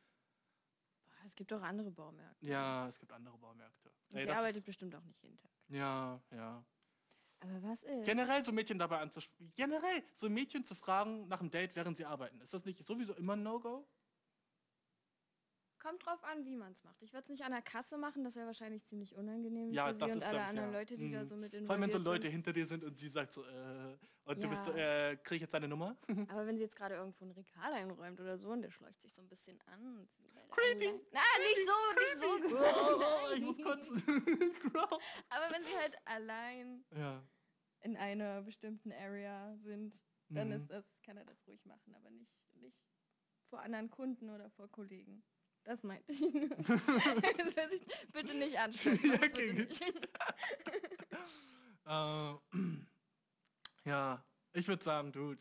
Boah, 1.04 1.26
es 1.28 1.36
gibt 1.36 1.52
auch 1.52 1.62
andere 1.62 1.92
Baumärkte. 1.92 2.44
Ja, 2.44 2.88
es 2.88 2.98
gibt 2.98 3.12
andere 3.12 3.38
Baumärkte. 3.38 3.92
Und 4.08 4.16
Ey, 4.16 4.24
sie 4.24 4.32
arbeitet 4.32 4.64
bestimmt 4.64 4.96
auch 4.96 5.04
nicht 5.04 5.22
jeden 5.22 5.38
Tag. 5.38 5.52
ja, 5.68 6.20
ja. 6.32 6.64
Aber 7.40 7.62
was 7.62 7.82
ist? 7.82 8.04
Generell 8.04 8.44
so 8.44 8.52
Mädchen 8.52 8.78
dabei 8.78 8.98
anzusprechen. 8.98 9.52
Generell 9.54 10.02
so 10.16 10.28
Mädchen 10.28 10.64
zu 10.64 10.74
fragen 10.74 11.28
nach 11.28 11.40
einem 11.40 11.50
Date, 11.50 11.76
während 11.76 11.96
sie 11.96 12.04
arbeiten. 12.04 12.40
Ist 12.40 12.52
das 12.52 12.64
nicht 12.64 12.84
sowieso 12.86 13.14
immer 13.14 13.34
ein 13.34 13.42
No-Go? 13.42 13.86
Kommt 15.80 16.04
drauf 16.04 16.22
an, 16.24 16.44
wie 16.44 16.56
man 16.56 16.72
es 16.72 16.82
macht. 16.82 17.00
Ich 17.02 17.12
würde 17.12 17.22
es 17.22 17.28
nicht 17.28 17.44
an 17.44 17.52
der 17.52 17.62
Kasse 17.62 17.96
machen, 17.98 18.24
das 18.24 18.34
wäre 18.34 18.46
wahrscheinlich 18.46 18.84
ziemlich 18.84 19.14
unangenehm 19.14 19.72
Ja, 19.72 19.86
für 19.88 19.94
sie 19.94 19.98
das 20.00 20.10
und 20.12 20.18
ist, 20.18 20.24
alle 20.24 20.32
glaub 20.32 20.42
ich, 20.42 20.48
anderen 20.48 20.72
ja. 20.72 20.78
Leute, 20.78 20.96
die 20.96 21.10
da 21.12 21.22
Mhm. 21.22 21.28
so 21.28 21.36
mit 21.36 21.52
Vor 21.54 21.70
allem, 21.70 21.82
wenn 21.82 21.90
so 21.90 21.98
involviert 21.98 22.04
Leute 22.04 22.22
sind. 22.22 22.32
hinter 22.32 22.52
dir 22.52 22.66
sind 22.66 22.84
und 22.84 22.98
sie 22.98 23.08
sagt 23.08 23.32
so, 23.32 23.44
äh, 23.44 23.96
und 24.24 24.42
du 24.42 24.48
bist 24.48 24.64
so, 24.64 24.72
Ja. 24.72 25.10
äh, 25.10 25.16
krieg 25.16 25.36
ich 25.36 25.42
jetzt 25.42 25.54
deine 25.54 25.68
Nummer? 25.68 25.96
Aber 26.32 26.46
wenn 26.46 26.56
sie 26.56 26.62
jetzt 26.64 26.74
gerade 26.76 26.96
irgendwo 26.96 27.24
ein 27.24 27.30
Regal 27.30 27.72
einräumt 27.72 28.20
oder 28.20 28.36
so 28.38 28.50
und 28.50 28.62
der 28.62 28.70
schlägt 28.70 29.00
sich 29.00 29.14
so 29.14 29.22
ein 29.22 29.28
bisschen 29.28 29.60
an. 29.66 29.98
Und 29.98 30.10
sie 30.12 30.24
Creepy. 30.50 31.00
Na, 31.12 31.20
nicht 31.38 31.68
so, 31.68 31.74
nicht 32.00 32.50
so. 32.50 32.56
Oh, 32.56 33.32
ich 33.34 33.40
muss. 33.40 33.58
Gross. 33.58 33.88
Aber 35.30 35.54
wenn 35.54 35.62
sie 35.62 35.76
halt 35.78 35.96
allein 36.06 36.84
ja. 36.96 37.22
in 37.82 37.96
einer 37.96 38.42
bestimmten 38.42 38.90
Area 38.92 39.56
sind, 39.58 39.96
dann 40.30 40.48
Mhm. 40.48 40.54
ist 40.54 40.66
das, 40.70 40.84
kann 41.04 41.16
er 41.16 41.24
das 41.24 41.46
ruhig 41.46 41.64
machen, 41.64 41.94
aber 41.94 42.10
nicht, 42.10 42.30
nicht 42.54 42.76
vor 43.48 43.60
anderen 43.62 43.88
Kunden 43.90 44.28
oder 44.28 44.50
vor 44.50 44.68
Kollegen. 44.70 45.22
Das 45.68 45.82
meinte 45.82 46.10
ich. 46.10 46.20
nur. 46.20 46.48
das 47.54 47.72
ich 47.72 47.86
bitte 48.10 48.34
nicht 48.34 48.58
ansprechen. 48.58 49.12
Ja, 49.12 49.16
okay, 49.16 49.52
nicht. 49.52 49.82
Äh, 51.84 52.34
ja, 53.86 54.22
ich 54.52 54.68
würde 54.68 54.84
sagen, 54.84 55.10
Dude. 55.10 55.40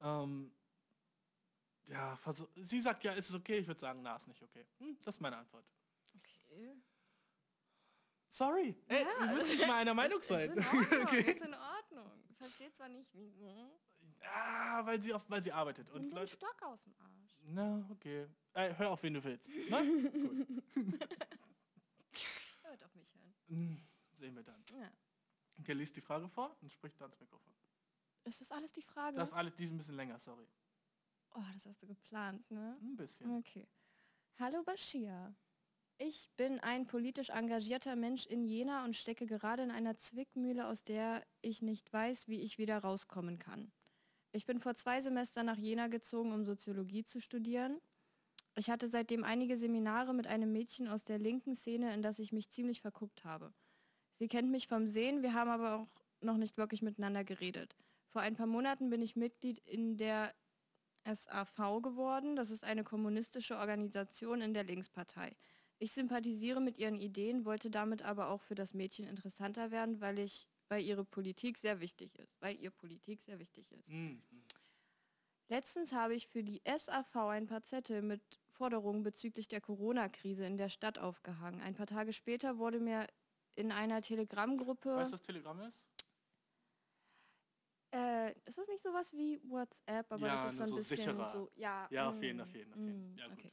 Ähm, 0.00 0.52
ja, 1.88 2.16
sie 2.54 2.80
sagt 2.80 3.02
ja, 3.02 3.12
ist 3.14 3.30
es 3.30 3.34
okay? 3.34 3.58
Ich 3.58 3.66
würde 3.66 3.80
sagen, 3.80 4.00
na, 4.02 4.14
ist 4.14 4.28
nicht 4.28 4.40
okay. 4.40 4.64
Hm, 4.78 4.96
das 5.02 5.16
ist 5.16 5.20
meine 5.20 5.38
Antwort. 5.38 5.64
Okay. 6.14 6.76
Sorry. 8.28 8.76
Ey, 8.86 9.02
Ja, 9.02 9.26
wir 9.26 9.34
müssen 9.34 9.56
nicht 9.56 9.66
mal 9.66 9.80
einer 9.80 9.94
Meinung 10.02 10.20
sein. 10.22 10.50
Ist 10.50 10.56
in 10.56 10.64
Ordnung, 10.64 11.02
okay. 11.02 11.32
ist 11.32 11.42
in 11.42 11.54
Ordnung. 11.54 12.24
Versteht 12.36 12.76
zwar 12.76 12.88
nicht, 12.88 13.12
wie. 13.12 13.32
Ah, 14.22 14.84
weil 14.86 15.00
sie, 15.00 15.12
auf, 15.14 15.22
weil 15.28 15.42
sie 15.42 15.52
arbeitet. 15.52 15.88
Und 15.90 16.02
Nimm 16.02 16.10
den 16.10 16.16
Leute, 16.18 16.34
Stock 16.34 16.62
aus 16.62 16.80
dem 16.82 16.94
Arsch. 16.98 17.38
na, 17.46 17.86
okay. 17.90 18.26
Äh, 18.54 18.74
hör 18.74 18.90
auf, 18.90 19.02
wen 19.02 19.14
du 19.14 19.24
willst. 19.24 19.48
Ne? 19.48 19.50
Hört 22.62 22.84
auf 22.84 22.94
mich 22.94 23.14
hören. 23.14 23.34
Hm, 23.48 23.80
sehen 24.18 24.34
wir 24.34 24.42
dann. 24.42 24.62
Ja. 24.78 24.90
Okay, 25.58 25.72
liest 25.72 25.96
die 25.96 26.00
Frage 26.00 26.28
vor 26.28 26.56
und 26.60 26.72
spricht 26.72 27.00
dann 27.00 27.10
ins 27.10 27.20
Mikrofon. 27.20 27.52
Ist 28.24 28.40
das 28.40 28.52
alles 28.52 28.72
die 28.72 28.82
Frage? 28.82 29.16
Das 29.16 29.28
ist 29.30 29.34
alles, 29.34 29.54
die 29.56 29.64
ist 29.64 29.70
ein 29.72 29.78
bisschen 29.78 29.96
länger, 29.96 30.18
sorry. 30.18 30.46
oh, 31.34 31.42
das 31.54 31.66
hast 31.66 31.82
du 31.82 31.86
geplant, 31.86 32.48
ne? 32.50 32.76
Ein 32.80 32.96
bisschen. 32.96 33.30
Okay. 33.38 33.66
Hallo 34.38 34.62
Bashir. 34.62 35.34
Ich 35.98 36.30
bin 36.36 36.60
ein 36.60 36.86
politisch 36.86 37.28
engagierter 37.30 37.94
Mensch 37.94 38.24
in 38.26 38.44
Jena 38.44 38.84
und 38.84 38.96
stecke 38.96 39.26
gerade 39.26 39.62
in 39.62 39.70
einer 39.70 39.96
Zwickmühle, 39.98 40.66
aus 40.66 40.82
der 40.82 41.26
ich 41.42 41.60
nicht 41.60 41.92
weiß, 41.92 42.26
wie 42.28 42.40
ich 42.40 42.56
wieder 42.56 42.78
rauskommen 42.78 43.38
kann. 43.38 43.70
Ich 44.32 44.46
bin 44.46 44.60
vor 44.60 44.74
zwei 44.76 45.00
Semestern 45.00 45.46
nach 45.46 45.56
Jena 45.56 45.88
gezogen, 45.88 46.32
um 46.32 46.44
Soziologie 46.44 47.04
zu 47.04 47.20
studieren. 47.20 47.80
Ich 48.56 48.70
hatte 48.70 48.88
seitdem 48.88 49.24
einige 49.24 49.56
Seminare 49.56 50.14
mit 50.14 50.26
einem 50.26 50.52
Mädchen 50.52 50.88
aus 50.88 51.04
der 51.04 51.18
linken 51.18 51.56
Szene, 51.56 51.94
in 51.94 52.02
das 52.02 52.18
ich 52.18 52.32
mich 52.32 52.50
ziemlich 52.50 52.80
verguckt 52.80 53.24
habe. 53.24 53.52
Sie 54.18 54.28
kennt 54.28 54.50
mich 54.50 54.68
vom 54.68 54.86
Sehen, 54.86 55.22
wir 55.22 55.34
haben 55.34 55.50
aber 55.50 55.76
auch 55.76 55.88
noch 56.20 56.36
nicht 56.36 56.58
wirklich 56.58 56.82
miteinander 56.82 57.24
geredet. 57.24 57.76
Vor 58.08 58.22
ein 58.22 58.34
paar 58.34 58.46
Monaten 58.46 58.90
bin 58.90 59.02
ich 59.02 59.16
Mitglied 59.16 59.58
in 59.58 59.96
der 59.96 60.34
SAV 61.04 61.80
geworden. 61.82 62.36
Das 62.36 62.50
ist 62.50 62.64
eine 62.64 62.84
kommunistische 62.84 63.56
Organisation 63.56 64.40
in 64.40 64.52
der 64.52 64.64
Linkspartei. 64.64 65.36
Ich 65.78 65.92
sympathisiere 65.92 66.60
mit 66.60 66.76
ihren 66.76 66.96
Ideen, 66.96 67.46
wollte 67.46 67.70
damit 67.70 68.02
aber 68.02 68.28
auch 68.28 68.42
für 68.42 68.54
das 68.54 68.74
Mädchen 68.74 69.06
interessanter 69.06 69.70
werden, 69.70 70.00
weil 70.00 70.18
ich, 70.18 70.46
weil 70.70 70.82
ihre 70.84 71.04
Politik 71.04 71.58
sehr 71.58 71.80
wichtig 71.80 72.14
ist, 72.18 72.40
weil 72.40 72.56
ihr 72.56 72.70
Politik 72.70 73.20
sehr 73.22 73.38
wichtig 73.38 73.70
ist. 73.72 73.88
Mhm. 73.88 74.22
Letztens 75.48 75.92
habe 75.92 76.14
ich 76.14 76.28
für 76.28 76.44
die 76.44 76.62
SAV 76.64 77.16
ein 77.16 77.46
paar 77.48 77.64
Zettel 77.64 78.02
mit 78.02 78.22
Forderungen 78.52 79.02
bezüglich 79.02 79.48
der 79.48 79.60
Corona-Krise 79.60 80.46
in 80.46 80.56
der 80.56 80.68
Stadt 80.68 80.98
aufgehangen. 81.00 81.60
Ein 81.60 81.74
paar 81.74 81.88
Tage 81.88 82.12
später 82.12 82.56
wurde 82.58 82.78
mir 82.78 83.08
in 83.56 83.72
einer 83.72 84.00
Telegram-Gruppe. 84.00 84.94
Weißt 84.94 85.10
du, 85.10 85.14
was 85.14 85.22
Telegram 85.22 85.60
ist? 85.62 85.76
Äh, 87.92 88.30
ist 88.44 88.56
das 88.56 88.68
nicht 88.68 88.82
sowas 88.84 89.12
wie 89.12 89.40
WhatsApp, 89.42 90.12
aber 90.12 90.26
Ja, 90.28 90.44
das 90.44 90.52
ist 90.52 90.58
so 90.58 90.62
ein 90.64 90.68
so 90.70 90.76
bisschen 90.76 90.96
sicherer. 90.98 91.26
so. 91.26 91.50
Ja, 91.56 91.88
Ja, 91.90 92.08
auf 92.10 92.14
mm, 92.20 92.22
jeden, 92.22 92.40
auf 92.40 92.54
jeden, 92.54 92.72
auf 92.72 92.78
jeden. 92.78 93.12
mm, 93.14 93.18
Ja, 93.18 93.26
gut. 93.26 93.38
okay. 93.38 93.52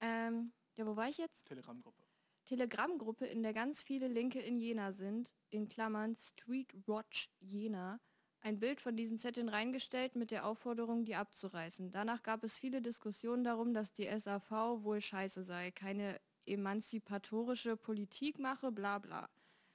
Ähm, 0.00 0.52
ja, 0.76 0.84
wo 0.84 0.96
war 0.96 1.08
ich 1.08 1.18
jetzt? 1.18 1.44
Telegram-Gruppe. 1.44 2.03
Telegram-Gruppe, 2.44 3.26
in 3.26 3.42
der 3.42 3.52
ganz 3.52 3.82
viele 3.82 4.08
Linke 4.08 4.40
in 4.40 4.58
Jena 4.58 4.92
sind, 4.92 5.34
in 5.50 5.68
Klammern 5.68 6.16
Street 6.16 6.72
Watch 6.86 7.30
Jena, 7.40 8.00
ein 8.40 8.60
Bild 8.60 8.80
von 8.80 8.96
diesen 8.96 9.18
Zetteln 9.18 9.48
reingestellt 9.48 10.16
mit 10.16 10.30
der 10.30 10.46
Aufforderung, 10.46 11.04
die 11.04 11.14
abzureißen. 11.14 11.90
Danach 11.90 12.22
gab 12.22 12.44
es 12.44 12.58
viele 12.58 12.82
Diskussionen 12.82 13.42
darum, 13.42 13.72
dass 13.72 13.94
die 13.94 14.06
SAV 14.06 14.50
wohl 14.82 15.00
scheiße 15.00 15.44
sei, 15.44 15.70
keine 15.70 16.20
emanzipatorische 16.44 17.76
Politik 17.76 18.38
mache, 18.38 18.70
bla 18.70 18.98
bla. 18.98 19.30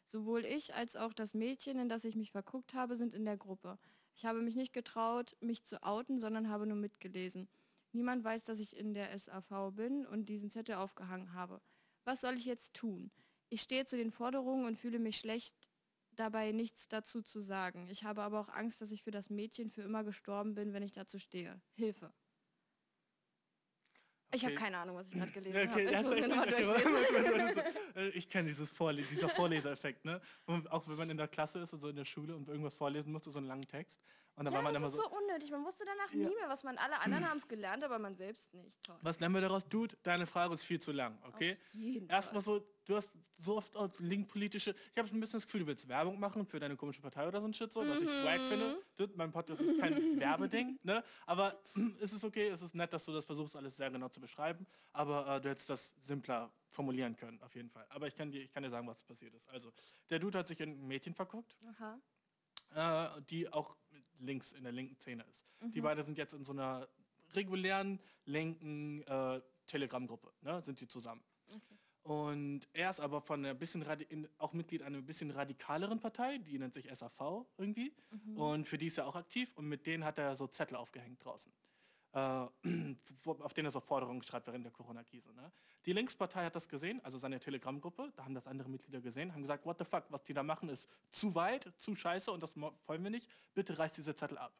Sowohl 0.06 0.46
ich 0.46 0.76
als 0.76 0.96
auch 0.96 1.14
das 1.14 1.34
Mädchen, 1.34 1.80
in 1.80 1.90
das 1.90 2.04
ich 2.04 2.16
mich 2.16 2.32
verguckt 2.32 2.74
habe, 2.74 2.96
sind 2.96 3.16
in 3.16 3.26
der 3.26 3.38
Gruppe. 3.38 3.80
Ich 4.16 4.26
habe 4.26 4.42
mich 4.42 4.56
nicht 4.56 4.74
getraut, 4.74 5.36
mich 5.40 5.66
zu 5.66 5.82
outen, 5.84 6.20
sondern 6.20 6.50
habe 6.50 6.68
nur 6.68 6.78
mitgelesen. 6.78 7.48
Niemand 7.92 8.24
weiß, 8.24 8.44
dass 8.44 8.60
ich 8.60 8.76
in 8.76 8.94
der 8.94 9.18
SAV 9.18 9.72
bin 9.72 10.06
und 10.06 10.30
diesen 10.30 10.52
Zettel 10.52 10.76
aufgehangen 10.76 11.34
habe. 11.34 11.60
Was 12.10 12.22
soll 12.22 12.34
ich 12.34 12.45
jetzt 12.45 12.74
tun? 12.74 13.12
Ich 13.50 13.62
stehe 13.62 13.86
zu 13.86 13.95
den 13.95 14.10
Forderungen 14.12 14.65
und 14.65 14.78
fühle 14.80 14.98
mich 14.98 15.17
schlecht, 15.19 15.54
dabei 16.15 16.52
nichts 16.52 16.88
dazu 16.88 17.22
zu 17.22 17.39
sagen. 17.39 17.88
Ich 17.91 18.04
habe 18.04 18.24
aber 18.24 18.39
auch 18.39 18.50
Angst, 18.50 18.82
dass 18.82 18.89
ich 18.89 19.04
für 19.04 19.12
das 19.12 19.30
Mädchen 19.30 19.69
für 19.69 19.84
immer 19.84 20.04
gestorben 20.04 20.56
bin, 20.56 20.74
wenn 20.74 20.82
ich 20.82 20.91
dazu 20.91 21.19
stehe. 21.19 21.62
Hilfe. 21.76 22.12
Ich 24.34 24.43
habe 24.43 24.54
Okay. 24.56 24.63
keine 24.63 24.80
Ahnung, 24.80 24.95
was 24.95 25.06
ich 25.08 25.13
gerade 25.13 25.32
gelesen 25.34 25.56
Ja, 25.56 25.67
habe. 25.67 25.82
okay, 25.82 26.19
Ich 26.24 26.36
mal 26.36 26.48
echt- 26.52 27.15
durchlesen. 27.15 27.63
Äh, 27.95 28.08
Ich 28.10 28.28
kenne 28.28 28.48
dieses 28.48 28.72
Vorle 28.72 29.04
dieser 29.04 29.30
Vorleseeffekt, 29.30 30.04
ne? 30.04 30.19
Und 30.48 30.72
auch 30.72 30.88
wenn 30.88 30.98
man 30.98 31.12
in 31.12 31.17
der 31.17 31.28
Klasse 31.28 31.60
ist 31.60 31.74
und 31.74 31.82
so 31.82 31.89
in 31.89 31.95
der 31.95 32.06
Schule 32.06 32.36
und 32.36 32.48
irgendwas 32.50 32.74
vorlesen 32.74 33.12
musste, 33.12 33.30
so 33.30 33.38
einen 33.38 33.48
langen 33.48 33.67
Text. 33.67 34.02
Und 34.39 34.45
dann 34.45 34.54
Ja, 34.54 34.60
war 34.60 34.63
man 34.63 34.73
das 34.73 34.82
immer 34.82 34.89
ist 34.89 34.95
so, 34.95 35.04
so 35.04 35.17
unnötig. 35.17 35.52
Man 35.52 35.65
wusste 35.65 35.84
danach 35.84 36.10
Ja. 36.13 36.30
nie 36.30 36.34
mehr, 36.36 36.47
was 36.47 36.63
man 36.63 36.78
alle 36.78 36.97
anderen 37.02 37.25
haben 37.30 37.38
es 37.39 37.47
gelernt, 37.49 37.84
aber 37.84 37.99
man 37.99 38.15
selbst 38.15 38.54
nicht. 38.54 38.82
Toll. 38.84 38.95
was 39.02 39.19
lernen 39.19 39.36
wir 39.36 39.41
daraus? 39.41 39.67
Dude, 39.67 39.97
deine 40.02 40.25
Frage 40.25 40.54
ist 40.54 40.63
viel 40.63 40.80
zu 40.80 40.93
lang, 40.93 41.17
okay? 41.28 41.58
Auf 41.67 41.73
jeden 41.73 42.08
Erstmal 42.08 42.41
Fall. 42.41 42.60
so, 42.62 42.67
du 42.86 42.95
hast 42.95 43.12
so 43.38 43.58
oft 43.58 43.75
auch 43.75 43.89
linkpolitische. 43.99 44.73
Ich 44.93 44.97
habe 44.97 45.10
ein 45.10 45.19
bisschen 45.19 45.39
das 45.39 45.45
Gefühl, 45.45 45.60
du 45.62 45.67
willst 45.67 45.89
Werbung 45.89 46.17
machen 46.21 46.45
für 46.45 46.58
deine 46.58 46.78
komische 46.78 47.02
Partei 47.02 47.28
oder 47.28 47.41
so 47.41 47.47
ein 47.47 47.54
Shit, 47.54 47.73
so, 47.73 47.82
was 47.86 48.02
ich 48.02 48.08
wack 48.08 48.39
finde. 48.47 48.82
Dude, 48.95 49.13
mein 49.17 49.30
Podcast 49.34 49.60
ist 49.60 49.78
kein 49.78 49.93
Werbeding, 50.21 50.80
ne? 50.84 51.04
Aber 51.25 51.60
es 51.99 52.13
ist 52.13 52.23
okay, 52.23 52.47
es 52.47 52.62
ist 52.62 52.73
nett, 52.75 52.93
dass 52.93 53.04
du 53.04 53.12
das 53.12 53.25
versuchst, 53.25 53.58
alles 53.58 53.75
sehr 53.75 53.91
genau 53.91 54.08
zu 54.08 54.21
beschreiben. 54.21 54.65
Aber 54.93 55.36
äh, 55.36 55.41
du 55.41 55.49
hättest 55.49 55.69
das 55.69 55.93
simpler 56.02 56.49
formulieren 56.69 57.17
können, 57.17 57.41
auf 57.43 57.54
jeden 57.56 57.69
Fall. 57.69 57.86
Aber 57.89 58.08
ich 58.08 58.15
kann 58.15 58.32
dir, 58.32 58.41
ich 58.41 58.54
kann 58.54 58.63
dir 58.63 58.69
sagen, 58.69 58.88
was 58.88 59.04
passiert 59.04 59.34
ist. 59.34 59.49
Also, 59.49 59.73
der 60.10 60.19
Dude 60.19 60.38
hat 60.38 60.47
sich 60.47 60.62
in 60.62 60.69
ein 60.82 60.88
Mädchen 60.88 61.13
verguckt 61.13 61.58
Aha. 61.71 61.99
äh, 63.17 63.21
die 63.23 63.52
auch 63.52 63.75
links 64.20 64.52
in 64.52 64.64
der 64.64 64.72
linken 64.72 64.96
Szene 64.96 65.24
ist. 65.24 65.46
Mhm. 65.62 65.72
Die 65.72 65.82
beiden 65.82 66.06
sind 66.06 66.18
jetzt 66.18 66.34
in 66.34 66.44
so 66.44 66.52
einer 66.52 66.88
regulären 67.34 68.00
linken 68.26 69.02
äh, 69.04 69.42
Telegram-Gruppe, 69.66 70.32
ne, 70.42 70.62
sind 70.62 70.80
sie 70.80 70.88
zusammen. 70.88 71.24
Okay. 71.48 71.76
Und 72.04 72.68
er 72.74 72.90
ist 72.90 73.00
aber 73.00 73.22
von 73.22 73.46
einer 73.46 73.54
bisschen 73.54 73.84
in, 74.10 74.28
auch 74.38 74.54
Mitglied 74.54 74.82
einer 74.82 75.02
bisschen 75.02 75.32
radikaleren 75.32 76.00
Partei, 76.00 76.40
die 76.40 76.58
nennt 76.58 76.74
sich 76.74 76.88
SAV 76.92 77.46
irgendwie. 77.58 77.94
Mhm. 78.10 78.38
Und 78.38 78.68
für 78.68 78.78
die 78.78 78.88
ist 78.88 78.98
er 78.98 79.08
auch 79.08 79.16
aktiv 79.16 79.52
und 79.56 79.68
mit 79.68 79.86
denen 79.86 80.04
hat 80.04 80.18
er 80.18 80.36
so 80.36 80.48
Zettel 80.48 80.78
aufgehängt 80.78 81.24
draußen. 81.24 81.52
Äh, 82.13 82.19
auf 83.26 83.54
denen 83.54 83.67
er 83.67 83.72
so 83.72 83.80
Forderungen 83.80 84.24
schreibt 84.24 84.48
während 84.48 84.65
der 84.65 84.72
Corona-Krise. 84.72 85.32
Ne? 85.34 85.52
Die 85.86 85.93
Linkspartei 85.93 86.45
hat 86.45 86.56
das 86.56 86.67
gesehen, 86.67 87.00
also 87.04 87.19
seine 87.19 87.39
Telegram-Gruppe, 87.39 88.12
da 88.15 88.24
haben 88.24 88.34
das 88.34 88.48
andere 88.48 88.69
Mitglieder 88.69 89.02
gesehen, 89.02 89.34
haben 89.34 89.43
gesagt, 89.43 89.65
what 89.65 89.78
the 89.78 89.86
fuck, 89.86 90.06
was 90.10 90.24
die 90.24 90.34
da 90.34 90.41
machen 90.41 90.69
ist 90.69 90.89
zu 91.12 91.36
weit, 91.36 91.72
zu 91.78 91.95
scheiße 91.95 92.32
und 92.32 92.41
das 92.41 92.56
wollen 92.56 93.04
wir 93.04 93.12
nicht, 93.12 93.30
bitte 93.54 93.78
reißt 93.78 93.98
diese 93.98 94.15
Zettel 94.15 94.39
ab. 94.39 94.54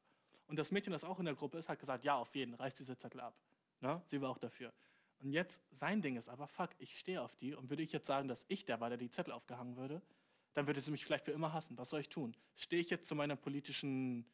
Und 0.47 0.57
das 0.57 0.71
Mädchen, 0.71 0.93
das 0.93 1.03
auch 1.03 1.19
in 1.19 1.25
der 1.25 1.35
Gruppe 1.35 1.57
ist, 1.57 1.69
hat 1.69 1.79
gesagt, 1.79 2.03
ja, 2.03 2.15
auf 2.15 2.35
jeden, 2.35 2.53
reißt 2.53 2.79
diese 2.79 2.97
Zettel 2.97 3.21
ab. 3.21 3.35
Ne? 3.81 4.01
Sie 4.07 4.21
war 4.21 4.29
auch 4.29 4.38
dafür. 4.38 4.71
Und 5.19 5.31
jetzt, 5.31 5.62
sein 5.71 6.01
Ding 6.01 6.17
ist 6.17 6.29
aber, 6.29 6.47
fuck, 6.47 6.69
ich 6.77 6.99
stehe 6.99 7.21
auf 7.21 7.35
die 7.35 7.53
und 7.53 7.69
würde 7.69 7.83
ich 7.83 7.91
jetzt 7.91 8.07
sagen, 8.07 8.27
dass 8.27 8.45
ich 8.47 8.65
der 8.65 8.79
war, 8.79 8.89
der 8.89 8.97
die 8.97 9.09
Zettel 9.09 9.33
aufgehangen 9.33 9.75
würde, 9.75 10.01
dann 10.53 10.67
würde 10.67 10.81
sie 10.81 10.91
mich 10.91 11.05
vielleicht 11.05 11.25
für 11.25 11.31
immer 11.31 11.53
hassen. 11.53 11.77
Was 11.77 11.89
soll 11.89 12.01
ich 12.01 12.09
tun? 12.09 12.35
Stehe 12.55 12.81
ich 12.81 12.89
jetzt 12.89 13.07
zu 13.07 13.15
meiner 13.15 13.35
politischen 13.35 14.25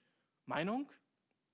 Meinung 0.45 0.89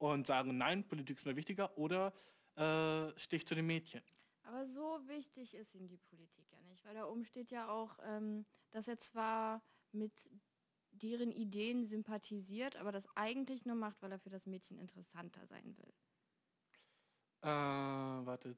und 0.02 0.28
sage, 0.28 0.52
nein, 0.54 0.88
Politik 0.88 1.18
ist 1.18 1.26
mir 1.26 1.36
wichtiger 1.36 1.78
oder 1.78 2.14
äh, 2.56 3.18
stehe 3.20 3.38
ich 3.38 3.48
zu 3.48 3.56
dem 3.56 3.68
Mädchen? 3.68 4.02
Aber 4.44 4.66
so 4.66 5.00
wichtig 5.08 5.54
ist 5.54 5.76
ihm 5.76 5.88
die 5.88 5.98
Politik 5.98 6.46
ja 6.52 6.62
nicht, 6.64 6.84
weil 6.84 6.96
da 6.96 7.08
oben 7.08 7.26
steht 7.26 7.52
ja 7.52 7.70
auch, 7.70 7.98
ähm, 8.04 8.46
dass 8.72 8.88
er 8.88 9.00
zwar 9.00 9.62
mit 9.92 10.30
deren 10.92 11.32
Ideen 11.32 11.86
sympathisiert, 11.86 12.76
aber 12.76 12.92
das 12.92 13.08
eigentlich 13.16 13.66
nur 13.66 13.76
macht, 13.76 14.02
weil 14.02 14.12
er 14.12 14.20
für 14.20 14.30
das 14.30 14.46
Mädchen 14.46 14.78
interessanter 14.78 15.46
sein 15.48 15.78
will. 15.78 15.94
Äh, 17.44 17.48
warte, 17.48 18.56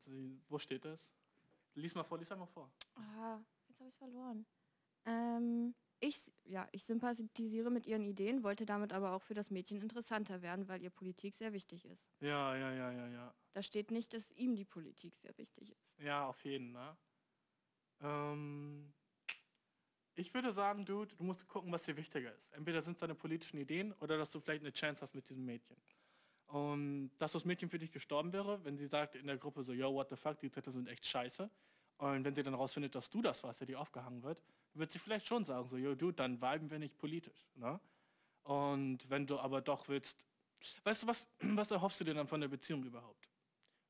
wo 0.49 0.57
steht 0.59 0.85
das? 0.85 1.07
Lies 1.75 1.95
mal 1.95 2.03
vor, 2.03 2.17
lies 2.17 2.29
mal 2.29 2.45
vor. 2.45 2.71
Ah, 2.95 3.39
jetzt 3.67 3.79
habe 3.79 3.89
ich 3.89 3.93
es 3.93 3.97
verloren. 3.97 4.45
Ähm, 5.05 5.73
ich, 6.03 6.33
ja, 6.43 6.67
ich 6.73 6.83
sympathisiere 6.83 7.71
mit 7.71 7.87
ihren 7.87 8.03
Ideen, 8.03 8.43
wollte 8.43 8.65
damit 8.65 8.91
aber 8.91 9.13
auch 9.13 9.21
für 9.21 9.33
das 9.33 9.49
Mädchen 9.49 9.81
interessanter 9.81 10.41
werden, 10.41 10.67
weil 10.67 10.81
ihr 10.81 10.89
Politik 10.89 11.37
sehr 11.37 11.53
wichtig 11.53 11.85
ist. 11.85 12.05
Ja, 12.19 12.55
ja, 12.57 12.73
ja, 12.73 12.91
ja, 12.91 13.07
ja. 13.07 13.33
Da 13.53 13.63
steht 13.63 13.89
nicht, 13.89 14.13
dass 14.13 14.29
ihm 14.31 14.55
die 14.55 14.65
Politik 14.65 15.15
sehr 15.15 15.35
wichtig 15.37 15.71
ist. 15.71 15.93
Ja, 15.99 16.27
auf 16.27 16.43
jeden, 16.43 16.73
ne? 16.73 16.97
Ähm, 18.01 18.93
ich 20.15 20.33
würde 20.33 20.51
sagen, 20.51 20.85
Dude, 20.85 21.15
du 21.15 21.23
musst 21.23 21.47
gucken, 21.47 21.71
was 21.71 21.83
dir 21.83 21.95
wichtiger 21.95 22.35
ist. 22.35 22.51
Entweder 22.51 22.81
sind 22.81 22.93
es 22.93 22.99
deine 22.99 23.15
politischen 23.15 23.57
Ideen 23.57 23.93
oder 23.93 24.17
dass 24.17 24.29
du 24.29 24.41
vielleicht 24.41 24.63
eine 24.63 24.73
Chance 24.73 25.01
hast 25.01 25.15
mit 25.15 25.29
diesem 25.29 25.45
Mädchen. 25.45 25.77
Und 26.47 27.11
dass 27.17 27.31
das 27.31 27.45
Mädchen 27.45 27.69
für 27.69 27.79
dich 27.79 27.93
gestorben 27.93 28.33
wäre, 28.33 28.63
wenn 28.65 28.77
sie 28.77 28.87
sagt 28.87 29.15
in 29.15 29.27
der 29.27 29.37
Gruppe 29.37 29.63
so, 29.63 29.71
yo, 29.71 29.93
what 29.93 30.09
the 30.09 30.17
fuck, 30.17 30.37
die 30.39 30.51
Zettel 30.51 30.73
sind 30.73 30.89
echt 30.89 31.05
scheiße. 31.05 31.49
Und 31.97 32.25
wenn 32.25 32.35
sie 32.35 32.43
dann 32.43 32.53
rausfindet, 32.55 32.93
dass 32.93 33.09
du 33.09 33.21
das 33.21 33.41
warst, 33.43 33.61
der 33.61 33.67
die 33.67 33.77
aufgehangen 33.77 34.21
wird, 34.21 34.43
wird 34.73 34.91
sie 34.91 34.99
vielleicht 34.99 35.27
schon 35.27 35.45
sagen, 35.45 35.67
so, 35.69 35.77
yo, 35.77 35.95
Dude, 35.95 36.13
dann 36.13 36.41
viben 36.41 36.69
wir 36.69 36.79
nicht 36.79 36.97
politisch. 36.97 37.47
Ne? 37.55 37.79
Und 38.43 39.09
wenn 39.09 39.25
du 39.27 39.39
aber 39.39 39.61
doch 39.61 39.87
willst, 39.87 40.25
weißt 40.83 41.03
du, 41.03 41.07
was, 41.07 41.27
was 41.39 41.71
erhoffst 41.71 41.99
du 41.99 42.03
dir 42.03 42.13
dann 42.13 42.27
von 42.27 42.41
der 42.41 42.47
Beziehung 42.47 42.83
überhaupt? 42.83 43.29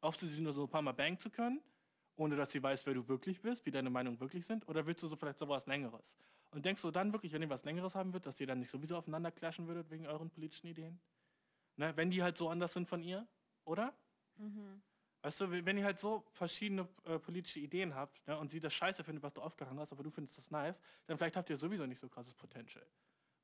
Erhoffst 0.01 0.21
du 0.21 0.27
sie 0.27 0.41
nur 0.41 0.53
so 0.53 0.63
ein 0.63 0.69
paar 0.69 0.81
Mal 0.81 0.91
bangen 0.91 1.17
zu 1.17 1.29
können, 1.29 1.61
ohne 2.15 2.35
dass 2.35 2.51
sie 2.51 2.61
weiß, 2.61 2.85
wer 2.85 2.93
du 2.93 3.07
wirklich 3.07 3.41
bist, 3.41 3.65
wie 3.65 3.71
deine 3.71 3.89
Meinungen 3.89 4.19
wirklich 4.19 4.45
sind? 4.45 4.67
Oder 4.67 4.85
willst 4.85 5.01
du 5.03 5.07
so 5.07 5.15
vielleicht 5.15 5.39
so 5.39 5.47
was 5.47 5.65
Längeres? 5.65 6.13
Und 6.51 6.65
denkst 6.65 6.81
du 6.81 6.91
dann 6.91 7.11
wirklich, 7.11 7.33
wenn 7.33 7.41
ihr 7.41 7.49
was 7.49 7.63
Längeres 7.63 7.95
haben 7.95 8.13
wird, 8.13 8.25
dass 8.25 8.39
ihr 8.39 8.45
dann 8.45 8.59
nicht 8.59 8.69
sowieso 8.69 8.95
aufeinander 8.97 9.31
clashen 9.31 9.67
würdet 9.67 9.89
wegen 9.89 10.05
euren 10.05 10.29
politischen 10.29 10.67
Ideen? 10.67 10.99
Ne? 11.77 11.95
Wenn 11.95 12.11
die 12.11 12.21
halt 12.21 12.37
so 12.37 12.49
anders 12.49 12.73
sind 12.73 12.87
von 12.87 13.01
ihr, 13.01 13.27
oder? 13.65 13.93
Weißt 15.23 15.39
du, 15.39 15.49
wenn 15.49 15.77
ihr 15.77 15.85
halt 15.85 15.99
so 15.99 16.25
verschiedene 16.33 16.85
äh, 17.05 17.17
politische 17.17 17.61
Ideen 17.61 17.95
habt 17.95 18.27
ne, 18.27 18.37
und 18.37 18.51
sie 18.51 18.59
das 18.59 18.73
scheiße 18.73 19.05
findet, 19.05 19.23
was 19.23 19.33
du 19.33 19.41
aufgehangen 19.41 19.79
hast, 19.79 19.93
aber 19.93 20.03
du 20.03 20.11
findest 20.11 20.37
das 20.37 20.51
nice, 20.51 20.77
dann 21.05 21.17
vielleicht 21.17 21.37
habt 21.37 21.49
ihr 21.49 21.55
sowieso 21.55 21.85
nicht 21.85 22.01
so 22.01 22.09
krasses 22.09 22.35
Potential. 22.35 22.85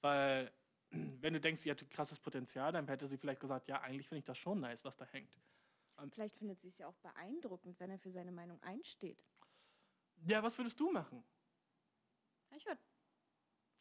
Weil, 0.01 0.51
wenn 0.91 1.33
du 1.33 1.39
denkst, 1.39 1.61
sie 1.61 1.71
hat 1.71 1.89
krasses 1.89 2.19
Potenzial, 2.19 2.73
dann 2.73 2.85
hätte 2.89 3.07
sie 3.07 3.17
vielleicht 3.17 3.39
gesagt, 3.39 3.69
ja, 3.69 3.79
eigentlich 3.79 4.09
finde 4.09 4.19
ich 4.19 4.25
das 4.25 4.37
schon 4.37 4.59
nice, 4.59 4.83
was 4.83 4.97
da 4.97 5.05
hängt. 5.05 5.39
Vielleicht 6.11 6.37
findet 6.37 6.59
sie 6.59 6.67
es 6.67 6.77
ja 6.77 6.87
auch 6.87 6.97
beeindruckend, 6.97 7.79
wenn 7.79 7.91
er 7.91 7.99
für 7.99 8.11
seine 8.11 8.31
Meinung 8.31 8.61
einsteht. 8.61 9.23
Ja, 10.25 10.43
was 10.43 10.57
würdest 10.57 10.79
du 10.79 10.91
machen? 10.91 11.23
Ich 12.55 12.65
würde 12.65 12.81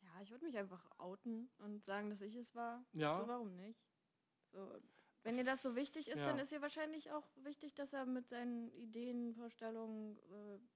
Ja, 0.02 0.20
ich 0.20 0.30
würde 0.30 0.44
mich 0.44 0.56
einfach 0.56 0.88
outen 0.98 1.50
und 1.58 1.84
sagen, 1.84 2.10
dass 2.10 2.20
ich 2.20 2.36
es 2.36 2.54
war. 2.54 2.84
Ja. 2.92 3.16
So, 3.16 3.26
warum 3.26 3.56
nicht? 3.56 3.80
So, 4.52 4.80
wenn 5.28 5.36
ihr 5.36 5.44
das 5.44 5.60
so 5.62 5.76
wichtig 5.76 6.08
ist, 6.08 6.16
Ja. 6.16 6.24
dann 6.24 6.38
ist 6.38 6.52
ihr 6.52 6.62
wahrscheinlich 6.62 7.10
auch 7.12 7.28
wichtig, 7.44 7.74
dass 7.74 7.92
er 7.92 8.06
mit 8.06 8.26
seinen 8.28 8.72
Ideen, 8.72 9.34
Vorstellungen 9.34 10.18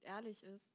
äh, 0.02 0.06
ehrlich 0.06 0.42
ist. 0.42 0.70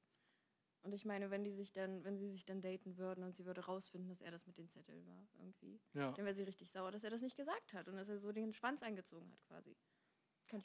Und 0.82 0.94
ich 0.94 1.06
meine, 1.06 1.30
wenn 1.30 1.44
die 1.44 1.52
sich 1.52 1.74
dann, 1.74 2.04
wenn 2.04 2.18
sie 2.18 2.28
sich 2.28 2.44
dann 2.44 2.60
daten 2.60 2.98
würden 2.98 3.24
und 3.24 3.36
sie 3.36 3.46
würde 3.46 3.64
rausfinden, 3.64 4.10
dass 4.10 4.20
er 4.20 4.32
das 4.32 4.48
mit 4.48 4.58
den 4.58 4.68
Zetteln 4.68 5.06
war, 5.06 5.28
irgendwie, 5.38 5.80
Ja. 5.94 6.12
dann 6.14 6.26
wäre 6.26 6.34
sie 6.34 6.42
richtig 6.42 6.72
sauer, 6.72 6.92
dass 6.92 7.04
er 7.04 7.12
das 7.12 7.22
nicht 7.22 7.36
gesagt 7.38 7.72
hat 7.74 7.88
und 7.88 7.98
dass 7.98 8.10
er 8.10 8.18
so 8.18 8.32
den 8.32 8.52
Schwanz 8.52 8.82
eingezogen 8.82 9.32
hat, 9.32 9.44
quasi. 9.46 9.78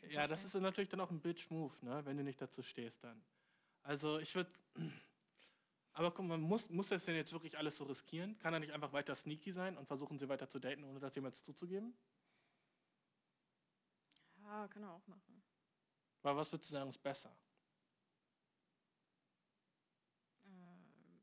Ja, 0.09 0.27
das 0.27 0.45
ist 0.45 0.55
natürlich 0.55 0.89
dann 0.89 1.01
auch 1.01 1.11
ein 1.11 1.21
Bitch-Move, 1.21 1.85
ne? 1.85 2.07
wenn 2.07 2.17
du 2.17 2.25
nicht 2.25 2.41
dazu 2.41 2.63
stehst 2.63 3.05
dann. 3.05 3.23
Also 3.83 4.19
ich 4.21 4.35
würde... 4.35 4.51
Aber 5.95 6.11
guck 6.13 6.25
mal, 6.25 6.39
muss, 6.39 6.71
muss 6.71 6.89
das 6.89 7.05
denn 7.05 7.17
jetzt 7.17 7.35
wirklich 7.35 7.59
alles 7.59 7.77
so 7.77 7.85
riskieren? 7.85 8.39
Kann 8.39 8.55
er 8.55 8.61
nicht 8.61 8.73
einfach 8.73 8.95
weiter 8.95 9.15
sneaky 9.15 9.53
sein 9.53 9.77
und 9.77 9.85
versuchen, 9.87 10.19
sie 10.19 10.31
weiter 10.31 10.49
zu 10.49 10.59
daten, 10.59 10.85
ohne 10.85 10.99
das 10.99 11.15
jemals 11.15 11.45
zuzugeben? 11.45 11.95
Ja, 14.53 14.69
kann 14.69 14.83
er 14.83 14.93
auch 14.93 15.07
machen. 15.07 15.43
Weil 16.21 16.37
was 16.37 16.53
würdest 16.53 16.69
du 16.71 16.75
sagen, 16.75 16.91
ist 16.91 17.03
besser? 17.03 17.35
Ähm, 20.45 21.23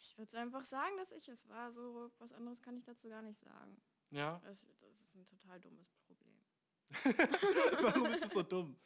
ich 0.00 0.18
würde 0.18 0.36
einfach 0.36 0.64
sagen, 0.64 0.96
dass 0.96 1.12
ich 1.12 1.28
es 1.28 1.48
war. 1.48 1.70
So 1.70 2.10
was 2.18 2.32
anderes 2.32 2.60
kann 2.60 2.76
ich 2.76 2.82
dazu 2.82 3.08
gar 3.08 3.22
nicht 3.22 3.40
sagen. 3.40 3.80
Ja? 4.10 4.40
Das, 4.42 4.66
das 4.80 5.00
ist 5.00 5.14
ein 5.14 5.24
total 5.26 5.60
dummes 5.60 5.94
Problem. 6.08 6.42
Warum 6.90 8.06
ist 8.06 8.24
das 8.24 8.32
so 8.32 8.42
dumm? 8.42 8.76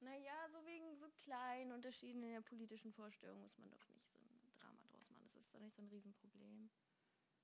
Naja, 0.00 0.48
so 0.50 0.66
wegen 0.66 0.96
so 0.96 1.08
kleinen 1.10 1.70
Unterschieden 1.70 2.24
in 2.24 2.32
der 2.32 2.40
politischen 2.40 2.92
Vorstellung 2.92 3.40
muss 3.40 3.56
man 3.58 3.70
doch 3.70 3.88
nicht 3.88 4.10
so 4.10 4.18
ein 4.18 4.52
Drama 4.58 4.82
draus 4.90 5.08
machen. 5.10 5.30
Das 5.32 5.44
ist 5.44 5.54
doch 5.54 5.60
nicht 5.60 5.76
so 5.76 5.82
ein 5.82 5.88
Riesenproblem. 5.88 6.70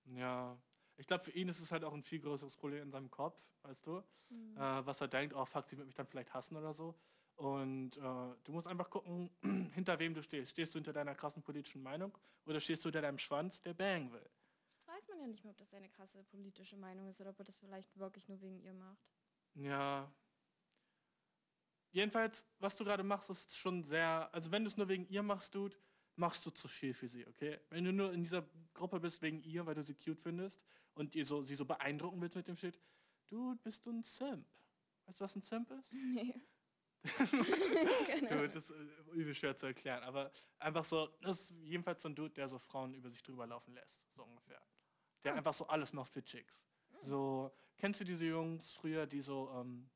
Ja. 0.06 0.60
Ich 0.98 1.06
glaube, 1.06 1.24
für 1.24 1.30
ihn 1.30 1.48
ist 1.48 1.60
es 1.60 1.70
halt 1.70 1.84
auch 1.84 1.94
ein 1.94 2.02
viel 2.02 2.20
größeres 2.20 2.56
Problem 2.56 2.82
in 2.82 2.90
seinem 2.90 3.10
Kopf, 3.10 3.40
weißt 3.62 3.86
du? 3.86 4.02
Mhm. 4.30 4.56
Äh, 4.56 4.86
was 4.86 5.00
er 5.00 5.08
denkt, 5.08 5.34
oh 5.34 5.44
fuck, 5.44 5.66
sie 5.68 5.78
wird 5.78 5.86
mich 5.86 5.94
dann 5.94 6.06
vielleicht 6.06 6.34
hassen 6.34 6.56
oder 6.56 6.74
so. 6.74 6.94
Und 7.36 7.96
äh, 7.96 8.00
du 8.00 8.52
musst 8.52 8.66
einfach 8.66 8.90
gucken, 8.90 9.30
hinter 9.74 9.98
wem 10.00 10.12
du 10.12 10.22
stehst. 10.24 10.50
Stehst 10.50 10.74
du 10.74 10.78
hinter 10.78 10.92
deiner 10.92 11.14
krassen 11.14 11.42
politischen 11.42 11.82
Meinung 11.82 12.16
oder 12.46 12.60
stehst 12.60 12.84
du 12.84 12.88
hinter 12.88 13.02
deinem 13.02 13.18
Schwanz, 13.18 13.62
der 13.62 13.74
bang 13.74 14.12
will? 14.12 14.28
Das 14.76 14.88
weiß 14.88 15.08
man 15.08 15.20
ja 15.20 15.26
nicht 15.28 15.44
mehr, 15.44 15.52
ob 15.52 15.58
das 15.58 15.72
eine 15.72 15.88
krasse 15.88 16.24
politische 16.24 16.76
Meinung 16.76 17.08
ist 17.08 17.20
oder 17.20 17.30
ob 17.30 17.38
er 17.38 17.44
das 17.44 17.56
vielleicht 17.58 17.96
wirklich 17.96 18.28
nur 18.28 18.40
wegen 18.40 18.60
ihr 18.60 18.72
macht. 18.72 19.06
Ja. 19.54 20.12
Jedenfalls, 21.92 22.44
was 22.58 22.74
du 22.74 22.84
gerade 22.84 23.04
machst, 23.04 23.30
ist 23.30 23.56
schon 23.56 23.84
sehr, 23.84 24.28
also 24.32 24.50
wenn 24.50 24.64
du 24.64 24.68
es 24.68 24.76
nur 24.76 24.88
wegen 24.88 25.08
ihr 25.08 25.22
machst, 25.22 25.54
Dude, 25.54 25.76
machst 26.18 26.44
du 26.46 26.50
zu 26.50 26.68
viel 26.68 26.94
für 26.94 27.08
sie, 27.08 27.26
okay? 27.26 27.58
Wenn 27.70 27.84
du 27.84 27.92
nur 27.92 28.12
in 28.12 28.22
dieser 28.22 28.46
Gruppe 28.74 29.00
bist 29.00 29.22
wegen 29.22 29.40
ihr, 29.42 29.64
weil 29.66 29.74
du 29.74 29.82
sie 29.82 29.94
cute 29.94 30.20
findest 30.20 30.60
und 30.94 31.14
ihr 31.14 31.24
so, 31.24 31.42
sie 31.42 31.54
so 31.54 31.64
beeindrucken 31.64 32.20
willst 32.20 32.36
mit 32.36 32.48
dem 32.48 32.56
Shit, 32.56 32.78
Dude, 33.28 33.60
bist 33.62 33.84
du 33.86 33.90
ein 33.90 34.02
Simp. 34.02 34.46
Weißt 35.06 35.20
du, 35.20 35.24
was 35.24 35.36
ein 35.36 35.42
Simp 35.42 35.70
ist? 35.70 35.92
Nee. 35.92 36.34
Dude, 37.04 38.48
das 38.50 38.68
ist 38.70 38.98
übel 39.12 39.32
schwer 39.34 39.56
zu 39.56 39.66
erklären, 39.66 40.02
aber 40.02 40.32
einfach 40.58 40.84
so, 40.84 41.06
das 41.20 41.42
ist 41.42 41.50
jedenfalls 41.62 42.02
so 42.02 42.08
ein 42.08 42.14
Dude, 42.16 42.34
der 42.34 42.48
so 42.48 42.58
Frauen 42.58 42.92
über 42.92 43.08
sich 43.08 43.22
drüber 43.22 43.46
laufen 43.46 43.72
lässt, 43.72 44.02
so 44.14 44.24
ungefähr. 44.24 44.60
Der 45.22 45.32
Hm. 45.32 45.38
einfach 45.38 45.54
so 45.54 45.68
alles 45.68 45.92
macht 45.92 46.10
für 46.10 46.24
Chicks. 46.24 46.60
So, 47.02 47.52
kennst 47.76 48.00
du 48.00 48.04
diese 48.04 48.26
Jungs 48.26 48.72
früher, 48.74 49.06
die 49.06 49.20
so, 49.20 49.48
ähm, 49.54 49.88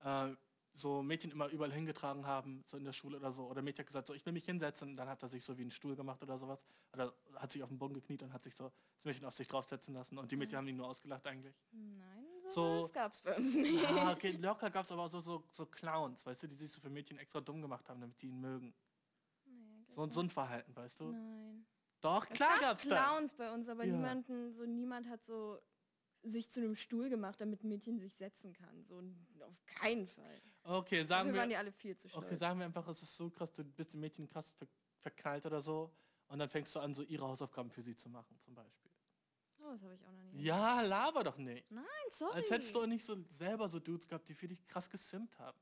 äh, 0.00 0.34
so 0.76 1.02
Mädchen 1.02 1.30
immer 1.30 1.48
überall 1.48 1.72
hingetragen 1.72 2.26
haben, 2.26 2.62
so 2.66 2.76
in 2.76 2.84
der 2.84 2.92
Schule 2.92 3.16
oder 3.16 3.32
so, 3.32 3.46
oder 3.46 3.62
Mädchen 3.62 3.80
hat 3.80 3.86
gesagt, 3.86 4.06
so, 4.06 4.14
ich 4.14 4.24
will 4.26 4.32
mich 4.32 4.44
hinsetzen, 4.44 4.90
und 4.90 4.96
dann 4.96 5.08
hat 5.08 5.22
er 5.22 5.28
sich 5.28 5.44
so 5.44 5.56
wie 5.56 5.62
einen 5.62 5.70
Stuhl 5.70 5.96
gemacht 5.96 6.22
oder 6.22 6.38
sowas, 6.38 6.62
oder 6.92 7.14
hat 7.36 7.52
sich 7.52 7.62
auf 7.62 7.68
den 7.70 7.78
Boden 7.78 7.94
gekniet 7.94 8.22
und 8.22 8.32
hat 8.32 8.44
sich 8.44 8.54
so 8.54 8.64
das 8.64 9.04
Mädchen 9.04 9.24
auf 9.24 9.34
sich 9.34 9.48
draufsetzen 9.48 9.94
lassen 9.94 10.18
und 10.18 10.30
die 10.30 10.36
Mädchen 10.36 10.56
Mhm. 10.56 10.58
haben 10.58 10.68
ihn 10.68 10.76
nur 10.76 10.86
ausgelacht 10.88 11.26
eigentlich. 11.26 11.54
Nein, 11.72 12.24
So- 12.50 12.90
gab's 12.92 13.20
bei 13.22 13.36
uns 13.36 13.54
nicht. 13.54 13.82
Ja, 13.82 14.12
okay, 14.12 14.30
locker 14.32 14.70
gab 14.70 14.84
es 14.84 14.92
aber 14.92 15.02
auch 15.04 15.10
so, 15.10 15.20
so, 15.20 15.42
so 15.52 15.66
Clowns, 15.66 16.24
weißt 16.26 16.42
du, 16.44 16.48
die 16.48 16.56
sich 16.56 16.72
so 16.72 16.80
für 16.80 16.90
Mädchen 16.90 17.18
extra 17.18 17.40
dumm 17.40 17.62
gemacht 17.62 17.88
haben, 17.88 18.00
damit 18.00 18.20
die 18.22 18.28
ihn 18.28 18.40
mögen. 18.40 18.74
Gab's 19.94 20.14
So, 20.14 20.20
ein 20.20 20.26
nicht. 20.26 20.32
Verhalten, 20.34 20.76
weißt 20.76 21.00
du? 21.00 21.04
Nein. 21.12 21.66
Doch, 22.02 22.28
Es 22.28 22.36
klar 22.36 22.50
gab 22.50 22.60
gab's 22.60 22.86
das. 22.86 22.98
Clowns 22.98 23.34
bei 23.34 23.52
uns, 23.52 23.68
aber 23.68 23.84
Ja. 23.84 23.92
niemanden, 23.94 24.52
so 24.52 24.66
niemand 24.66 25.08
hat 25.08 25.24
so 25.24 25.58
sich 26.22 26.50
zu 26.50 26.60
einem 26.60 26.74
Stuhl 26.74 27.08
gemacht, 27.08 27.40
damit 27.40 27.62
ein 27.64 27.68
Mädchen 27.68 27.98
sich 27.98 28.14
setzen 28.14 28.52
kann. 28.52 28.84
So 28.84 29.00
auf 29.44 29.64
keinen 29.66 30.06
Fall. 30.08 30.42
Okay, 30.68 31.04
sagen 31.04 31.28
Dafür 31.28 31.40
waren 31.40 31.48
wir, 31.48 31.54
die 31.54 31.56
alle 31.56 31.72
viel 31.72 31.96
zu 31.96 32.08
stolz. 32.08 32.24
okay, 32.26 32.36
sagen 32.36 32.58
wir 32.58 32.66
einfach, 32.66 32.86
es 32.88 33.02
ist 33.02 33.16
so 33.16 33.30
krass, 33.30 33.52
du 33.52 33.64
bist 33.64 33.92
dem 33.92 34.00
Mädchen 34.00 34.28
krass 34.28 34.50
ver 34.58 34.66
verknallt 34.98 35.46
oder 35.46 35.60
so 35.60 35.92
und 36.26 36.40
dann 36.40 36.48
fängst 36.48 36.74
du 36.74 36.80
an, 36.80 36.92
so 36.92 37.02
ihre 37.02 37.24
Hausaufgaben 37.28 37.70
für 37.70 37.82
sie 37.82 37.96
zu 37.96 38.08
machen, 38.08 38.36
zum 38.40 38.54
Beispiel. 38.54 38.90
oh, 39.60 39.70
das 39.70 39.82
habe 39.82 39.94
ich 39.94 40.02
auch 40.02 40.10
noch 40.10 40.32
nie. 40.32 40.42
Ja, 40.42 40.80
laber 40.80 41.22
doch 41.22 41.36
nicht. 41.36 41.70
Nein, 41.70 41.84
sorry. 42.10 42.34
Als 42.34 42.50
hättest 42.50 42.74
du 42.74 42.82
auch 42.82 42.86
nicht 42.86 43.04
so 43.04 43.16
selber 43.28 43.68
so 43.68 43.78
Dudes 43.78 44.08
gehabt, 44.08 44.28
die 44.28 44.34
für 44.34 44.48
dich 44.48 44.66
krass 44.66 44.90
gesimpt 44.90 45.38
haben. 45.38 45.58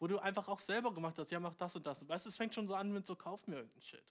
Wo 0.00 0.08
du 0.08 0.18
einfach 0.18 0.48
auch 0.48 0.60
selber 0.60 0.92
gemacht 0.92 1.18
hast, 1.18 1.30
ja, 1.30 1.38
mach 1.38 1.54
das 1.54 1.76
und 1.76 1.86
das. 1.86 2.08
Weißt 2.08 2.24
du, 2.24 2.30
es 2.30 2.36
fängt 2.36 2.54
schon 2.54 2.66
so 2.66 2.74
an 2.74 2.92
mit 2.92 3.06
so, 3.06 3.14
kauf 3.14 3.46
mir 3.46 3.56
irgendeinen 3.56 3.82
Shit. 3.82 4.04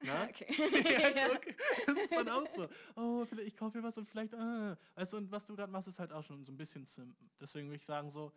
Ne? 0.00 0.28
okay. 0.28 0.46
ja, 1.16 1.32
okay. 1.32 1.56
Das 1.86 1.96
ist 1.96 2.12
dann 2.12 2.28
auch 2.28 2.46
so. 2.54 2.68
Oh, 2.96 3.24
vielleicht, 3.24 3.48
ich 3.48 3.56
kaufe 3.56 3.78
mir 3.78 3.84
was 3.84 3.98
und 3.98 4.08
vielleicht, 4.08 4.32
äh. 4.32 4.76
Weißt 4.94 5.12
du, 5.12 5.16
und 5.16 5.30
was 5.30 5.44
du 5.44 5.54
gerade 5.54 5.72
machst, 5.72 5.88
ist 5.88 5.98
halt 5.98 6.12
auch 6.12 6.22
schon 6.22 6.44
so 6.44 6.52
ein 6.52 6.56
bisschen 6.56 6.84
simpen. 6.86 7.30
Deswegen 7.40 7.68
würde 7.68 7.76
ich 7.76 7.84
sagen 7.84 8.10
so, 8.10 8.32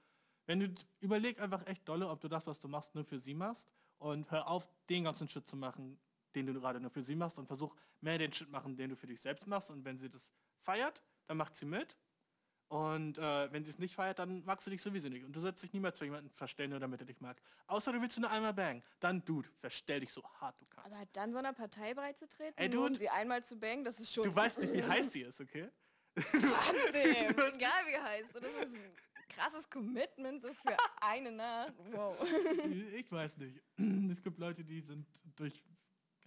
wenn 0.52 0.60
du 0.60 0.76
überleg 1.00 1.40
einfach 1.40 1.66
echt 1.66 1.88
dolle, 1.88 2.10
ob 2.10 2.20
du 2.20 2.28
das, 2.28 2.46
was 2.46 2.60
du 2.60 2.68
machst, 2.68 2.94
nur 2.94 3.06
für 3.06 3.20
sie 3.20 3.34
machst 3.34 3.72
und 4.00 4.30
hör 4.32 4.48
auf, 4.48 4.68
den 4.90 5.06
ganzen 5.06 5.30
Shit 5.30 5.48
zu 5.48 5.56
machen, 5.56 5.98
den 6.36 6.46
du 6.46 6.54
gerade 6.54 6.82
nur 6.82 6.92
für 6.92 7.04
sie 7.04 7.16
machst 7.16 7.40
und 7.40 7.48
versuch 7.48 7.74
mehr 8.02 8.18
den 8.18 8.34
Shit 8.34 8.50
machen, 8.50 8.76
den 8.76 8.90
du 8.90 8.98
für 8.98 9.08
dich 9.08 9.22
selbst 9.22 9.48
machst 9.48 9.70
und 9.70 9.86
wenn 9.86 9.98
sie 9.98 10.10
das 10.10 10.30
feiert, 10.60 11.02
dann 11.28 11.38
macht 11.38 11.56
sie 11.56 11.66
mit 11.66 11.98
und 12.68 13.18
äh, 13.18 13.50
wenn 13.54 13.64
sie 13.64 13.70
es 13.70 13.80
nicht 13.80 13.96
feiert, 13.96 14.20
dann 14.20 14.44
magst 14.44 14.68
du 14.68 14.72
dich 14.72 14.82
sowieso 14.82 15.08
nicht 15.08 15.24
und 15.24 15.34
du 15.34 15.40
sollst 15.40 15.64
dich 15.64 15.72
niemals 15.72 15.98
für 15.98 16.04
jemanden 16.04 16.30
verstellen, 16.32 16.72
nur 16.72 16.82
damit 16.82 17.00
er 17.00 17.06
dich 17.06 17.22
mag. 17.22 17.42
Außer 17.68 17.94
du 17.94 18.02
willst 18.02 18.20
nur 18.20 18.30
einmal 18.30 18.54
bang, 18.54 18.84
dann 19.00 19.24
Dude, 19.24 19.48
verstell 19.62 20.02
dich 20.02 20.12
so 20.12 20.22
hart 20.42 20.60
du 20.60 20.66
kannst. 20.66 20.94
Aber 20.94 21.06
dann 21.14 21.32
so 21.32 21.38
einer 21.38 21.54
Partei 21.54 21.94
beizutreten, 21.94 22.58
Ey, 22.58 22.68
Dude. 22.68 22.96
sie 22.96 23.10
einmal 23.10 23.42
zu 23.46 23.58
bangen, 23.58 23.86
das 23.86 24.02
ist 24.02 24.12
schon... 24.12 24.26
Du 24.26 24.36
weißt 24.36 24.60
nicht, 24.60 24.74
wie 24.74 24.84
heiß 24.96 25.14
sie 25.14 25.22
ist, 25.22 25.40
okay? 25.40 25.70
Trotzdem, 26.16 27.40
egal 27.40 27.86
wie 27.88 27.98
heißt. 27.98 28.36
Und 28.36 28.44
das 28.44 28.54
ist 28.66 28.76
krasses 29.34 29.70
Commitment 29.70 30.42
so 30.42 30.54
für 30.54 30.78
eine 31.02 31.32
Nacht. 31.32 31.74
Wow. 31.92 32.18
Ich 32.96 33.12
weiß 33.12 33.38
nicht. 33.38 33.62
Es 34.12 34.22
gibt 34.22 34.40
Leute, 34.40 34.64
die 34.64 34.82
sind 34.82 35.06
durch, 35.36 35.64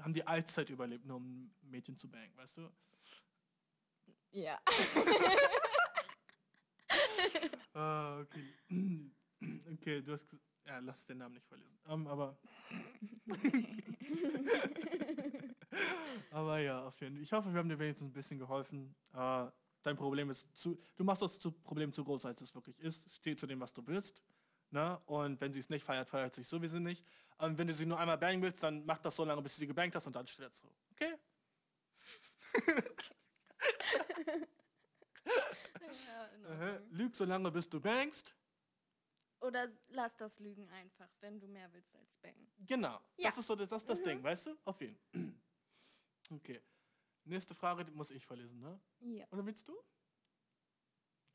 haben 0.00 0.14
die 0.14 0.26
Allzeit 0.26 0.70
überlebt, 0.70 1.04
nur 1.04 1.18
um 1.18 1.44
ein 1.44 1.70
Mädchen 1.70 1.96
zu 1.96 2.08
bangen, 2.08 2.34
weißt 2.36 2.58
du? 2.58 2.70
Ja. 4.32 4.58
Ah, 7.76 8.20
okay. 8.20 8.54
Okay, 9.74 10.00
du 10.00 10.12
hast 10.12 10.24
ja, 10.66 10.78
lass 10.78 11.04
den 11.06 11.18
Namen 11.18 11.34
nicht 11.34 11.46
vorlesen. 11.46 11.78
Ähm, 11.88 12.06
aber. 12.06 12.38
aber 16.30 16.58
ja, 16.58 16.86
auf 16.86 16.98
jeden 17.00 17.16
Fall. 17.16 17.22
Ich 17.22 17.32
hoffe, 17.32 17.52
wir 17.52 17.58
haben 17.58 17.68
dir 17.68 17.78
wenigstens 17.78 18.08
ein 18.08 18.14
bisschen 18.14 18.38
geholfen. 18.38 18.94
Äh, 19.12 19.46
dein 19.84 19.96
Problem 19.96 20.30
ist 20.30 20.46
zu. 20.56 20.78
Du 20.96 21.04
machst 21.04 21.22
das 21.22 21.38
zu, 21.38 21.52
Problem 21.52 21.92
zu 21.92 22.04
groß, 22.04 22.24
als 22.26 22.40
es 22.40 22.54
wirklich 22.54 22.78
ist. 22.80 23.08
Steh 23.14 23.36
zu 23.36 23.46
dem, 23.46 23.60
was 23.60 23.72
du 23.72 23.86
willst. 23.86 24.22
Ne? 24.70 24.98
Und 25.06 25.40
wenn 25.40 25.52
sie 25.52 25.60
es 25.60 25.68
nicht 25.70 25.84
feiert, 25.84 26.08
feiert 26.08 26.34
sie 26.34 26.40
sich 26.42 26.48
sowieso 26.48 26.78
nicht. 26.78 27.06
Und 27.38 27.58
wenn 27.58 27.66
du 27.68 27.74
sie 27.74 27.86
nur 27.86 27.98
einmal 27.98 28.18
bangen 28.18 28.42
willst, 28.42 28.62
dann 28.62 28.84
mach 28.86 28.98
das 28.98 29.14
so 29.14 29.24
lange, 29.24 29.42
bis 29.42 29.54
du 29.54 29.60
sie 29.60 29.66
gebankt 29.66 29.94
hast 29.94 30.06
und 30.06 30.16
dann 30.16 30.26
steht 30.26 30.56
zu. 30.56 30.66
Okay? 30.92 31.14
ja. 36.48 36.80
Lüg 36.90 37.14
so 37.14 37.24
lange, 37.24 37.50
bis 37.50 37.68
du 37.68 37.80
bangst. 37.80 38.34
Oder 39.40 39.68
lass 39.88 40.16
das 40.16 40.38
Lügen 40.38 40.68
einfach, 40.70 41.08
wenn 41.20 41.38
du 41.38 41.46
mehr 41.48 41.70
willst 41.72 41.94
als 41.96 42.14
bangen. 42.22 42.50
Genau. 42.66 42.98
Ja. 43.16 43.28
Das 43.28 43.38
ist 43.38 43.46
so 43.46 43.54
das, 43.54 43.84
das 43.84 44.00
Mhm. 44.00 44.04
Ding, 44.04 44.22
weißt 44.22 44.46
du? 44.46 44.56
Auf 44.64 44.80
jeden 44.80 44.96
Fall. 44.96 45.20
Okay. 46.30 46.58
Nächste 47.24 47.54
Frage, 47.54 47.84
die 47.84 47.92
muss 47.92 48.10
ich 48.10 48.24
vorlesen, 48.24 48.60
ne? 48.60 48.80
Ja. 49.00 49.26
Oder 49.30 49.46
willst 49.46 49.66
du? 49.66 49.74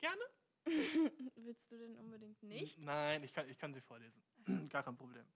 Gerne? 0.00 0.22
Willst 1.36 1.70
du 1.70 1.78
denn 1.78 1.96
unbedingt 1.96 2.42
nicht? 2.42 2.78
Nein, 2.78 3.24
ich 3.24 3.32
kann, 3.32 3.48
ich 3.48 3.58
kann 3.58 3.72
sie 3.72 3.80
vorlesen. 3.80 4.22
Gar 4.68 4.82
kein 4.82 4.96
Problem. 4.96 5.26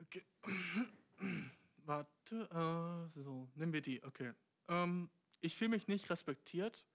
Okay. 0.00 0.24
Warte, 1.78 3.10
äh, 3.14 3.22
so, 3.22 3.48
nehmen 3.54 3.72
wir 3.72 3.82
die, 3.82 4.02
okay. 4.02 4.34
Ähm, 4.68 5.10
ich 5.40 5.56
fühle 5.56 5.70
mich 5.70 5.88
nicht 5.88 6.10
respektiert, 6.10 6.86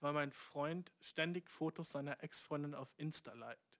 weil 0.00 0.12
mein 0.12 0.32
Freund 0.32 0.92
ständig 1.00 1.48
Fotos 1.48 1.92
seiner 1.92 2.22
Ex-Freundin 2.22 2.74
auf 2.74 2.92
Insta 2.96 3.34
liked. 3.34 3.78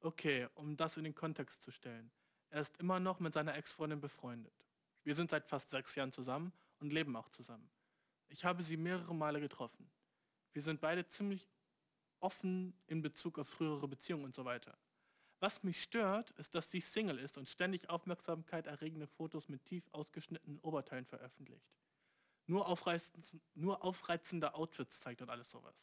Okay, 0.00 0.48
um 0.54 0.76
das 0.76 0.96
in 0.96 1.04
den 1.04 1.14
Kontext 1.14 1.62
zu 1.62 1.70
stellen. 1.70 2.10
Er 2.50 2.60
ist 2.60 2.78
immer 2.78 3.00
noch 3.00 3.20
mit 3.20 3.32
seiner 3.32 3.54
Ex-Freundin 3.54 4.00
befreundet. 4.00 4.54
Wir 5.04 5.14
sind 5.14 5.30
seit 5.30 5.46
fast 5.46 5.70
sechs 5.70 5.94
Jahren 5.94 6.12
zusammen 6.12 6.52
und 6.82 6.92
leben 6.92 7.16
auch 7.16 7.28
zusammen. 7.30 7.70
Ich 8.28 8.44
habe 8.44 8.62
sie 8.62 8.76
mehrere 8.76 9.14
Male 9.14 9.40
getroffen. 9.40 9.90
Wir 10.52 10.62
sind 10.62 10.80
beide 10.80 11.06
ziemlich 11.06 11.48
offen 12.20 12.74
in 12.86 13.02
Bezug 13.02 13.38
auf 13.38 13.48
frühere 13.48 13.88
Beziehungen 13.88 14.24
und 14.24 14.34
so 14.34 14.44
weiter. 14.44 14.76
Was 15.40 15.64
mich 15.64 15.82
stört, 15.82 16.30
ist, 16.32 16.54
dass 16.54 16.70
sie 16.70 16.80
Single 16.80 17.18
ist 17.18 17.36
und 17.36 17.48
ständig 17.48 17.88
Aufmerksamkeit 17.90 18.66
erregende 18.66 19.08
Fotos 19.08 19.48
mit 19.48 19.64
tief 19.64 19.88
ausgeschnittenen 19.92 20.60
Oberteilen 20.60 21.04
veröffentlicht. 21.04 21.66
Nur, 22.46 22.68
aufreizend, 22.68 23.40
nur 23.54 23.82
aufreizende 23.82 24.54
Outfits 24.54 25.00
zeigt 25.00 25.22
und 25.22 25.30
alles 25.30 25.50
sowas. 25.50 25.74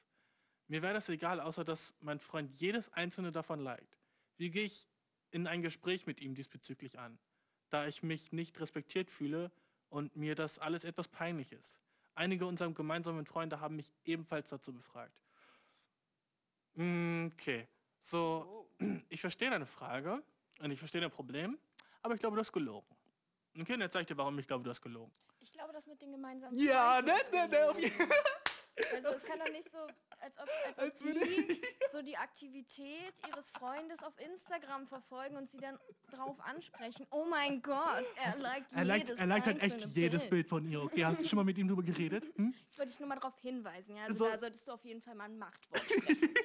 Mir 0.68 0.82
wäre 0.82 0.93
das 0.93 1.10
egal, 1.10 1.41
außer 1.41 1.66
dass 1.66 1.93
mein 2.00 2.20
Freund 2.20 2.52
jedes 2.60 2.91
einzelne 2.93 3.32
davon 3.32 3.60
liked. 3.60 3.97
Wie 4.38 4.50
gehe 4.50 4.66
ich 4.66 4.88
in 5.32 5.47
ein 5.47 5.62
Gespräch 5.62 6.06
mit 6.06 6.22
ihm 6.22 6.36
diesbezüglich 6.36 7.00
an, 7.00 7.20
da 7.70 7.88
ich 7.88 8.02
mich 8.02 8.32
nicht 8.32 8.60
respektiert 8.60 9.10
fühle 9.10 9.52
und 9.89 10.15
mir 10.15 10.35
das 10.35 10.59
alles 10.59 10.83
etwas 10.83 11.07
peinlich 11.07 11.51
ist. 11.51 11.71
Einige 12.15 12.45
unserer 12.45 12.71
gemeinsamen 12.71 13.25
Freunde 13.25 13.59
haben 13.59 13.75
mich 13.75 13.91
ebenfalls 14.05 14.49
dazu 14.49 14.73
befragt. 14.73 15.13
Mm, 16.75 17.27
okay, 17.33 17.67
so, 18.01 18.69
ich 19.09 19.21
verstehe 19.21 19.49
deine 19.49 19.65
Frage 19.65 20.21
und 20.59 20.71
ich 20.71 20.79
verstehe 20.79 21.01
dein 21.01 21.11
Problem, 21.11 21.57
aber 22.01 22.13
ich 22.13 22.19
glaube, 22.19 22.35
du 22.35 22.39
hast 22.41 22.51
gelogen. 22.51 22.87
Okay, 23.59 23.73
und 23.73 23.81
jetzt 23.81 23.93
zeig 23.93 24.01
ich 24.01 24.07
dir, 24.07 24.17
warum 24.17 24.37
ich 24.39 24.47
glaube, 24.47 24.63
du 24.63 24.69
hast 24.69 24.81
gelogen. 24.81 25.11
Ich 25.39 25.51
glaube, 25.51 25.73
das 25.73 25.87
mit 25.87 26.01
den 26.01 26.11
gemeinsamen 26.11 26.57
Ja, 26.57 26.93
Freunden 26.93 27.09
ne, 27.11 27.21
ist 27.21 27.31
ne, 27.33 27.39
ne, 27.39 27.49
gelogen. 27.49 27.69
auf 27.69 27.79
jeden 27.79 27.95
Fall. 27.95 28.07
Also 28.93 29.09
es 29.09 29.23
kann 29.25 29.37
doch 29.39 29.51
nicht 29.51 29.69
so, 29.73 29.87
als 30.22 30.38
ob, 30.38 30.47
als 30.65 30.78
ob 30.78 30.80
Als 30.80 30.99
die 30.99 31.61
so 31.91 32.01
die 32.01 32.17
Aktivität 32.17 33.13
ihres 33.28 33.51
Freundes 33.51 33.99
auf 34.03 34.13
Instagram 34.20 34.88
verfolgen 34.88 35.36
und 35.38 35.49
sie 35.49 35.57
dann 35.59 35.78
drauf 36.11 36.39
ansprechen. 36.41 37.05
Oh 37.11 37.26
mein 37.30 37.61
Gott, 37.61 38.05
er 38.15 38.38
liked 38.38 38.67
Er 38.74 38.86
liked, 38.86 39.07
jedes 39.09 39.20
er 39.20 39.26
liked 39.28 39.45
halt 39.45 39.61
echt 39.61 39.86
jedes 39.95 40.30
Bild 40.30 40.47
von 40.47 40.65
ihr. 40.65 40.82
Okay, 40.84 41.05
hast 41.05 41.22
du 41.22 41.28
schon 41.28 41.38
mal 41.38 41.45
mit 41.45 41.57
ihm 41.57 41.67
drüber 41.67 41.84
geredet? 41.84 42.24
Hm? 42.39 42.53
Ich 42.72 42.78
wollte 42.78 42.91
dich 42.91 42.99
nur 42.99 43.09
mal 43.09 43.15
darauf 43.15 43.38
hinweisen. 43.39 43.95
Ja? 43.97 44.03
Also 44.05 44.20
So. 44.26 44.30
da 44.32 44.39
solltest 44.39 44.67
du 44.67 44.72
auf 44.72 44.86
jeden 44.86 45.01
Fall 45.01 45.15
mal 45.15 45.26
ein 45.26 45.38
Machtwort 45.38 45.82
sprechen. 45.84 46.30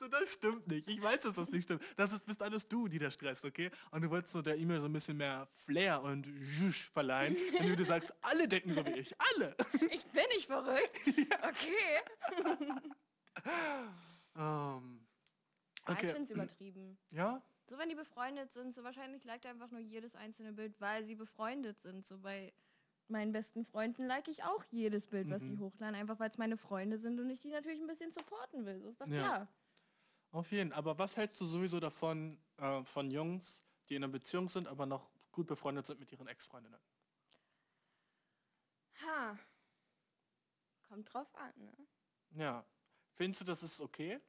So, 0.00 0.08
das 0.08 0.32
stimmt 0.32 0.66
nicht. 0.68 0.88
Ich 0.88 1.00
weiß, 1.02 1.20
dass 1.20 1.34
das 1.34 1.50
nicht 1.50 1.64
stimmt. 1.64 1.82
Das 1.96 2.12
ist, 2.12 2.24
bist 2.26 2.42
alles 2.42 2.66
du, 2.66 2.88
die 2.88 2.98
da 2.98 3.10
stresst, 3.10 3.44
okay? 3.44 3.70
Und 3.90 4.02
du 4.02 4.10
wolltest 4.10 4.32
so 4.32 4.42
der 4.42 4.56
E-Mail 4.56 4.80
so 4.80 4.86
ein 4.86 4.92
bisschen 4.92 5.16
mehr 5.16 5.46
Flair 5.64 6.02
und 6.02 6.26
Jusch 6.60 6.90
verleihen, 6.90 7.36
wenn 7.58 7.68
du 7.68 7.76
dir 7.76 7.84
sagst, 7.84 8.12
alle 8.22 8.48
denken 8.48 8.72
so 8.72 8.84
wie 8.86 8.92
ich. 8.92 9.14
Alle. 9.34 9.54
ich 9.90 10.04
bin 10.06 10.24
nicht 10.34 10.46
verrückt. 10.46 10.90
Okay. 11.06 12.35
Ähm, 14.38 15.06
Ah, 15.84 15.92
Ich 15.92 15.98
okay. 15.98 16.12
finde 16.12 16.24
es 16.24 16.30
übertrieben. 16.30 16.98
Ja? 17.10 17.42
So, 17.68 17.78
wenn 17.78 17.88
die 17.88 17.94
befreundet 17.94 18.52
sind, 18.52 18.74
so 18.74 18.84
wahrscheinlich 18.84 19.24
liked 19.24 19.44
er 19.44 19.52
einfach 19.52 19.70
nur 19.70 19.80
jedes 19.80 20.14
einzelne 20.14 20.52
Bild, 20.52 20.80
weil 20.80 21.04
sie 21.04 21.14
befreundet 21.14 21.80
sind. 21.80 22.06
So 22.06 22.18
bei 22.18 22.52
meinen 23.08 23.32
besten 23.32 23.64
Freunden 23.64 24.06
like 24.06 24.28
ich 24.28 24.42
auch 24.44 24.64
jedes 24.70 25.06
Bild, 25.06 25.30
was 25.30 25.40
sie 25.42 25.52
Mhm. 25.52 25.60
hochladen, 25.60 25.94
einfach 25.94 26.18
weil 26.18 26.30
es 26.30 26.38
meine 26.38 26.56
Freunde 26.56 26.98
sind 26.98 27.18
und 27.18 27.30
ich 27.30 27.40
die 27.40 27.50
natürlich 27.50 27.80
ein 27.80 27.86
bisschen 27.86 28.12
supporten 28.12 28.66
will. 28.66 28.80
So 28.82 28.88
ist 28.90 29.00
doch 29.00 29.08
Ja. 29.08 29.20
klar. 29.22 29.48
Auf 30.32 30.50
jeden 30.52 30.70
Fall. 30.70 30.78
Aber 30.78 30.98
was 30.98 31.16
hältst 31.16 31.40
du 31.40 31.46
sowieso 31.46 31.80
davon, 31.80 32.38
äh, 32.58 32.84
von 32.84 33.10
Jungs, 33.10 33.62
die 33.88 33.94
in 33.94 34.04
einer 34.04 34.12
Beziehung 34.12 34.48
sind, 34.48 34.68
aber 34.68 34.86
noch 34.86 35.10
gut 35.32 35.46
befreundet 35.46 35.86
sind 35.86 35.98
mit 36.00 36.12
ihren 36.12 36.26
Ex-Freundinnen? 36.26 36.80
Ha. 39.02 39.38
Kommt 40.88 41.12
drauf 41.12 41.34
an, 41.34 41.52
ne? 41.56 41.72
Ja. 42.36 42.64
Findest 43.14 43.40
du, 43.40 43.44
das 43.46 43.62
ist 43.62 43.80
okay? 43.80 44.20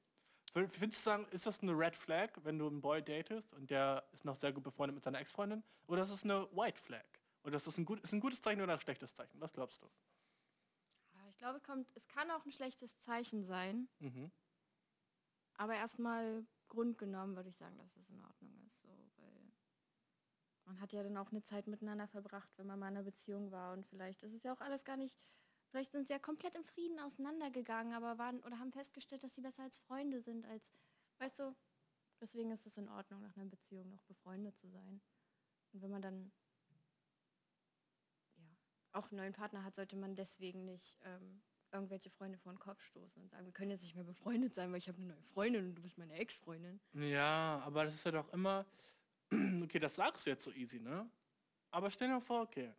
Findest 0.53 1.01
du 1.01 1.09
sagen, 1.09 1.27
ist 1.31 1.45
das 1.45 1.61
eine 1.61 1.73
Red 1.73 1.95
Flag, 1.95 2.31
wenn 2.43 2.57
du 2.57 2.67
einen 2.67 2.81
Boy 2.81 3.03
datest 3.03 3.53
und 3.53 3.69
der 3.69 4.07
ist 4.13 4.25
noch 4.25 4.35
sehr 4.35 4.53
gut 4.53 4.63
befreundet 4.63 4.95
mit 4.95 5.03
seiner 5.03 5.19
Ex-Freundin? 5.19 5.63
Oder 5.87 6.03
ist 6.03 6.09
es 6.09 6.23
eine 6.23 6.49
White 6.55 6.81
Flag? 6.81 7.05
Oder 7.43 7.57
ist 7.57 7.67
das 7.67 7.77
ein, 7.77 7.85
gut, 7.85 7.99
ist 8.01 8.13
ein 8.13 8.19
gutes 8.21 8.41
Zeichen 8.41 8.61
oder 8.61 8.73
ein 8.73 8.79
schlechtes 8.79 9.13
Zeichen? 9.13 9.39
Was 9.41 9.53
glaubst 9.53 9.81
du? 9.83 9.89
Ich 11.29 11.37
glaube, 11.37 11.57
es 11.57 11.63
kommt, 11.63 11.91
es 11.95 12.07
kann 12.07 12.31
auch 12.31 12.45
ein 12.45 12.51
schlechtes 12.51 12.99
Zeichen 12.99 13.43
sein, 13.43 13.89
Mhm. 13.99 14.31
aber 15.55 15.75
erstmal 15.75 16.45
grundgenommen 16.69 17.35
würde 17.35 17.49
ich 17.49 17.57
sagen, 17.57 17.77
dass 17.77 17.95
es 17.97 18.09
in 18.09 18.21
Ordnung 18.21 18.55
ist. 18.65 18.81
So, 18.81 19.11
weil 19.17 19.53
man 20.65 20.79
hat 20.79 20.93
ja 20.93 21.03
dann 21.03 21.17
auch 21.17 21.31
eine 21.31 21.43
Zeit 21.43 21.67
miteinander 21.67 22.07
verbracht, 22.07 22.49
wenn 22.57 22.67
man 22.67 22.79
mal 22.79 22.89
in 22.89 22.97
einer 22.97 23.03
Beziehung 23.03 23.51
war 23.51 23.73
und 23.73 23.85
vielleicht 23.85 24.23
ist 24.23 24.33
es 24.33 24.43
ja 24.43 24.53
auch 24.53 24.61
alles 24.61 24.83
gar 24.83 24.97
nicht, 24.97 25.19
vielleicht 25.69 25.91
sind 25.91 26.07
sie 26.07 26.13
ja 26.13 26.19
komplett 26.19 26.55
im 26.55 26.63
Frieden 26.63 26.99
auseinandergegangen, 26.99 27.93
aber 27.93 28.17
waren 28.17 28.43
oder 28.43 28.59
haben 28.59 28.71
festgestellt, 28.71 29.23
dass 29.23 29.35
sie 29.35 29.41
besser 29.41 29.63
als 29.63 29.77
Freunde 29.77 30.21
sind, 30.21 30.45
als, 30.45 30.71
weißt 31.19 31.39
du, 31.39 31.55
deswegen 32.21 32.51
ist 32.51 32.65
es 32.65 32.77
in 32.77 32.89
Ordnung, 32.89 33.21
nach 33.21 33.35
einer 33.35 33.45
Beziehung 33.45 33.89
noch 33.89 34.01
befreundet 34.03 34.57
zu 34.57 34.69
sein. 34.69 35.01
Und 35.73 35.81
wenn 35.81 35.91
man 35.91 36.01
dann 36.01 36.31
ja, 38.37 38.43
auch 38.93 39.11
einen 39.11 39.17
neuen 39.17 39.33
Partner 39.33 39.63
hat, 39.63 39.75
sollte 39.75 39.95
man 39.95 40.15
deswegen 40.15 40.65
nicht 40.65 40.97
ähm, 41.03 41.41
irgendwelche 41.71 42.09
Freunde 42.09 42.37
vor 42.37 42.51
den 42.53 42.59
Kopf 42.59 42.81
stoßen 42.83 43.21
und 43.21 43.29
sagen, 43.29 43.45
wir 43.45 43.53
können 43.53 43.71
jetzt 43.71 43.83
nicht 43.83 43.95
mehr 43.95 44.03
befreundet 44.03 44.55
sein, 44.55 44.71
weil 44.71 44.79
ich 44.79 44.87
habe 44.87 44.97
eine 44.97 45.07
neue 45.07 45.23
Freundin 45.23 45.67
und 45.67 45.75
du 45.75 45.81
bist 45.81 45.97
meine 45.97 46.13
Ex-Freundin. 46.13 46.79
Ja, 46.93 47.61
aber 47.65 47.85
das 47.85 47.95
ist 47.95 48.05
ja 48.05 48.11
doch 48.11 48.31
immer, 48.33 48.65
okay, 49.63 49.79
das 49.79 49.95
sagst 49.95 50.25
du 50.25 50.29
jetzt 50.29 50.45
so 50.45 50.51
easy, 50.51 50.79
ne? 50.79 51.09
Aber 51.71 51.91
stell 51.91 52.07
dir 52.07 52.21
vor, 52.21 52.41
okay, 52.43 52.73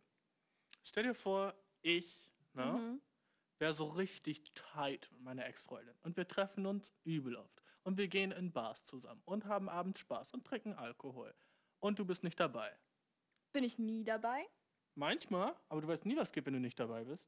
stell 0.83 1.03
dir 1.03 1.13
vor, 1.13 1.53
ich, 1.81 2.28
ne, 2.53 2.81
Mhm. 2.81 3.01
wäre 3.59 3.73
so 3.73 3.87
richtig 3.89 4.53
tight 4.53 5.11
mit 5.11 5.21
meiner 5.21 5.45
Ex-Freundin 5.45 5.97
und 6.03 6.17
wir 6.17 6.27
treffen 6.27 6.65
uns 6.65 6.93
übel 7.03 7.35
oft 7.37 7.63
und 7.83 7.97
wir 7.97 8.07
gehen 8.07 8.31
in 8.31 8.53
Bars 8.53 8.85
zusammen 8.85 9.21
und 9.25 9.45
haben 9.45 9.69
abends 9.69 10.01
Spaß 10.01 10.33
und 10.33 10.45
trinken 10.45 10.73
Alkohol 10.73 11.35
und 11.79 11.99
du 11.99 12.05
bist 12.05 12.23
nicht 12.23 12.39
dabei. 12.39 12.79
Bin 13.53 13.63
ich 13.63 13.77
nie 13.79 14.03
dabei? 14.03 14.47
Manchmal, 14.95 15.55
aber 15.67 15.81
du 15.81 15.87
weißt 15.87 16.05
nie, 16.05 16.15
was 16.15 16.31
gibt, 16.31 16.45
wenn 16.47 16.53
du 16.53 16.59
nicht 16.59 16.79
dabei 16.79 17.03
bist. 17.05 17.27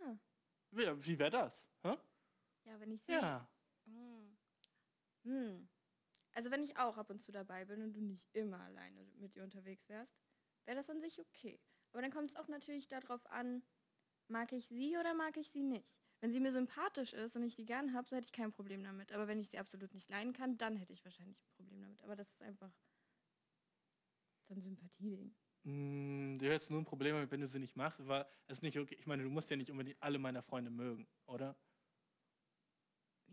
Hm. 0.00 0.18
Wie, 0.72 0.86
wie 1.06 1.18
wäre 1.18 1.30
das? 1.30 1.70
Hä? 1.82 1.96
Ja, 2.64 2.78
wenn 2.80 2.90
ich 2.92 3.02
sie. 3.04 3.12
Ja. 3.12 3.48
Hm. 3.86 4.38
Hm. 5.24 5.68
Also 6.32 6.50
wenn 6.50 6.62
ich 6.62 6.78
auch 6.78 6.98
ab 6.98 7.10
und 7.10 7.22
zu 7.22 7.32
dabei 7.32 7.64
bin 7.66 7.82
und 7.82 7.94
du 7.94 8.00
nicht 8.00 8.28
immer 8.34 8.60
alleine 8.60 9.06
mit 9.16 9.36
ihr 9.36 9.44
unterwegs 9.44 9.88
wärst, 9.88 10.14
wäre 10.66 10.76
das 10.76 10.90
an 10.90 11.00
sich 11.00 11.20
okay. 11.20 11.60
Aber 11.92 12.02
dann 12.02 12.10
kommt 12.12 12.30
es 12.30 12.36
auch 12.36 12.48
natürlich 12.48 12.88
darauf 12.88 13.26
an, 13.26 13.62
mag 14.28 14.52
ich 14.52 14.66
sie 14.68 14.96
oder 14.98 15.14
mag 15.14 15.36
ich 15.36 15.50
sie 15.50 15.62
nicht. 15.62 15.98
Wenn 16.20 16.32
sie 16.32 16.40
mir 16.40 16.52
sympathisch 16.52 17.12
ist 17.14 17.36
und 17.36 17.42
ich 17.44 17.56
die 17.56 17.64
gern 17.64 17.94
habe, 17.94 18.08
so 18.08 18.16
hätte 18.16 18.26
ich 18.26 18.32
kein 18.32 18.52
Problem 18.52 18.84
damit. 18.84 19.12
Aber 19.12 19.26
wenn 19.26 19.40
ich 19.40 19.48
sie 19.50 19.58
absolut 19.58 19.94
nicht 19.94 20.10
leiden 20.10 20.32
kann, 20.32 20.58
dann 20.58 20.76
hätte 20.76 20.92
ich 20.92 21.04
wahrscheinlich 21.04 21.38
ein 21.40 21.50
Problem 21.56 21.80
damit. 21.80 22.02
Aber 22.02 22.14
das 22.16 22.30
ist 22.30 22.42
einfach 22.42 22.72
so 24.48 24.54
ein 24.54 24.60
Sympathieding. 24.60 25.34
Mm, 25.64 26.38
Du 26.38 26.46
hättest 26.46 26.70
nur 26.70 26.80
ein 26.80 26.84
Problem 26.84 27.14
damit, 27.14 27.30
wenn 27.30 27.40
du 27.40 27.48
sie 27.48 27.58
nicht 27.58 27.76
machst, 27.76 28.00
aber 28.00 28.30
es 28.46 28.58
ist 28.58 28.62
nicht 28.62 28.78
okay. 28.78 28.96
Ich 28.98 29.06
meine, 29.06 29.22
du 29.22 29.30
musst 29.30 29.50
ja 29.50 29.56
nicht 29.56 29.70
unbedingt 29.70 30.02
alle 30.02 30.18
meiner 30.18 30.42
Freunde 30.42 30.70
mögen, 30.70 31.08
oder? 31.26 31.56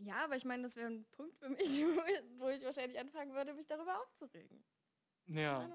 Ja, 0.00 0.24
aber 0.24 0.36
ich 0.36 0.44
meine, 0.44 0.62
das 0.62 0.76
wäre 0.76 0.88
ein 0.88 1.04
Punkt 1.10 1.36
für 1.36 1.48
mich, 1.48 1.58
wo 2.38 2.48
ich, 2.48 2.62
wahrscheinlich 2.62 2.98
anfangen 2.98 3.34
würde, 3.34 3.54
mich 3.54 3.66
darüber 3.66 4.00
aufzuregen. 4.00 4.64
Ja. 5.26 5.68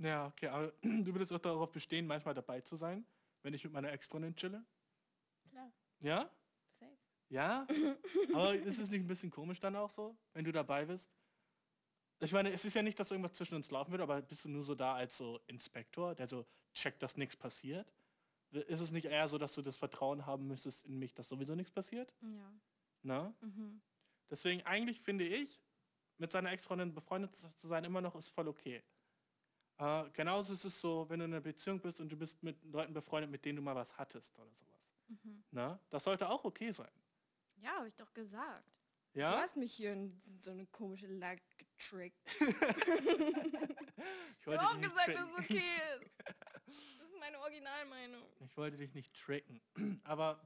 Ja, 0.00 0.26
okay, 0.28 0.48
aber 0.48 0.72
du 0.82 1.12
würdest 1.12 1.32
auch 1.32 1.38
darauf 1.38 1.70
bestehen, 1.72 2.06
manchmal 2.06 2.34
dabei 2.34 2.60
zu 2.62 2.76
sein, 2.76 3.04
wenn 3.42 3.54
ich 3.54 3.64
mit 3.64 3.72
meiner 3.72 3.92
Ex-Freundin 3.92 4.34
chille? 4.34 4.64
Klar, 5.50 5.72
Ja? 6.00 6.30
safe. 6.78 6.96
Ja? 7.28 7.66
Aber 8.34 8.54
ist 8.54 8.78
es 8.78 8.90
nicht 8.90 9.02
ein 9.02 9.06
bisschen 9.06 9.30
komisch 9.30 9.60
dann 9.60 9.76
auch 9.76 9.90
so, 9.90 10.16
wenn 10.32 10.44
du 10.44 10.52
dabei 10.52 10.86
bist? 10.86 11.12
Ich 12.20 12.32
meine, 12.32 12.50
es 12.52 12.64
ist 12.64 12.74
ja 12.74 12.82
nicht, 12.82 12.98
dass 12.98 13.10
irgendwas 13.10 13.34
zwischen 13.34 13.54
uns 13.54 13.70
laufen 13.70 13.92
wird, 13.92 14.02
aber 14.02 14.20
bist 14.20 14.44
du 14.44 14.50
nur 14.50 14.62
so 14.62 14.74
da 14.74 14.94
als 14.94 15.16
so 15.16 15.40
Inspektor, 15.46 16.14
der 16.14 16.28
so 16.28 16.44
checkt, 16.74 17.02
dass 17.02 17.16
nichts 17.16 17.34
passiert? 17.34 17.90
Ist 18.50 18.80
es 18.80 18.90
nicht 18.90 19.06
eher 19.06 19.26
so, 19.28 19.38
dass 19.38 19.54
du 19.54 19.62
das 19.62 19.78
Vertrauen 19.78 20.26
haben 20.26 20.46
müsstest 20.46 20.84
in 20.84 20.98
mich, 20.98 21.14
dass 21.14 21.30
sowieso 21.30 21.54
nichts 21.54 21.72
passiert? 21.72 22.12
Ja. 22.20 22.52
Na? 23.02 23.34
Mhm. 23.40 23.80
Deswegen 24.28 24.62
eigentlich 24.66 25.00
finde 25.00 25.24
ich, 25.26 25.62
mit 26.18 26.30
seiner 26.30 26.52
Ex-Freundin 26.52 26.92
befreundet 26.92 27.34
zu 27.34 27.68
sein 27.68 27.84
immer 27.84 28.02
noch 28.02 28.14
ist 28.16 28.28
voll 28.28 28.48
okay. 28.48 28.82
Äh, 29.80 30.10
genauso 30.12 30.52
ist 30.52 30.64
es 30.64 30.78
so, 30.80 31.08
wenn 31.08 31.20
du 31.20 31.24
in 31.24 31.32
einer 31.32 31.40
Beziehung 31.40 31.80
bist 31.80 32.00
und 32.00 32.10
du 32.10 32.16
bist 32.16 32.42
mit 32.42 32.62
Leuten 32.64 32.92
befreundet, 32.92 33.30
mit 33.30 33.44
denen 33.44 33.56
du 33.56 33.62
mal 33.62 33.74
was 33.74 33.96
hattest 33.96 34.38
oder 34.38 34.50
sowas. 34.50 34.80
Mhm. 35.08 35.42
Na? 35.50 35.80
Das 35.88 36.04
sollte 36.04 36.28
auch 36.28 36.44
okay 36.44 36.70
sein. 36.70 36.90
Ja, 37.56 37.70
habe 37.76 37.88
ich 37.88 37.96
doch 37.96 38.12
gesagt. 38.12 38.64
Du 39.14 39.20
Ja? 39.20 39.40
hast 39.40 39.56
mich 39.56 39.72
hier 39.72 39.94
in 39.94 40.20
so 40.38 40.50
eine 40.50 40.66
komische 40.66 41.06
Lage 41.06 41.42
getrickt. 41.56 42.20
Ich 44.40 44.46
habe 44.46 44.58
auch 44.60 44.72
dich 44.72 44.80
nicht 44.80 44.88
gesagt, 44.90 45.08
dass 45.08 45.28
es 45.28 45.38
okay 45.44 45.62
ist. 46.00 46.10
Das 46.66 47.08
ist 47.08 47.18
meine 47.18 47.38
Originalmeinung. 47.40 48.22
Ich 48.40 48.56
wollte 48.56 48.76
dich 48.78 48.94
nicht 48.94 49.14
tricken. 49.14 49.60
Aber 50.04 50.40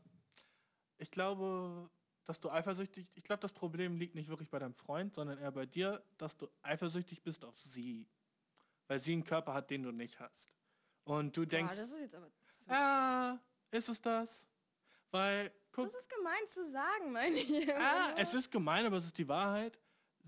ich 0.98 1.10
glaube, 1.10 1.88
dass 2.24 2.40
du 2.40 2.50
eifersüchtig, 2.50 3.06
ich 3.14 3.22
glaube, 3.22 3.40
das 3.40 3.52
Problem 3.52 3.96
liegt 3.96 4.14
nicht 4.16 4.28
wirklich 4.28 4.48
bei 4.50 4.58
deinem 4.58 4.74
Freund, 4.74 5.14
sondern 5.14 5.38
eher 5.38 5.52
bei 5.52 5.66
dir, 5.66 6.02
dass 6.18 6.36
du 6.36 6.48
eifersüchtig 6.62 7.22
bist 7.22 7.44
auf 7.44 7.56
sie. 7.60 8.08
Weil 8.86 9.00
sie 9.00 9.12
einen 9.12 9.24
Körper 9.24 9.54
hat, 9.54 9.70
den 9.70 9.82
du 9.82 9.92
nicht 9.92 10.18
hast. 10.20 10.52
Und 11.04 11.36
du 11.36 11.44
denkst, 11.44 11.74
Boah, 11.74 11.80
das 11.80 11.90
ist 11.90 12.00
jetzt 12.00 12.14
aber. 12.14 12.30
Zu, 12.30 12.44
ah, 12.68 13.38
ist 13.70 13.88
es 13.88 14.00
das? 14.00 14.48
Weil, 15.10 15.52
guck, 15.70 15.92
das 15.92 16.00
ist 16.00 16.10
gemein 16.10 16.48
zu 16.48 16.70
sagen, 16.70 17.12
meine 17.12 17.36
ich. 17.36 17.74
ah, 17.76 18.14
es 18.16 18.34
ist 18.34 18.50
gemein, 18.50 18.86
aber 18.86 18.96
es 18.96 19.04
ist 19.06 19.18
die 19.18 19.28
Wahrheit. 19.28 19.78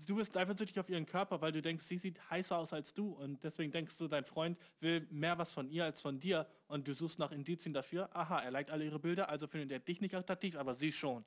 Du 0.05 0.15
bist 0.15 0.37
eifersüchtig 0.37 0.79
auf 0.79 0.89
ihren 0.89 1.07
Körper, 1.07 1.41
weil 1.41 1.51
du 1.51 1.61
denkst, 1.61 1.83
sie 1.85 1.97
sieht 1.97 2.19
heißer 2.29 2.55
aus 2.55 2.71
als 2.71 2.93
du. 2.93 3.13
Und 3.13 3.43
deswegen 3.43 3.71
denkst 3.71 3.97
du, 3.97 4.07
dein 4.07 4.25
Freund 4.25 4.59
will 4.79 5.07
mehr 5.09 5.37
was 5.39 5.51
von 5.51 5.67
ihr 5.69 5.85
als 5.85 6.01
von 6.01 6.19
dir. 6.19 6.47
Und 6.67 6.87
du 6.87 6.93
suchst 6.93 7.17
nach 7.17 7.31
Indizien 7.31 7.73
dafür. 7.73 8.15
Aha, 8.15 8.41
er 8.41 8.51
liked 8.51 8.69
alle 8.69 8.85
ihre 8.85 8.99
Bilder, 8.99 9.27
also 9.27 9.47
findet 9.47 9.71
er 9.71 9.79
dich 9.79 9.99
nicht 9.99 10.13
attraktiv, 10.13 10.55
aber 10.55 10.75
sie 10.75 10.91
schon. 10.91 11.25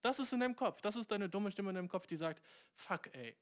Das 0.00 0.18
ist 0.18 0.32
in 0.32 0.40
deinem 0.40 0.56
Kopf. 0.56 0.80
Das 0.80 0.96
ist 0.96 1.10
deine 1.10 1.28
dumme 1.28 1.50
Stimme 1.50 1.70
in 1.70 1.76
deinem 1.76 1.88
Kopf, 1.88 2.06
die 2.06 2.16
sagt, 2.16 2.42
fuck 2.72 3.14
ey, 3.14 3.36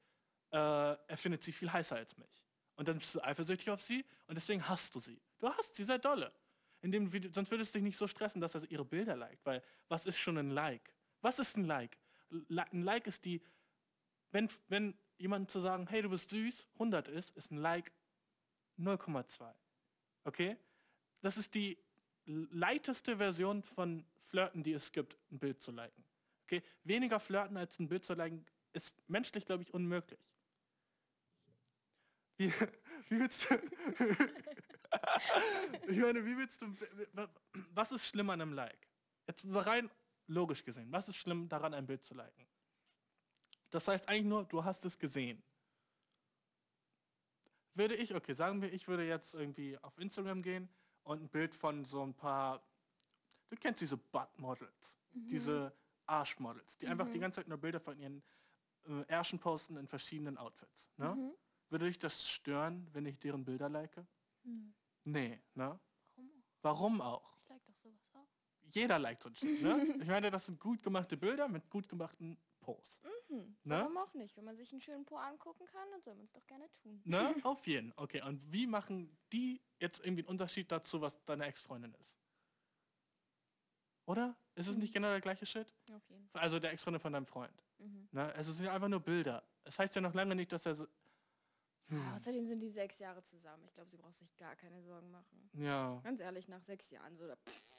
äh, 0.51 0.57
er 0.57 1.17
findet 1.17 1.43
sie 1.43 1.53
viel 1.53 1.71
heißer 1.71 1.95
als 1.95 2.17
mich. 2.17 2.43
Und 2.79 2.87
dann 2.87 2.97
bist 2.97 3.13
du 3.13 3.21
eifersüchtig 3.21 3.69
auf 3.71 3.81
sie 3.81 4.05
und 4.27 4.35
deswegen 4.35 4.65
hasst 4.65 4.95
du 4.95 5.01
sie. 5.01 5.19
Du 5.39 5.49
hast 5.49 5.75
sie 5.75 5.83
sehr 5.83 5.99
dolle. 5.99 6.31
Indem, 6.79 7.11
sonst 7.33 7.51
würdest 7.51 7.75
du 7.75 7.79
dich 7.79 7.83
nicht 7.83 7.97
so 7.97 8.07
stressen, 8.07 8.39
dass 8.39 8.55
er 8.55 8.71
ihre 8.71 8.85
Bilder 8.85 9.17
liked. 9.17 9.45
Weil 9.45 9.61
was 9.89 10.05
ist 10.05 10.17
schon 10.17 10.37
ein 10.37 10.51
Like? 10.51 10.93
Was 11.19 11.39
ist 11.39 11.57
ein 11.57 11.65
Like? 11.65 11.97
Ein 12.31 12.83
Like 12.83 13.05
ist 13.05 13.25
die, 13.25 13.41
wenn, 14.31 14.47
wenn 14.69 14.97
jemand 15.17 15.51
zu 15.51 15.59
sagen, 15.59 15.87
hey, 15.87 16.01
du 16.01 16.09
bist 16.09 16.29
süß, 16.29 16.67
100 16.75 17.09
ist, 17.09 17.31
ist 17.31 17.51
ein 17.51 17.57
Like 17.57 17.91
0,2. 18.77 19.53
Okay? 20.23 20.55
Das 21.19 21.35
ist 21.35 21.55
die 21.55 21.77
leiteste 22.23 23.17
Version 23.17 23.61
von 23.61 24.05
Flirten, 24.27 24.63
die 24.63 24.71
es 24.71 24.93
gibt, 24.93 25.17
ein 25.33 25.39
Bild 25.39 25.61
zu 25.61 25.73
liken. 25.73 26.05
Okay? 26.45 26.63
Weniger 26.85 27.19
flirten 27.19 27.57
als 27.57 27.77
ein 27.77 27.89
Bild 27.89 28.05
zu 28.05 28.13
liken, 28.13 28.45
ist 28.71 28.95
menschlich, 29.09 29.45
glaube 29.45 29.63
ich, 29.63 29.73
unmöglich. 29.73 30.28
Wie, 32.39 32.51
wie 33.09 33.19
willst 33.19 33.49
du. 33.49 33.55
ich 35.89 35.97
meine, 35.97 36.25
wie 36.25 36.37
willst 36.37 36.61
du. 36.61 36.73
Was 37.73 37.91
ist 37.91 38.07
schlimm 38.07 38.29
an 38.29 38.41
einem 38.41 38.53
Like? 38.53 38.87
Jetzt 39.27 39.45
rein 39.47 39.91
logisch 40.27 40.63
gesehen, 40.63 40.91
was 40.91 41.09
ist 41.09 41.17
schlimm 41.17 41.49
daran, 41.49 41.73
ein 41.73 41.85
Bild 41.85 42.03
zu 42.03 42.13
liken? 42.13 42.47
Das 43.71 43.87
heißt 43.87 44.07
eigentlich 44.07 44.25
nur, 44.25 44.45
du 44.45 44.63
hast 44.63 44.85
es 44.85 44.97
gesehen. 44.97 45.43
Würde 47.73 47.95
ich, 47.95 48.15
okay, 48.15 48.33
sagen 48.33 48.61
wir, 48.61 48.71
ich 48.71 48.87
würde 48.87 49.05
jetzt 49.05 49.33
irgendwie 49.35 49.77
auf 49.79 49.97
Instagram 49.97 50.41
gehen 50.41 50.69
und 51.03 51.21
ein 51.21 51.29
Bild 51.29 51.53
von 51.53 51.83
so 51.83 52.03
ein 52.03 52.13
paar, 52.13 52.63
du 53.49 53.57
kennst 53.57 53.81
diese 53.81 53.97
Butt-Models, 53.97 54.97
mhm. 55.13 55.27
diese 55.27 55.73
Arschmodels, 56.05 56.77
die 56.77 56.85
mhm. 56.85 56.93
einfach 56.93 57.09
die 57.09 57.19
ganze 57.19 57.41
Zeit 57.41 57.47
nur 57.47 57.57
Bilder 57.57 57.79
von 57.79 57.99
ihren 57.99 58.23
äh, 58.87 59.03
Ärschen 59.07 59.39
posten 59.39 59.77
in 59.77 59.87
verschiedenen 59.87 60.37
Outfits. 60.37 60.91
Ne? 60.97 61.15
Mhm. 61.15 61.33
Würde 61.69 61.85
dich 61.85 61.99
das 61.99 62.27
stören, 62.27 62.87
wenn 62.93 63.05
ich 63.05 63.19
deren 63.19 63.45
Bilder 63.45 63.69
like? 63.69 63.95
Mhm. 64.43 64.73
Nee, 65.03 65.39
ne? 65.53 65.79
Warum 66.15 66.31
auch? 66.31 66.63
Warum 66.63 67.01
auch? 67.01 67.37
Ich 67.37 67.49
like 67.49 67.65
doch 67.65 67.75
sowas 67.75 68.01
auch. 68.13 68.27
Jeder 68.71 68.99
liked 68.99 69.23
so 69.23 69.29
ein 69.29 69.35
Shit, 69.35 69.61
ne? 69.61 69.97
ich 70.01 70.07
meine, 70.07 70.29
das 70.29 70.45
sind 70.45 70.59
gut 70.59 70.83
gemachte 70.83 71.17
Bilder 71.17 71.47
mit 71.47 71.69
gut 71.69 71.87
gemachten 71.87 72.37
Posts. 72.59 73.03
Mhm. 73.29 73.57
Ne? 73.63 73.79
Warum 73.79 73.97
auch 73.97 74.13
nicht? 74.13 74.35
Wenn 74.37 74.45
man 74.45 74.55
sich 74.55 74.71
einen 74.71 74.81
schönen 74.81 75.05
Po 75.05 75.17
angucken 75.17 75.65
kann, 75.65 75.89
dann 75.91 76.01
soll 76.01 76.15
man 76.15 76.25
es 76.25 76.31
doch 76.31 76.45
gerne 76.45 76.69
tun. 76.81 77.01
Ne? 77.05 77.33
Auf 77.43 77.65
jeden. 77.67 77.93
Okay, 77.95 78.21
und 78.21 78.51
wie 78.51 78.67
machen 78.67 79.17
die 79.31 79.61
jetzt 79.79 79.99
irgendwie 79.99 80.21
einen 80.21 80.29
Unterschied 80.29 80.71
dazu, 80.71 81.01
was 81.01 81.23
deine 81.25 81.45
Ex-Freundin 81.45 81.93
ist? 81.93 82.15
Oder? 84.05 84.35
Ist 84.55 84.67
es 84.67 84.75
nicht 84.75 84.89
mhm. 84.91 84.95
genau 84.95 85.09
der 85.09 85.21
gleiche 85.21 85.45
Shit? 85.45 85.71
Auf 85.93 86.07
jeden 86.09 86.27
Fall. 86.29 86.41
Also 86.41 86.59
der 86.59 86.71
Ex-Freundin 86.71 86.99
von 86.99 87.13
deinem 87.13 87.27
Freund. 87.27 87.63
Mhm. 87.77 88.09
Ne? 88.11 88.33
Es 88.35 88.47
sind 88.47 88.65
ja 88.65 88.73
einfach 88.73 88.87
nur 88.87 88.99
Bilder. 88.99 89.43
Es 89.63 89.77
heißt 89.77 89.95
ja 89.95 90.01
noch 90.01 90.13
lange 90.13 90.35
nicht, 90.35 90.51
dass 90.51 90.65
er 90.65 90.75
so, 90.75 90.87
hm. 91.89 92.13
Außerdem 92.13 92.47
sind 92.47 92.59
die 92.59 92.69
sechs 92.69 92.99
Jahre 92.99 93.23
zusammen. 93.23 93.63
Ich 93.65 93.73
glaube, 93.73 93.89
sie 93.89 93.97
braucht 93.97 94.15
sich 94.15 94.35
gar 94.37 94.55
keine 94.55 94.81
Sorgen 94.83 95.09
machen. 95.11 95.49
Ja. 95.53 95.99
Ganz 96.03 96.19
ehrlich, 96.19 96.47
nach 96.47 96.61
sechs 96.61 96.89
Jahren 96.91 97.17
so, 97.17 97.27
da, 97.27 97.35
pff, 97.35 97.75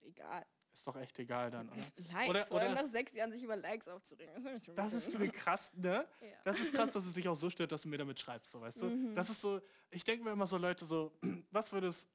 egal. 0.00 0.44
Ist 0.72 0.86
doch 0.86 0.96
echt 0.96 1.16
egal 1.20 1.50
dann, 1.50 1.68
oder? 1.68 1.76
Likes, 2.12 2.50
oder, 2.50 2.52
oder 2.52 2.74
nach 2.74 2.86
sechs 2.86 3.12
Jahren 3.12 3.30
sich 3.30 3.42
über 3.42 3.56
Likes 3.56 3.86
aufzuregen. 3.86 4.44
Das, 4.74 4.92
das 4.92 5.06
ist 5.06 5.32
krass, 5.34 5.72
ne? 5.74 6.06
Ja. 6.20 6.28
Das 6.44 6.58
ist 6.58 6.74
krass, 6.74 6.90
dass 6.90 7.04
es 7.04 7.14
dich 7.14 7.28
auch 7.28 7.36
so 7.36 7.48
stört, 7.48 7.70
dass 7.70 7.82
du 7.82 7.88
mir 7.88 7.98
damit 7.98 8.18
schreibst, 8.18 8.50
so 8.50 8.60
weißt 8.60 8.82
du? 8.82 8.86
Mhm. 8.86 9.14
Das 9.14 9.30
ist 9.30 9.40
so, 9.40 9.60
ich 9.90 10.04
denke 10.04 10.24
mir 10.24 10.32
immer 10.32 10.46
so 10.46 10.56
Leute 10.56 10.84
so, 10.84 11.12
was 11.52 11.72
würde 11.72 11.88
es, 11.88 12.08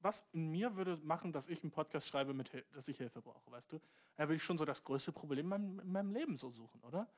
was 0.00 0.24
in 0.32 0.50
mir 0.50 0.74
würde 0.76 0.96
machen, 1.04 1.32
dass 1.32 1.48
ich 1.48 1.62
einen 1.62 1.70
Podcast 1.70 2.08
schreibe, 2.08 2.34
mit, 2.34 2.50
dass 2.72 2.88
ich 2.88 2.96
Hilfe 2.96 3.22
brauche, 3.22 3.50
weißt 3.50 3.72
du? 3.72 3.78
Da 4.16 4.24
würde 4.24 4.36
ich 4.36 4.42
schon 4.42 4.58
so 4.58 4.64
das 4.64 4.82
größte 4.82 5.12
Problem 5.12 5.44
in 5.44 5.48
meinem, 5.48 5.80
in 5.80 5.92
meinem 5.92 6.10
Leben 6.10 6.36
so 6.36 6.50
suchen, 6.50 6.80
oder? 6.82 7.08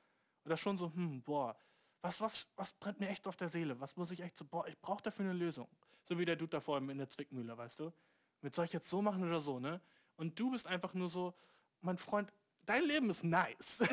Oder 0.44 0.56
schon 0.56 0.76
so, 0.76 0.92
hm, 0.92 1.22
boah, 1.22 1.56
was, 2.02 2.20
was, 2.20 2.46
was 2.56 2.72
brennt 2.72 3.00
mir 3.00 3.08
echt 3.08 3.26
auf 3.26 3.36
der 3.36 3.48
Seele? 3.48 3.80
Was 3.80 3.96
muss 3.96 4.10
ich 4.10 4.20
echt 4.20 4.36
so, 4.36 4.44
boah, 4.44 4.66
ich 4.66 4.78
brauche 4.78 5.02
dafür 5.02 5.24
eine 5.24 5.34
Lösung. 5.34 5.68
So 6.04 6.18
wie 6.18 6.24
der 6.24 6.36
Dude 6.36 6.50
da 6.50 6.60
vorhin 6.60 6.88
in 6.90 6.98
der 6.98 7.08
Zwickmühle, 7.08 7.56
weißt 7.56 7.80
du? 7.80 7.92
Mit 8.40 8.54
soll 8.54 8.64
ich 8.64 8.72
jetzt 8.72 8.90
so 8.90 9.00
machen 9.00 9.22
oder 9.22 9.40
so, 9.40 9.60
ne? 9.60 9.80
Und 10.16 10.38
du 10.38 10.50
bist 10.50 10.66
einfach 10.66 10.94
nur 10.94 11.08
so, 11.08 11.32
mein 11.80 11.96
Freund, 11.96 12.32
dein 12.66 12.82
Leben 12.82 13.08
ist 13.08 13.22
nice. 13.22 13.78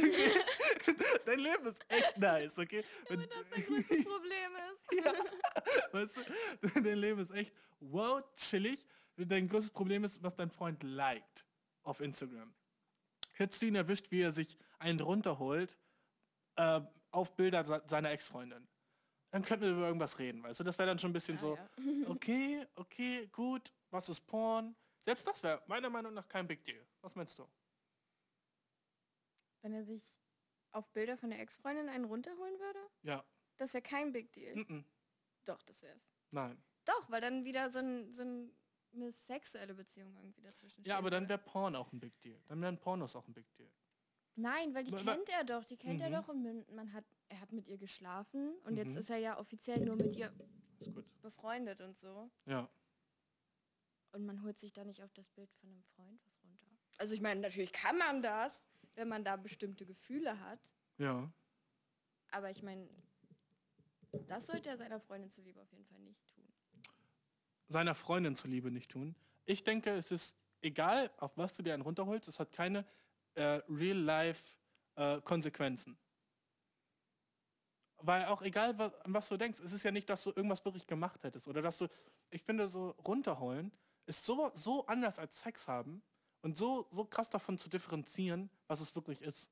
dein 1.26 1.39
Leben 1.39 1.68
ist 1.68 1.86
echt 1.88 2.18
nice, 2.18 2.57
okay? 2.57 2.84
Ja, 3.03 3.10
wenn 3.10 3.30
das 3.30 3.49
dein 3.51 3.64
größtes 3.64 4.03
Problem 4.03 4.51
ist. 4.72 5.05
ja, 5.05 5.14
weißt 5.91 6.18
du, 6.18 6.82
dein 6.82 6.97
Leben 6.97 7.20
ist 7.20 7.34
echt 7.34 7.53
wow, 7.80 8.24
chillig. 8.36 8.86
Dein 9.16 9.49
größtes 9.49 9.72
Problem 9.72 10.03
ist, 10.05 10.24
was 10.24 10.36
dein 10.36 10.49
Freund 10.49 10.82
liked 10.82 11.45
auf 11.84 11.99
Instagram. 11.99 12.53
Hättest 13.34 13.62
du 13.62 13.66
ihn 13.68 13.76
erwischt, 13.76 14.12
wie 14.12 14.22
er 14.22 14.32
sich 14.32 14.57
einen 14.80 14.99
runterholt, 14.99 15.78
äh, 16.60 16.82
auf 17.12 17.36
Bilder 17.36 17.82
seiner 17.88 18.12
Ex-Freundin. 18.12 18.68
Dann 19.32 19.43
könnten 19.43 19.66
wir 19.66 19.72
über 19.72 19.88
irgendwas 19.88 20.20
reden, 20.20 20.43
weißt 20.43 20.60
du? 20.60 20.64
Das 20.64 20.78
wäre 20.78 20.88
dann 20.88 20.99
schon 20.99 21.12
ein 21.12 21.14
bisschen 21.14 21.36
ja, 21.36 21.41
so, 21.41 21.55
ja. 21.55 21.70
okay, 22.10 22.68
okay, 22.76 23.28
gut, 23.28 23.72
was 23.91 24.10
ist 24.10 24.22
Porn? 24.22 24.76
Selbst 25.05 25.26
das 25.26 25.41
wäre 25.43 25.64
meiner 25.68 25.89
Meinung 25.89 26.14
nach 26.14 26.28
kein 26.28 26.47
Big 26.47 26.66
Deal. 26.66 26.86
Was 27.01 27.16
meinst 27.16 27.38
du? 27.39 27.47
Wenn 29.62 29.74
er 29.74 29.84
sich 29.86 30.16
auf 30.72 30.91
Bilder 30.91 31.18
von 31.18 31.30
der 31.30 31.39
Ex-Freundin 31.39 31.89
einen 31.89 32.05
runterholen 32.05 32.60
würde? 32.60 32.80
Ja. 33.03 33.24
Das 33.57 33.74
wäre 33.74 33.82
kein 33.82 34.12
Big 34.12 34.32
Deal. 34.34 34.55
Mm 34.55 34.62
-mm. 34.62 34.84
Doch, 35.45 35.62
das 35.64 35.82
wär's. 35.84 36.12
Nein. 36.32 36.62
Doch, 36.86 37.10
weil 37.10 37.22
dann 37.22 37.45
wieder 37.45 37.72
so, 37.72 37.80
ein, 37.80 38.12
so 38.14 38.24
eine 38.93 39.12
sexuelle 39.12 39.74
Beziehung 39.74 40.16
irgendwie 40.16 40.41
dazwischen 40.41 40.84
Ja, 40.86 40.97
aber 40.97 41.10
dann 41.10 41.30
wäre 41.30 41.39
Porn 41.39 41.76
auch 41.76 41.91
ein 41.91 41.99
Big 41.99 42.20
Deal. 42.22 42.41
Dann 42.47 42.62
wären 42.62 42.80
Pornos 42.80 43.16
auch 43.16 43.28
ein 43.28 43.34
Big 43.34 43.53
Deal. 43.55 43.72
Nein, 44.39 44.73
weil 44.73 44.83
die 44.83 44.91
ma, 44.91 45.03
kennt 45.03 45.29
er 45.29 45.43
doch, 45.43 45.63
die 45.63 45.77
kennt 45.77 45.99
mhm. 45.99 46.05
er 46.05 46.21
doch 46.21 46.29
und 46.29 46.71
man 46.73 46.93
hat, 46.93 47.05
er 47.27 47.41
hat 47.41 47.51
mit 47.51 47.67
ihr 47.67 47.77
geschlafen 47.77 48.57
und 48.63 48.71
mhm. 48.71 48.77
jetzt 48.77 48.95
ist 48.95 49.09
er 49.09 49.17
ja 49.17 49.37
offiziell 49.37 49.83
nur 49.83 49.95
mit 49.95 50.15
ihr 50.15 50.31
befreundet 51.21 51.81
und 51.81 51.97
so. 51.97 52.31
Ja. 52.45 52.69
Und 54.11 54.25
man 54.25 54.41
holt 54.43 54.59
sich 54.59 54.73
da 54.73 54.83
nicht 54.85 55.03
auf 55.03 55.13
das 55.13 55.29
Bild 55.31 55.51
von 55.53 55.69
einem 55.69 55.83
Freund 55.95 56.19
was 56.25 56.43
runter. 56.43 56.67
Also 56.97 57.13
ich 57.13 57.21
meine, 57.21 57.41
natürlich 57.41 57.71
kann 57.73 57.97
man 57.97 58.21
das, 58.21 58.63
wenn 58.95 59.07
man 59.07 59.23
da 59.23 59.35
bestimmte 59.35 59.85
Gefühle 59.85 60.39
hat. 60.39 60.59
Ja. 60.97 61.31
Aber 62.31 62.49
ich 62.49 62.63
meine, 62.63 62.89
das 64.27 64.47
sollte 64.47 64.69
er 64.69 64.77
seiner 64.77 64.99
Freundin 64.99 65.29
zuliebe 65.29 65.61
auf 65.61 65.71
jeden 65.71 65.85
Fall 65.85 65.99
nicht 65.99 66.25
tun. 66.27 66.43
Seiner 67.67 67.93
Freundin 67.93 68.35
zuliebe 68.35 68.71
nicht 68.71 68.89
tun. 68.89 69.15
Ich 69.45 69.63
denke, 69.63 69.91
es 69.91 70.11
ist 70.11 70.35
egal, 70.61 71.11
auf 71.17 71.37
was 71.37 71.53
du 71.53 71.61
dir 71.61 71.73
einen 71.73 71.83
runterholst, 71.83 72.27
es 72.27 72.39
hat 72.39 72.51
keine 72.51 72.85
äh, 73.36 73.61
Real-Life-Konsequenzen. 73.69 75.93
Äh, 75.93 75.97
Weil 77.97 78.25
auch 78.25 78.41
egal, 78.41 78.77
was, 78.77 78.93
an 79.01 79.13
was 79.13 79.30
du 79.30 79.38
denkst, 79.38 79.59
es 79.59 79.73
ist 79.73 79.84
ja 79.84 79.91
nicht, 79.91 80.09
dass 80.09 80.23
du 80.23 80.32
irgendwas 80.32 80.65
wirklich 80.65 80.88
gemacht 80.88 81.23
hättest. 81.23 81.47
Oder 81.47 81.61
dass 81.61 81.77
du, 81.77 81.88
ich 82.30 82.43
finde, 82.43 82.67
so 82.67 82.89
runterholen 83.05 83.71
ist 84.05 84.25
so, 84.25 84.51
so 84.55 84.86
anders 84.88 85.19
als 85.19 85.39
Sex 85.39 85.67
haben 85.67 86.01
und 86.41 86.57
so, 86.57 86.88
so 86.91 87.05
krass 87.05 87.30
davon 87.30 87.57
zu 87.57 87.69
differenzieren, 87.69 88.49
was 88.67 88.80
es 88.80 88.95
wirklich 88.95 89.21
ist. 89.21 89.49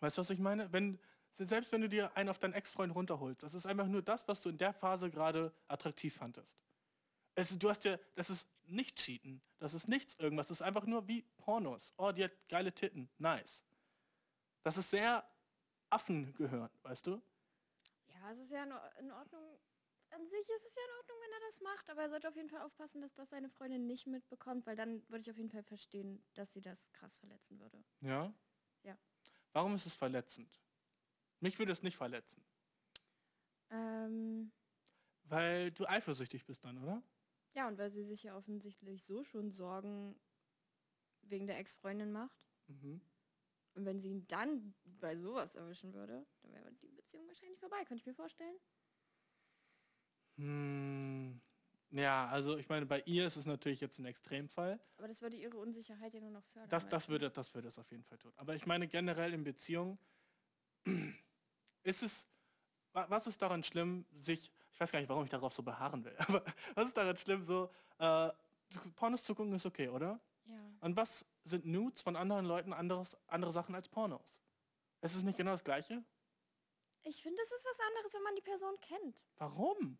Weißt 0.00 0.16
du, 0.16 0.22
was 0.22 0.30
ich 0.30 0.38
meine? 0.38 0.72
Wenn, 0.72 0.98
selbst 1.34 1.72
wenn 1.72 1.82
du 1.82 1.88
dir 1.88 2.16
einen 2.16 2.28
auf 2.28 2.38
deinen 2.38 2.54
Ex-Freund 2.54 2.94
runterholst, 2.94 3.42
das 3.42 3.54
ist 3.54 3.66
einfach 3.66 3.86
nur 3.86 4.02
das, 4.02 4.26
was 4.28 4.40
du 4.40 4.48
in 4.48 4.58
der 4.58 4.72
Phase 4.72 5.10
gerade 5.10 5.52
attraktiv 5.68 6.14
fandest. 6.14 6.58
Es, 7.34 7.58
du 7.58 7.68
hast 7.68 7.84
ja, 7.84 7.98
das 8.14 8.30
ist 8.30 8.48
nicht 8.66 8.96
Cheaten, 8.96 9.42
das 9.58 9.74
ist 9.74 9.88
nichts 9.88 10.14
irgendwas, 10.14 10.48
das 10.48 10.60
ist 10.60 10.66
einfach 10.66 10.86
nur 10.86 11.06
wie 11.08 11.22
Pornos. 11.36 11.94
Oh, 11.96 12.12
die 12.12 12.24
hat 12.24 12.32
geile 12.48 12.72
Titten, 12.74 13.08
nice. 13.18 13.62
Das 14.62 14.76
ist 14.76 14.90
sehr 14.90 15.28
Affen 15.90 16.34
gehört, 16.34 16.72
weißt 16.82 17.06
du? 17.06 17.22
Ja, 18.08 18.32
es 18.32 18.38
ist 18.38 18.50
ja 18.50 18.64
in 18.64 19.10
Ordnung. 19.12 19.58
An 20.10 20.26
sich 20.28 20.48
ist 20.48 20.64
es 20.66 20.74
ja 20.74 20.82
in 20.82 20.96
Ordnung, 20.98 21.16
wenn 21.20 21.32
er 21.32 21.46
das 21.48 21.60
macht, 21.60 21.90
aber 21.90 22.02
er 22.02 22.10
sollte 22.10 22.28
auf 22.28 22.36
jeden 22.36 22.48
Fall 22.48 22.62
aufpassen, 22.62 23.00
dass 23.00 23.14
das 23.14 23.28
seine 23.28 23.50
Freundin 23.50 23.86
nicht 23.86 24.06
mitbekommt, 24.06 24.66
weil 24.66 24.76
dann 24.76 25.02
würde 25.08 25.22
ich 25.22 25.30
auf 25.30 25.36
jeden 25.36 25.50
Fall 25.50 25.64
verstehen, 25.64 26.24
dass 26.34 26.52
sie 26.52 26.60
das 26.60 26.90
krass 26.92 27.16
verletzen 27.16 27.58
würde. 27.58 27.84
Ja? 28.00 28.32
Ja. 28.82 28.96
Warum 29.52 29.74
ist 29.74 29.86
es 29.86 29.94
verletzend? 29.94 30.60
Mich 31.40 31.58
würde 31.58 31.72
es 31.72 31.82
nicht 31.82 31.96
verletzen. 31.96 32.44
Ähm. 33.70 34.52
Weil 35.24 35.72
du 35.72 35.86
eifersüchtig 35.86 36.46
bist 36.46 36.64
dann, 36.64 36.78
oder? 36.82 37.02
Ja, 37.56 37.68
und 37.68 37.78
weil 37.78 37.90
sie 37.90 38.04
sich 38.04 38.22
ja 38.22 38.36
offensichtlich 38.36 39.02
so 39.02 39.24
schon 39.24 39.50
Sorgen 39.50 40.14
wegen 41.22 41.46
der 41.46 41.58
Ex-Freundin 41.58 42.12
macht. 42.12 42.46
Mhm. 42.66 43.00
Und 43.74 43.86
wenn 43.86 44.00
sie 44.00 44.10
ihn 44.10 44.26
dann 44.26 44.74
bei 44.84 45.16
sowas 45.16 45.54
erwischen 45.54 45.94
würde, 45.94 46.26
dann 46.42 46.52
wäre 46.52 46.70
die 46.82 46.92
Beziehung 46.92 47.26
wahrscheinlich 47.26 47.58
vorbei, 47.58 47.82
könnte 47.86 48.02
ich 48.02 48.06
mir 48.06 48.14
vorstellen. 48.14 48.56
Hm, 50.36 51.40
ja, 51.92 52.28
also 52.28 52.58
ich 52.58 52.68
meine, 52.68 52.84
bei 52.84 53.00
ihr 53.06 53.26
ist 53.26 53.36
es 53.36 53.46
natürlich 53.46 53.80
jetzt 53.80 53.98
ein 53.98 54.04
Extremfall. 54.04 54.78
Aber 54.98 55.08
das 55.08 55.22
würde 55.22 55.36
ihre 55.36 55.56
Unsicherheit 55.56 56.12
ja 56.12 56.20
nur 56.20 56.30
noch 56.30 56.44
fördern. 56.44 56.68
Das, 56.68 56.86
das, 56.88 57.08
würde, 57.08 57.30
das 57.30 57.54
würde 57.54 57.68
es 57.68 57.78
auf 57.78 57.90
jeden 57.90 58.04
Fall 58.04 58.18
tun. 58.18 58.34
Aber 58.36 58.54
ich 58.54 58.66
meine 58.66 58.86
generell 58.86 59.32
in 59.32 59.44
Beziehungen 59.44 59.98
ist 61.84 62.02
es, 62.02 62.28
was 63.08 63.26
ist 63.26 63.40
daran 63.42 63.62
schlimm, 63.64 64.06
sich 64.16 64.50
ich 64.76 64.80
weiß 64.80 64.92
gar 64.92 64.98
nicht, 64.98 65.08
warum 65.08 65.24
ich 65.24 65.30
darauf 65.30 65.54
so 65.54 65.62
beharren 65.62 66.04
will, 66.04 66.14
aber 66.18 66.44
was 66.74 66.88
ist 66.88 66.96
daran 66.96 67.16
schlimm, 67.16 67.42
so, 67.42 67.70
äh, 67.98 68.30
Pornos 68.94 69.22
zu 69.22 69.34
gucken 69.34 69.54
ist 69.54 69.64
okay, 69.64 69.88
oder? 69.88 70.20
Ja. 70.44 70.54
Und 70.80 70.96
was 70.96 71.24
sind 71.44 71.64
Nudes 71.64 72.02
von 72.02 72.14
anderen 72.14 72.44
Leuten 72.44 72.74
anderes, 72.74 73.16
andere 73.26 73.52
Sachen 73.52 73.74
als 73.74 73.88
Pornos? 73.88 74.42
Ist 75.00 75.14
es 75.14 75.22
nicht 75.22 75.38
genau 75.38 75.52
das 75.52 75.64
Gleiche? 75.64 76.04
Ich 77.04 77.22
finde, 77.22 77.40
es 77.42 77.52
ist 77.52 77.64
was 77.64 77.86
anderes, 77.86 78.12
wenn 78.14 78.22
man 78.22 78.34
die 78.34 78.42
Person 78.42 78.74
kennt. 78.80 79.24
Warum? 79.38 79.98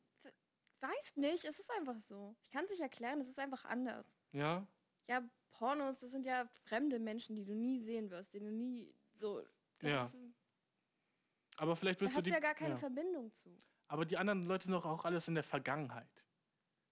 Weiß 0.81 1.17
nicht, 1.17 1.45
es 1.45 1.59
ist 1.59 1.71
einfach 1.71 1.99
so. 2.01 2.37
Ich 2.43 2.51
kann 2.51 2.65
es 2.65 2.71
nicht 2.71 2.81
erklären, 2.81 3.21
es 3.23 3.29
ist 3.29 3.39
einfach 3.39 3.65
anders. 3.65 4.07
Ja, 4.33 4.67
Ja, 5.09 5.23
Pornos, 5.53 5.99
das 5.99 6.11
sind 6.11 6.27
ja 6.27 6.47
fremde 6.65 6.99
Menschen, 6.99 7.35
die 7.35 7.45
du 7.45 7.55
nie 7.55 7.81
sehen 7.81 8.11
wirst, 8.11 8.35
die 8.35 8.41
du 8.41 8.51
nie 8.51 8.95
so. 9.15 9.43
Ja. 9.81 10.05
ist, 10.05 10.17
aber 11.57 11.77
vielleicht 11.77 12.01
da 12.01 12.07
wirst 12.07 12.17
du 12.17 12.21
hast 12.21 12.27
ja 12.31 12.41
gar 12.41 12.55
keine 12.55 12.75
ja. 12.75 12.79
Verbindung 12.79 13.33
zu. 13.33 13.51
Aber 13.89 14.05
die 14.05 14.17
anderen 14.17 14.45
Leute 14.47 14.65
sind 14.65 14.73
doch 14.73 14.87
auch 14.87 15.05
alles 15.05 15.29
in 15.29 15.35
der 15.35 15.45
Vergangenheit. 15.45 16.25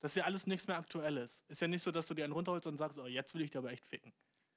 Das 0.00 0.12
ist 0.12 0.16
ja 0.16 0.24
alles 0.24 0.46
nichts 0.46 0.66
mehr 0.66 0.76
Aktuelles. 0.76 1.44
Ist 1.48 1.60
ja 1.60 1.68
nicht 1.68 1.82
so, 1.82 1.90
dass 1.90 2.06
du 2.06 2.14
dir 2.14 2.24
einen 2.24 2.32
runterholst 2.34 2.66
und 2.66 2.76
sagst, 2.76 2.98
oh, 2.98 3.06
jetzt 3.06 3.34
will 3.34 3.42
ich 3.42 3.50
dir 3.50 3.58
aber 3.58 3.72
echt 3.72 3.86
ficken. 3.86 4.12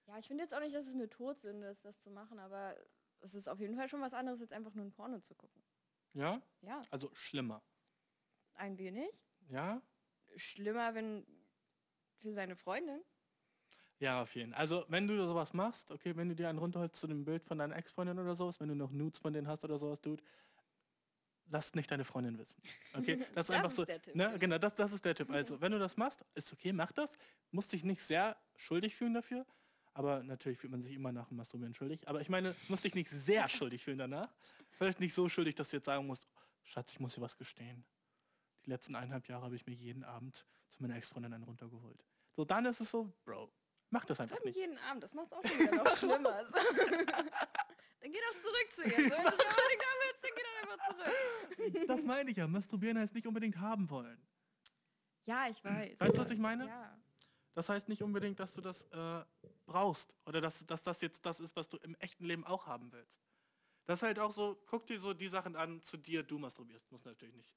Ja, 0.05 0.17
ich 0.17 0.27
finde 0.27 0.43
jetzt 0.43 0.53
auch 0.53 0.59
nicht, 0.59 0.75
dass 0.75 0.87
es 0.87 0.93
eine 0.93 1.09
Todsünde 1.09 1.67
ist, 1.67 1.83
das 1.85 1.99
zu 2.01 2.09
machen, 2.11 2.39
aber 2.39 2.75
es 3.21 3.33
ist 3.33 3.47
auf 3.49 3.59
jeden 3.59 3.75
Fall 3.75 3.89
schon 3.89 4.01
was 4.01 4.13
anderes, 4.13 4.41
als 4.41 4.51
einfach 4.51 4.73
nur 4.73 4.85
ein 4.85 4.91
Porno 4.91 5.19
zu 5.19 5.35
gucken. 5.35 5.63
Ja? 6.13 6.41
Ja, 6.61 6.81
Also 6.89 7.09
schlimmer. 7.13 7.63
ein 8.53 8.77
wenig. 8.77 9.09
Ja? 9.49 9.81
Schlimmer, 10.35 10.93
wenn 10.95 11.25
für 12.17 12.33
seine 12.33 12.55
Freundin. 12.55 13.01
Ja, 13.99 14.21
auf 14.21 14.35
jeden 14.35 14.51
Fall. 14.51 14.59
Also, 14.61 14.85
wenn 14.89 15.07
du 15.07 15.17
sowas 15.25 15.53
machst, 15.53 15.89
okay, 15.91 16.15
wenn 16.15 16.29
du 16.29 16.35
dir 16.35 16.49
einen 16.49 16.59
runterholst 16.59 16.95
zu 16.95 17.07
dem 17.07 17.25
Bild 17.25 17.43
von 17.43 17.57
deiner 17.57 17.75
Ex-Freundin 17.75 18.19
oder 18.19 18.35
sowas, 18.35 18.59
wenn 18.59 18.69
du 18.69 18.75
noch 18.75 18.91
Nudes 18.91 19.19
von 19.19 19.33
denen 19.33 19.47
hast 19.47 19.63
oder 19.63 19.79
sowas, 19.79 19.99
Dude, 20.01 20.21
lass 21.49 21.73
nicht 21.73 21.89
deine 21.89 22.03
Freundin 22.05 22.37
wissen. 22.37 22.61
Okay? 22.93 23.17
Das 23.35 23.45
ist 23.45 23.49
Das 23.49 23.49
einfach 23.51 23.69
ist 23.69 23.75
so. 23.77 23.85
der 23.85 24.01
Tipp, 24.01 24.15
ne? 24.15 24.25
genau. 24.25 24.37
Genau, 24.39 24.57
das, 24.59 24.75
das 24.75 24.91
ist 24.91 25.03
der 25.03 25.15
Tipp. 25.15 25.29
Also, 25.31 25.59
wenn 25.61 25.71
du 25.71 25.79
das 25.79 25.97
machst, 25.97 26.23
ist 26.35 26.51
okay, 26.53 26.71
mach 26.73 26.91
das. 26.91 27.11
Musst 27.51 27.73
dich 27.73 27.83
nicht 27.83 28.01
sehr 28.01 28.37
schuldig 28.55 28.95
fühlen 28.95 29.13
dafür. 29.13 29.45
Aber 29.93 30.21
natürlich 30.21 30.59
fühlt 30.59 30.69
man 30.69 30.83
sich 30.83 30.93
immer 30.93 31.11
nach 31.11 31.27
dem 31.29 31.37
Masturbieren 31.37 31.73
schuldig. 31.73 32.07
Aber 32.07 32.21
ich 32.21 32.29
meine, 32.29 32.53
musst 32.67 32.83
dich 32.83 32.93
nicht 32.93 33.09
sehr 33.09 33.49
schuldig 33.49 33.83
fühlen 33.83 33.97
danach. 33.97 34.29
Vielleicht 34.73 34.99
nicht 34.99 35.15
so 35.15 35.27
schuldig, 35.27 35.55
dass 35.55 35.69
du 35.69 35.77
jetzt 35.77 35.85
sagen 35.85 36.05
musst, 36.05 36.27
Schatz, 36.63 36.91
ich 36.91 36.99
muss 36.99 37.15
dir 37.15 37.21
was 37.21 37.35
gestehen. 37.35 37.83
Die 38.65 38.69
letzten 38.69 38.93
eineinhalb 38.95 39.27
Jahre 39.27 39.45
habe 39.45 39.55
ich 39.55 39.65
mir 39.65 39.73
jeden 39.73 40.03
Abend 40.03 40.45
zu 40.69 40.83
meiner 40.83 40.97
Ex-Freundin 40.97 41.33
einen 41.33 41.45
runtergeholt. 41.45 42.03
So, 42.35 42.45
dann 42.45 42.65
ist 42.65 42.79
es 42.81 42.91
so, 42.91 43.11
Bro, 43.25 43.49
mach 43.89 44.05
das 44.05 44.19
einfach 44.19 44.43
nicht. 44.43 44.55
jeden 44.55 44.77
Abend, 44.79 45.03
das 45.03 45.13
macht 45.13 45.27
es 45.27 45.33
auch 45.33 45.45
schon 45.45 45.59
wieder 45.59 45.83
noch 45.83 45.97
schlimmer. 45.97 46.43
dann 46.51 48.11
geh 48.11 48.19
doch 48.19 48.39
zurück 48.41 48.67
zu 48.73 48.83
ihr. 48.83 48.97
Wenn 48.97 49.09
du 49.09 49.15
unbedingt 49.17 49.83
haben 49.85 49.99
willst, 50.03 50.23
dann 50.23 50.31
geh 50.35 50.43
doch 50.43 50.71
einfach 50.71 50.87
zurück. 50.87 51.87
Das 51.87 52.03
meine 52.03 52.31
ich 52.31 52.37
ja. 52.37 52.47
Masturbieren 52.47 52.97
heißt 52.97 53.13
nicht 53.13 53.27
unbedingt 53.27 53.57
haben 53.57 53.89
wollen. 53.89 54.21
Ja, 55.25 55.47
ich 55.49 55.63
weiß. 55.63 55.99
Weißt 55.99 56.13
du, 56.13 56.17
was 56.17 56.29
ich 56.31 56.39
meine? 56.39 56.67
Ja. 56.67 56.97
Das 57.53 57.69
heißt 57.69 57.89
nicht 57.89 58.03
unbedingt, 58.03 58.39
dass 58.39 58.53
du 58.53 58.61
das 58.61 58.83
äh, 58.91 59.25
brauchst 59.65 60.13
oder 60.25 60.41
dass, 60.41 60.65
dass 60.65 60.83
das 60.83 61.01
jetzt 61.01 61.25
das 61.25 61.39
ist, 61.39 61.55
was 61.55 61.67
du 61.67 61.77
im 61.77 61.95
echten 61.95 62.23
Leben 62.23 62.45
auch 62.45 62.67
haben 62.67 62.91
willst. 62.91 63.19
Das 63.85 63.99
ist 63.99 64.03
halt 64.03 64.19
auch 64.19 64.31
so, 64.31 64.61
guck 64.67 64.85
dir 64.85 64.99
so 64.99 65.13
die 65.13 65.27
Sachen 65.27 65.55
an, 65.55 65.81
zu 65.81 65.97
dir 65.97 66.21
du 66.21 66.37
masturbierst. 66.37 66.91
Muss 66.91 67.03
natürlich 67.05 67.35
nicht 67.35 67.55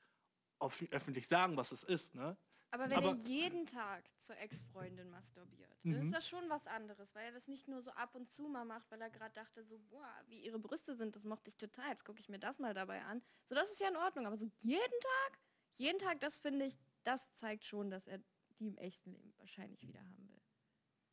öffentlich 0.91 1.26
sagen, 1.26 1.57
was 1.57 1.72
es 1.72 1.83
ist, 1.83 2.14
ne? 2.14 2.37
Aber 2.72 2.84
wenn 2.88 2.98
Aber- 2.98 3.08
er 3.08 3.14
jeden 3.16 3.66
Tag 3.66 4.04
zur 4.20 4.36
Ex-Freundin 4.38 5.10
masturbiert, 5.10 5.76
Mhm. 5.84 5.92
dann 5.92 6.02
ist 6.06 6.14
das 6.14 6.28
schon 6.28 6.48
was 6.48 6.66
anderes, 6.68 7.14
weil 7.14 7.26
er 7.26 7.32
das 7.32 7.48
nicht 7.48 7.66
nur 7.66 7.82
so 7.82 7.90
ab 7.92 8.14
und 8.14 8.30
zu 8.30 8.44
mal 8.48 8.64
macht, 8.64 8.90
weil 8.90 9.00
er 9.00 9.10
gerade 9.10 9.34
dachte, 9.34 9.64
so, 9.64 9.78
boah, 9.90 10.22
wie 10.28 10.38
ihre 10.40 10.58
Brüste 10.60 10.94
sind, 10.94 11.16
das 11.16 11.24
mochte 11.24 11.48
ich 11.48 11.56
total, 11.56 11.88
jetzt 11.90 12.04
gucke 12.04 12.20
ich 12.20 12.28
mir 12.28 12.38
das 12.38 12.58
mal 12.60 12.72
dabei 12.72 13.02
an. 13.02 13.22
So, 13.48 13.54
das 13.56 13.70
ist 13.72 13.80
ja 13.80 13.88
in 13.88 13.96
Ordnung, 13.96 14.26
aber 14.26 14.36
so 14.36 14.48
jeden 14.62 14.78
Tag, 15.00 15.38
jeden 15.78 15.98
Tag, 15.98 16.20
das 16.20 16.38
finde 16.38 16.66
ich, 16.66 16.78
das 17.02 17.20
zeigt 17.34 17.64
schon, 17.64 17.90
dass 17.90 18.06
er 18.06 18.20
die 18.60 18.68
im 18.68 18.76
echten 18.76 19.10
Leben 19.12 19.34
wahrscheinlich 19.38 19.86
wieder 19.88 20.00
haben 20.00 20.28
will. 20.28 20.40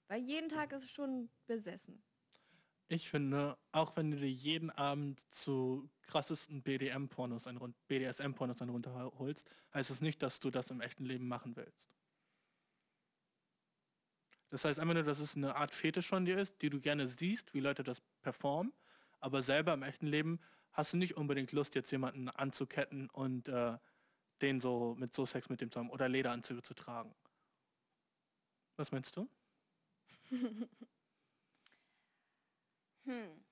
Weil 0.10 0.22
jeden 0.22 0.50
Tag 0.50 0.72
ist 0.74 0.90
schon 0.92 1.30
besessen. 1.48 2.04
Ich 2.90 3.10
finde, 3.10 3.58
auch 3.74 3.98
wenn 3.98 4.12
du 4.12 4.18
dir 4.18 4.32
jeden 4.32 4.70
Abend 4.70 5.20
zu 5.34 5.90
krassesten 6.04 6.62
BDM-Pornos 6.64 7.46
ein, 7.48 7.58
run- 7.58 7.76
BDSM-Pornos 7.88 8.62
ein 8.62 8.70
runterholst, 8.70 9.50
heißt 9.74 9.92
es 9.92 10.00
nicht, 10.00 10.22
dass 10.24 10.40
du 10.40 10.50
das 10.50 10.72
im 10.72 10.80
echten 10.80 11.04
Leben 11.04 11.28
machen 11.28 11.58
willst. 11.58 11.90
Das 14.50 14.64
heißt 14.64 14.80
einfach 14.80 14.94
nur, 14.94 15.04
dass 15.04 15.20
es 15.20 15.36
eine 15.36 15.56
Art 15.56 15.74
Fetisch 15.74 16.08
von 16.08 16.24
dir 16.24 16.38
ist, 16.38 16.62
die 16.62 16.70
du 16.70 16.80
gerne 16.80 17.08
siehst, 17.08 17.54
wie 17.54 17.60
Leute 17.60 17.84
das 17.84 18.02
performen, 18.22 18.72
aber 19.20 19.42
selber 19.42 19.74
im 19.74 19.84
echten 19.84 20.08
Leben 20.08 20.40
hast 20.72 20.94
du 20.94 20.98
nicht 20.98 21.18
unbedingt 21.18 21.52
Lust, 21.52 21.76
jetzt 21.76 21.92
jemanden 21.92 22.30
anzuketten 22.30 23.10
und 23.10 23.50
äh, 23.50 23.78
den 24.42 24.62
so 24.62 24.96
mit 24.98 25.14
so 25.14 25.26
Sex 25.26 25.50
mit 25.50 25.60
dem 25.60 25.72
zu 25.72 25.80
haben 25.80 25.90
oder 25.90 26.08
Lederanzüge 26.08 26.62
zu 26.62 26.74
tragen. 26.74 27.14
Was 28.78 28.92
meinst 28.94 29.18
du? 29.18 29.28
Hm. 33.08 33.46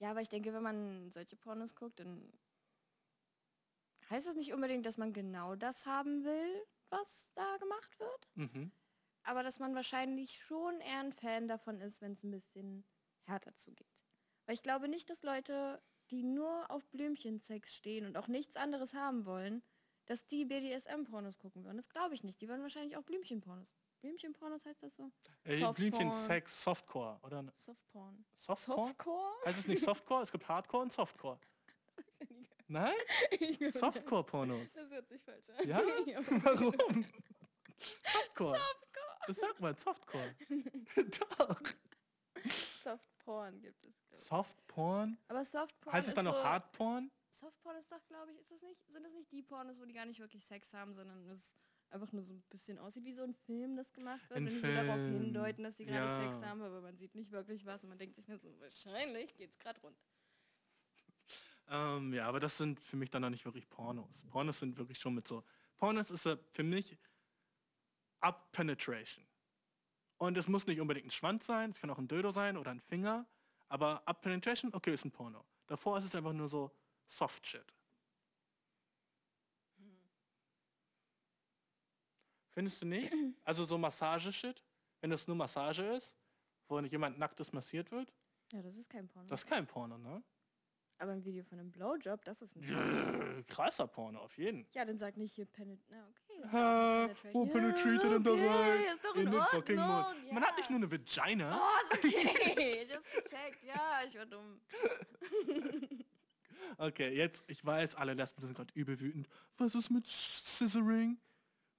Ja, 0.00 0.10
aber 0.10 0.20
ich 0.20 0.28
denke, 0.28 0.52
wenn 0.52 0.62
man 0.62 1.10
solche 1.12 1.36
Pornos 1.36 1.76
guckt, 1.76 2.00
dann 2.00 2.32
heißt 4.10 4.26
das 4.26 4.34
nicht 4.34 4.52
unbedingt, 4.52 4.84
dass 4.84 4.96
man 4.96 5.12
genau 5.12 5.54
das 5.54 5.86
haben 5.86 6.24
will, 6.24 6.66
was 6.90 7.30
da 7.34 7.56
gemacht 7.58 7.98
wird. 8.00 8.30
Mhm. 8.34 8.72
Aber 9.22 9.42
dass 9.42 9.60
man 9.60 9.74
wahrscheinlich 9.74 10.42
schon 10.42 10.80
eher 10.80 11.00
ein 11.00 11.12
Fan 11.12 11.46
davon 11.46 11.80
ist, 11.80 12.00
wenn 12.00 12.12
es 12.12 12.24
ein 12.24 12.32
bisschen 12.32 12.84
härter 13.24 13.54
zugeht. 13.56 13.94
Weil 14.46 14.54
ich 14.54 14.62
glaube 14.62 14.88
nicht, 14.88 15.08
dass 15.08 15.22
Leute, 15.22 15.80
die 16.10 16.24
nur 16.24 16.70
auf 16.70 16.88
Blümchensex 16.90 17.74
stehen 17.74 18.06
und 18.06 18.16
auch 18.16 18.26
nichts 18.26 18.56
anderes 18.56 18.94
haben 18.94 19.24
wollen, 19.24 19.62
dass 20.06 20.26
die 20.26 20.44
BDSM-Pornos 20.44 21.38
gucken 21.38 21.64
würden. 21.64 21.76
Das 21.76 21.88
glaube 21.88 22.14
ich 22.14 22.24
nicht. 22.24 22.40
Die 22.40 22.48
würden 22.48 22.62
wahrscheinlich 22.62 22.96
auch 22.96 23.04
Blümchenpornos. 23.04 23.76
Blümchenpornos 24.02 24.66
heißt 24.66 24.82
das 24.82 24.96
so? 24.96 25.10
Äh, 25.44 25.58
Softporn. 25.58 25.74
Blümchen 25.74 26.12
Sex, 26.12 26.62
Softcore, 26.62 27.20
oder? 27.22 27.44
Softporn. 27.58 28.24
Softcore? 28.40 28.88
Softcore? 28.88 29.32
Heißt 29.46 29.58
es 29.60 29.68
nicht 29.68 29.82
Softcore? 29.82 30.22
Es 30.24 30.32
gibt 30.32 30.48
Hardcore 30.48 30.82
und 30.82 30.92
Softcore. 30.92 31.38
Nein? 32.68 32.94
Softcore-Pornos. 33.70 34.72
Das 34.72 34.90
hört 34.90 35.08
sich 35.08 35.22
falsch 35.22 35.50
an. 35.50 35.68
Ja? 35.68 35.78
Warum? 36.44 37.06
Softcore. 38.04 38.58
Das 39.26 39.36
sagt 39.36 39.60
man, 39.60 39.76
Softcore. 39.76 40.34
Doch. 41.38 41.62
Softporn 42.82 43.60
gibt 43.60 43.84
es. 43.84 44.26
Softporn? 44.26 45.16
Aber 45.28 45.44
Softporn 45.44 45.94
Heißt 45.94 46.08
es 46.08 46.14
dann 46.14 46.26
ist 46.26 46.32
auch 46.32 46.36
so, 46.36 46.44
Hardporn? 46.44 47.10
Softporn 47.30 47.76
ist 47.76 47.90
doch, 47.90 48.04
glaube 48.06 48.32
ich, 48.32 48.38
ist 48.40 48.50
das 48.50 48.62
nicht, 48.62 48.84
sind 48.88 49.04
das 49.04 49.12
nicht 49.12 49.30
die 49.30 49.42
Pornos, 49.42 49.80
wo 49.80 49.84
die 49.84 49.92
gar 49.92 50.06
nicht 50.06 50.18
wirklich 50.20 50.44
Sex 50.44 50.74
haben, 50.74 50.92
sondern 50.92 51.28
es 51.30 51.56
einfach 51.92 52.12
nur 52.12 52.22
so 52.24 52.32
ein 52.32 52.42
bisschen 52.48 52.78
aussieht 52.78 53.04
wie 53.04 53.12
so 53.12 53.22
ein 53.22 53.34
Film, 53.34 53.76
das 53.76 53.92
gemacht 53.92 54.28
wird, 54.30 54.38
Ein 54.38 54.46
wenn 54.46 54.54
die 54.54 54.60
so 54.60 54.66
darauf 54.66 54.96
Film, 54.96 55.20
hindeuten, 55.20 55.62
dass 55.64 55.76
sie 55.76 55.84
gerade 55.84 56.06
ja. 56.06 56.22
Sex 56.22 56.44
haben, 56.44 56.62
aber 56.62 56.80
man 56.80 56.96
sieht 56.96 57.14
nicht 57.14 57.30
wirklich 57.30 57.64
was 57.66 57.82
und 57.84 57.90
man 57.90 57.98
denkt 57.98 58.16
sich 58.16 58.28
nur 58.28 58.38
so, 58.38 58.48
wahrscheinlich 58.60 59.34
geht's 59.36 59.58
gerade 59.58 59.80
rund. 59.80 59.96
Ähm, 61.68 62.12
ja, 62.12 62.26
aber 62.26 62.40
das 62.40 62.56
sind 62.56 62.80
für 62.80 62.96
mich 62.96 63.10
dann 63.10 63.22
noch 63.22 63.30
nicht 63.30 63.44
wirklich 63.44 63.68
Pornos. 63.68 64.22
Pornos 64.30 64.58
sind 64.58 64.76
wirklich 64.76 64.98
schon 64.98 65.14
mit 65.14 65.28
so. 65.28 65.44
Pornos 65.76 66.10
ist 66.10 66.24
ja 66.24 66.36
für 66.52 66.62
mich 66.62 66.96
Up 68.20 68.52
Penetration. 68.52 69.26
Und 70.18 70.36
es 70.36 70.48
muss 70.48 70.66
nicht 70.66 70.80
unbedingt 70.80 71.06
ein 71.06 71.10
Schwanz 71.10 71.46
sein, 71.46 71.70
es 71.70 71.80
kann 71.80 71.90
auch 71.90 71.98
ein 71.98 72.08
Dödo 72.08 72.30
sein 72.30 72.56
oder 72.56 72.70
ein 72.70 72.80
Finger. 72.80 73.26
Aber 73.68 74.06
Up 74.06 74.22
Penetration, 74.22 74.72
okay, 74.74 74.92
ist 74.92 75.04
ein 75.04 75.10
Porno. 75.10 75.44
Davor 75.66 75.98
ist 75.98 76.04
es 76.04 76.14
einfach 76.14 76.32
nur 76.32 76.48
so 76.48 76.70
Soft 77.06 77.46
Shit. 77.46 77.74
Findest 82.52 82.82
du 82.82 82.86
nicht? 82.86 83.12
Also 83.44 83.64
so 83.64 83.76
Massage-Shit, 83.78 84.62
wenn 85.00 85.10
das 85.10 85.26
nur 85.26 85.36
Massage 85.36 85.82
ist, 85.96 86.16
wo 86.68 86.78
jemand 86.80 87.18
nacktes 87.18 87.52
massiert 87.52 87.90
wird, 87.90 88.12
Ja, 88.52 88.62
das 88.62 88.76
ist 88.76 88.88
kein 88.88 89.08
Porno. 89.08 89.28
das 89.28 89.42
ist 89.42 89.46
kein 89.46 89.66
Porno, 89.66 89.98
ne? 89.98 90.22
aber 91.02 91.12
ein 91.12 91.24
Video 91.24 91.42
von 91.42 91.58
einem 91.58 91.72
Blowjob, 91.72 92.24
das 92.24 92.40
ist 92.40 92.54
ein 92.54 92.62
Porno. 92.62 93.42
Krasser 93.48 93.88
Porno, 93.88 94.20
auf 94.20 94.38
jeden. 94.38 94.64
Ja, 94.72 94.84
dann 94.84 94.98
sag 94.98 95.16
nicht 95.16 95.34
hier 95.34 95.46
Penet... 95.46 95.80
Na, 95.88 96.06
okay. 96.08 96.48
Ha, 96.52 97.10
wo 97.32 97.44
penetriert 97.44 98.04
er 98.04 98.10
denn 98.10 98.22
da 98.22 98.30
okay, 98.30 98.46
rein? 98.46 98.80
Ist 98.94 99.04
doch 99.04 99.14
In 99.16 99.30
den 99.30 99.42
fucking 99.42 99.76
Mund. 99.76 100.32
Man 100.32 100.44
hat 100.44 100.56
nicht 100.56 100.70
nur 100.70 100.78
eine 100.78 100.90
Vagina. 100.90 101.60
Oh, 101.60 101.94
ist 101.94 102.04
okay. 102.04 102.82
Ich 102.84 102.94
hab's 102.94 103.06
gecheckt. 103.10 103.64
Ja, 103.64 104.00
ich 104.06 104.16
war 104.16 104.26
dumm. 104.26 104.60
Okay, 106.78 107.14
jetzt, 107.14 107.44
ich 107.48 107.64
weiß, 107.64 107.96
alle 107.96 108.14
Lesben 108.14 108.40
sind 108.40 108.54
gerade 108.54 108.72
übel 108.74 108.98
wütend. 108.98 109.28
Was 109.58 109.74
ist 109.74 109.90
mit 109.90 110.06
Scissoring? 110.06 111.18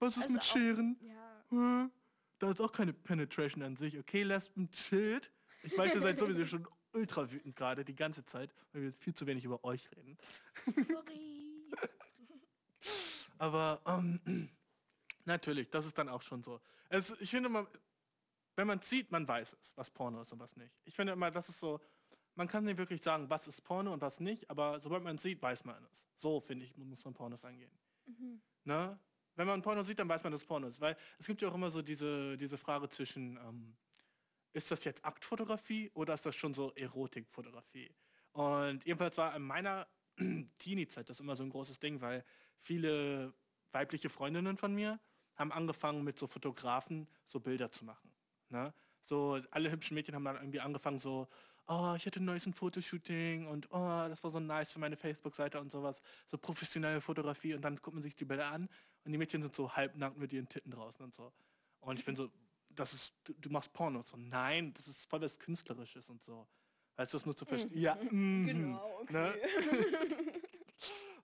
Was 0.06 0.18
ist 0.18 0.24
Also 0.24 0.34
mit 0.34 0.42
auch- 0.42 0.46
Scheren? 0.46 0.98
Ja? 1.52 1.90
Da 2.40 2.52
ist 2.52 2.60
auch 2.62 2.72
keine 2.72 2.94
Penetration 2.94 3.64
an 3.64 3.76
sich. 3.76 3.98
Okay, 3.98 4.24
Lesben, 4.24 4.70
chillt. 4.72 5.32
Ich 5.64 5.78
weiß, 5.78 5.96
ihr 5.96 6.02
seid 6.02 6.20
sowieso 6.20 6.46
schon 6.46 6.68
ultra 6.94 7.32
wütend 7.32 7.56
gerade, 7.56 7.86
die 7.86 7.96
ganze 7.96 8.26
Zeit, 8.26 8.54
weil 8.74 8.82
wir 8.84 8.94
viel 8.94 9.16
zu 9.16 9.26
wenig 9.28 9.46
über 9.46 9.64
euch 9.64 9.90
reden. 9.96 10.18
sorry. 10.88 11.72
Aber 13.38 13.82
ähm, 13.86 14.20
natürlich, 15.26 15.70
das 15.70 15.86
ist 15.86 15.98
dann 15.98 16.10
auch 16.10 16.22
schon 16.22 16.44
so. 16.44 16.60
Es, 16.90 17.12
ich 17.20 17.30
finde 17.30 17.48
immer, 17.50 17.68
wenn 18.56 18.68
man 18.68 18.82
sieht, 18.82 19.12
man 19.12 19.28
weiß 19.28 19.56
es, 19.60 19.74
was 19.78 19.90
Porno 19.90 20.22
ist 20.22 20.32
und 20.34 20.40
was 20.40 20.56
nicht. 20.56 20.74
Ich 20.86 20.94
finde 20.96 21.14
immer, 21.14 21.32
das 21.32 21.50
ist 21.50 21.60
so, 21.60 21.80
man 22.36 22.48
kann 22.48 22.64
nicht 22.66 22.78
wirklich 22.78 23.02
sagen, 23.02 23.30
was 23.30 23.48
ist 23.48 23.62
Porno 23.64 23.94
und 23.94 24.02
was 24.02 24.20
nicht, 24.20 24.50
aber 24.50 24.80
sobald 24.80 25.04
man 25.04 25.18
sieht, 25.18 25.42
weiß 25.42 25.66
man 25.66 25.84
es. 25.86 26.06
So, 26.18 26.40
finde 26.42 26.66
ich, 26.66 26.76
muss 26.78 27.04
man 27.06 27.14
Pornos 27.14 27.44
angehen. 27.46 27.72
Mhm. 28.06 28.42
Ne? 28.66 29.00
Wenn 29.36 29.48
man 29.48 29.62
Porno 29.62 29.84
sieht, 29.84 30.00
dann 30.00 30.10
weiß 30.10 30.24
man, 30.24 30.32
dass 30.32 30.46
Porno 30.46 30.68
ist. 30.68 30.82
Weil 30.82 30.96
es 31.18 31.28
gibt 31.28 31.42
ja 31.42 31.50
auch 31.50 31.56
immer 31.56 31.72
so 31.72 31.82
diese, 31.82 32.38
diese 32.38 32.58
Frage 32.58 32.90
zwischen, 32.90 33.38
ähm, 33.38 33.76
ist 34.54 34.70
das 34.72 34.84
jetzt 34.84 35.04
Aktfotografie 35.04 35.92
oder 35.94 36.14
ist 36.14 36.26
das 36.26 36.36
schon 36.36 36.54
so 36.54 36.72
Erotikfotografie? 36.76 37.94
Und 38.34 38.86
jedenfalls 38.86 39.18
war 39.18 39.36
in 39.36 39.44
meiner 39.44 39.88
Teenie-Zeit 40.60 41.10
das 41.10 41.20
immer 41.20 41.36
so 41.36 41.44
ein 41.44 41.50
großes 41.50 41.80
Ding, 41.80 42.02
weil 42.02 42.24
viele 42.60 43.34
weibliche 43.72 44.10
Freundinnen 44.10 44.58
von 44.58 44.74
mir 44.74 45.00
haben 45.36 45.52
angefangen 45.52 46.04
mit 46.04 46.20
so 46.20 46.28
Fotografen 46.28 47.08
so 47.26 47.40
Bilder 47.40 47.72
zu 47.72 47.86
machen. 47.86 48.14
Ne? 48.50 48.74
So 49.04 49.40
alle 49.50 49.72
hübschen 49.72 49.96
Mädchen 49.96 50.16
haben 50.16 50.26
dann 50.26 50.36
irgendwie 50.36 50.60
angefangen 50.60 51.00
so, 51.00 51.28
oh, 51.68 51.94
ich 51.96 52.06
hatte 52.06 52.22
ein 52.22 52.26
neues 52.26 52.48
Fotoshooting 52.54 53.48
und 53.48 53.68
oh, 53.72 54.08
das 54.08 54.24
war 54.24 54.32
so 54.32 54.40
nice 54.40 54.72
für 54.72 54.80
meine 54.80 54.98
Facebook-Seite 54.98 55.60
und 55.60 55.72
sowas. 55.72 56.02
So 56.28 56.38
professionelle 56.38 57.02
Fotografie 57.02 57.54
und 57.54 57.62
dann 57.62 57.78
guckt 57.78 57.96
man 57.96 58.04
sich 58.04 58.16
die 58.16 58.26
Bilder 58.26 58.52
an 58.52 58.70
und 59.06 59.12
die 59.12 59.18
Mädchen 59.18 59.42
sind 59.42 59.56
so 59.56 59.76
halbnackt 59.76 60.18
mit 60.18 60.32
ihren 60.34 60.48
Titten 60.48 60.72
draußen 60.72 61.04
und 61.04 61.16
so. 61.16 61.32
Und 61.82 62.00
ich 62.00 62.06
bin 62.06 62.16
so, 62.16 62.30
das 62.70 62.94
ist, 62.94 63.14
du, 63.26 63.34
du 63.34 63.50
machst 63.50 63.74
Porno. 63.74 64.00
Und 64.00 64.08
so, 64.08 64.18
nein, 64.18 64.74
das 64.74 64.88
ist 64.88 65.10
voll 65.10 65.22
was 65.22 65.38
Künstlerisches 65.40 66.10
und 66.10 66.24
so. 66.24 66.48
Weißt 66.96 67.14
du, 67.14 67.18
das 67.18 67.26
nur 67.26 67.36
zu 67.36 67.46
verstehen? 67.46 67.80
Ja, 67.80 67.96
mm, 67.96 68.46
genau, 68.46 69.00
okay. 69.02 69.14
Ne? 69.14 69.34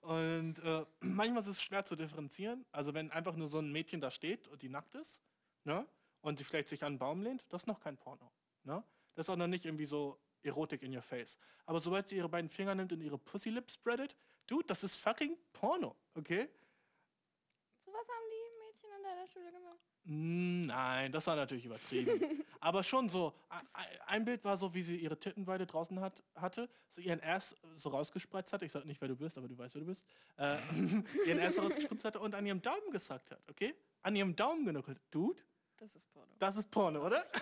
und 0.02 0.58
äh, 0.58 0.84
manchmal 1.00 1.42
ist 1.42 1.48
es 1.48 1.62
schwer 1.62 1.84
zu 1.84 1.96
differenzieren. 1.96 2.64
Also 2.72 2.92
wenn 2.92 3.10
einfach 3.10 3.36
nur 3.36 3.48
so 3.48 3.58
ein 3.58 3.70
Mädchen 3.70 4.00
da 4.00 4.10
steht 4.10 4.48
und 4.48 4.62
die 4.62 4.68
nackt 4.68 4.94
ist, 4.94 5.20
ne? 5.64 5.86
Und 6.22 6.38
die 6.38 6.44
vielleicht 6.44 6.68
sich 6.68 6.82
an 6.82 6.88
einen 6.88 6.98
Baum 6.98 7.22
lehnt, 7.22 7.44
das 7.48 7.62
ist 7.62 7.66
noch 7.66 7.80
kein 7.80 7.96
Porno. 7.96 8.30
Ne? 8.64 8.84
Das 9.14 9.26
ist 9.26 9.30
auch 9.30 9.36
noch 9.36 9.46
nicht 9.46 9.64
irgendwie 9.64 9.86
so 9.86 10.20
Erotik 10.42 10.82
in 10.82 10.94
your 10.94 11.02
face. 11.02 11.38
Aber 11.64 11.80
sobald 11.80 12.08
sie 12.08 12.16
ihre 12.16 12.28
beiden 12.28 12.50
Finger 12.50 12.74
nimmt 12.74 12.92
und 12.92 13.00
ihre 13.00 13.16
Pussy 13.16 13.48
Lips 13.48 13.74
spreadet, 13.74 14.16
dude, 14.46 14.66
das 14.66 14.84
ist 14.84 14.96
fucking 14.96 15.36
Porno, 15.52 15.96
okay? 16.14 16.50
So 17.90 17.96
was 17.96 18.08
haben 18.08 18.26
die 18.30 18.46
Mädchen 18.62 18.92
an 18.92 19.02
deiner 19.02 19.26
Schule 19.26 19.50
gemacht? 19.50 19.78
Hm, 20.04 20.66
nein, 20.66 21.10
das 21.10 21.26
war 21.26 21.34
natürlich 21.34 21.64
übertrieben. 21.64 22.44
Aber 22.60 22.84
schon 22.84 23.08
so, 23.08 23.34
ein 24.06 24.24
Bild 24.24 24.44
war 24.44 24.56
so, 24.56 24.72
wie 24.74 24.82
sie 24.82 24.96
ihre 24.96 25.18
Titten 25.18 25.44
beide 25.44 25.66
draußen 25.66 25.98
hat, 26.00 26.22
hatte, 26.36 26.68
so 26.90 27.00
ihren 27.00 27.20
Ass 27.22 27.56
so 27.76 27.88
rausgespreizt 27.88 28.52
hat, 28.52 28.62
ich 28.62 28.70
sag 28.70 28.84
nicht, 28.84 29.00
wer 29.00 29.08
du 29.08 29.16
bist, 29.16 29.36
aber 29.38 29.48
du 29.48 29.58
weißt, 29.58 29.74
wer 29.74 29.80
du 29.80 29.86
bist, 29.88 30.04
äh, 30.36 30.56
ihren 31.26 31.40
Ass 31.40 31.58
rausgespritzt 31.58 32.04
hatte 32.04 32.20
und 32.20 32.34
an 32.34 32.46
ihrem 32.46 32.62
Daumen 32.62 32.90
gesagt 32.92 33.30
hat, 33.32 33.40
okay? 33.48 33.74
An 34.02 34.14
ihrem 34.14 34.36
Daumen 34.36 34.64
genuckelt. 34.64 35.00
Dude? 35.10 35.42
Das 35.78 35.94
ist 35.96 36.12
Porno. 36.12 36.32
Das 36.38 36.56
ist 36.56 36.70
Porno, 36.70 37.06
oder? 37.06 37.26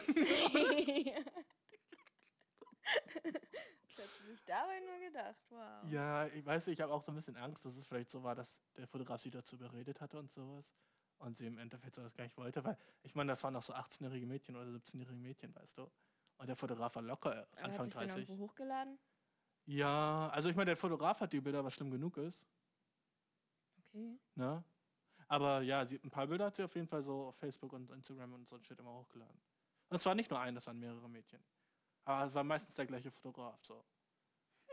Hat 4.49 4.62
dabei 4.62 4.80
nur 4.80 4.99
gedacht, 4.99 5.36
wow. 5.51 5.90
Ja, 5.90 6.26
ich 6.26 6.44
weiß, 6.44 6.68
ich 6.68 6.80
habe 6.80 6.92
auch 6.92 7.03
so 7.03 7.12
ein 7.12 7.14
bisschen 7.14 7.36
Angst, 7.36 7.64
dass 7.64 7.76
es 7.76 7.86
vielleicht 7.86 8.11
so 8.11 8.22
war, 8.22 8.34
dass 8.34 8.61
der 8.76 8.86
Fotograf 8.86 9.20
sie 9.20 9.30
dazu 9.30 9.57
überredet 9.57 10.01
hatte 10.01 10.18
und 10.18 10.32
sowas 10.32 10.64
und 11.18 11.36
sie 11.36 11.46
im 11.46 11.59
Endeffekt 11.59 11.96
so 11.96 12.03
das 12.03 12.14
gar 12.14 12.24
nicht 12.24 12.36
wollte, 12.36 12.64
weil 12.64 12.76
ich 13.03 13.14
meine, 13.14 13.32
das 13.32 13.42
waren 13.42 13.55
noch 13.55 13.62
so 13.62 13.74
18-jährige 13.74 14.26
Mädchen 14.26 14.57
oder 14.57 14.66
17-jährige 14.66 15.20
Mädchen, 15.20 15.55
weißt 15.55 15.78
du. 15.78 15.90
Und 16.38 16.46
der 16.46 16.57
Fotograf 16.57 16.94
war 16.94 17.03
locker 17.03 17.46
Aber 17.53 17.64
Anfang 17.64 17.86
hat 17.86 17.94
30. 17.94 18.16
irgendwo 18.16 18.46
hochgeladen? 18.46 18.99
Ja, 19.66 20.28
also 20.28 20.49
ich 20.49 20.57
meine, 20.57 20.66
der 20.70 20.76
Fotograf 20.76 21.20
hat 21.20 21.32
die 21.32 21.40
Bilder, 21.40 21.64
was 21.64 21.74
schlimm 21.74 21.90
genug 21.90 22.16
ist. 22.16 22.46
Okay. 23.78 24.18
Ne? 24.36 24.64
Aber 25.26 25.61
ja, 25.61 25.84
sie, 25.84 26.01
ein 26.03 26.11
paar 26.11 26.26
Bilder 26.26 26.46
hat 26.46 26.57
sie 26.57 26.62
auf 26.62 26.74
jeden 26.74 26.86
Fall 26.86 27.03
so 27.03 27.26
auf 27.26 27.36
Facebook 27.36 27.72
und 27.72 27.90
Instagram 27.90 28.32
und 28.32 28.49
so 28.49 28.57
ein 28.57 28.64
Shit 28.64 28.78
immer 28.78 28.92
hochgeladen. 28.94 29.40
Und 29.90 30.01
zwar 30.01 30.14
nicht 30.14 30.30
nur 30.30 30.40
ein, 30.40 30.55
das 30.55 30.66
waren 30.66 30.78
mehrere 30.78 31.09
Mädchen. 31.09 31.44
Aber 32.05 32.26
es 32.26 32.34
war 32.34 32.44
meistens 32.44 32.74
der 32.76 32.86
gleiche 32.86 33.11
Fotograf. 33.11 33.62
So. 33.62 33.84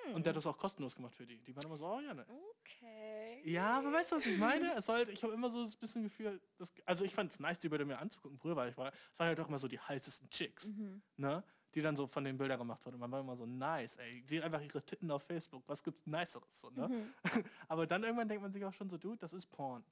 Hm. 0.08 0.16
Und 0.16 0.26
der 0.26 0.32
hat 0.32 0.38
das 0.38 0.46
auch 0.46 0.58
kostenlos 0.58 0.96
gemacht 0.96 1.14
für 1.16 1.26
die. 1.26 1.38
Die 1.44 1.56
waren 1.56 1.66
immer 1.66 1.78
so, 1.78 1.86
oh 1.86 2.00
ja, 2.00 2.14
ne. 2.14 2.26
Okay. 2.62 3.42
Ja, 3.50 3.78
aber 3.78 3.92
weißt 3.94 4.12
du, 4.12 4.16
was 4.18 4.26
ich 4.26 4.38
meine? 4.38 4.74
Es 4.76 4.88
halt, 4.90 5.10
ich 5.10 5.24
habe 5.24 5.34
immer 5.34 5.50
so 5.50 5.64
ein 5.64 5.72
bisschen 5.80 6.04
Gefühl, 6.04 6.40
dass, 6.58 6.74
also 6.86 7.06
ich 7.06 7.14
fand 7.14 7.32
es 7.32 7.40
nice, 7.40 7.60
die 7.60 7.70
Bilder 7.70 7.86
mir 7.86 8.00
anzugucken 8.00 8.38
früher, 8.38 8.56
weil 8.56 8.70
ich 8.70 8.78
war, 8.78 8.92
es 9.14 9.20
waren 9.20 9.28
halt 9.28 9.40
auch 9.40 9.48
immer 9.48 9.60
so 9.60 9.68
die 9.68 9.80
heißesten 9.80 10.30
Chicks, 10.30 10.66
Mhm. 10.66 11.02
ne? 11.18 11.44
Die 11.74 11.82
dann 11.82 11.98
so 11.98 12.08
von 12.08 12.24
den 12.24 12.38
Bildern 12.38 12.58
gemacht 12.58 12.86
wurden. 12.86 12.98
Man 13.00 13.12
war 13.12 13.20
immer 13.20 13.36
so 13.36 13.46
nice, 13.46 13.98
ey. 13.98 14.24
Sehen 14.26 14.44
einfach 14.44 14.62
ihre 14.62 14.82
Titten 14.82 15.12
auf 15.12 15.24
Facebook. 15.24 15.64
Was 15.68 15.84
gibt's 15.84 16.06
Niceres, 16.08 16.62
so, 16.62 16.70
ne? 16.70 16.88
Mhm. 16.88 17.14
Aber 17.68 17.86
dann 17.86 18.04
irgendwann 18.04 18.28
denkt 18.30 18.42
man 18.42 18.54
sich 18.54 18.64
auch 18.64 18.74
schon 18.74 18.90
so, 18.90 18.98
dude, 18.98 19.18
das 19.18 19.34
ist 19.34 19.48
Porn. 19.48 19.84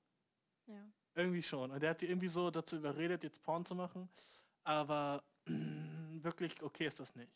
Ja. 0.68 0.82
Irgendwie 1.16 1.44
schon. 1.44 1.72
Und 1.72 1.82
der 1.84 1.90
hat 1.92 2.02
die 2.02 2.08
irgendwie 2.08 2.30
so 2.30 2.50
dazu 2.50 2.78
überredet, 2.78 3.24
jetzt 3.24 3.44
Porn 3.44 3.66
zu 3.66 3.76
machen. 3.76 4.10
Aber 4.64 5.24
wirklich 6.22 6.62
okay 6.64 6.88
ist 6.88 7.00
das 7.00 7.16
nicht. 7.16 7.32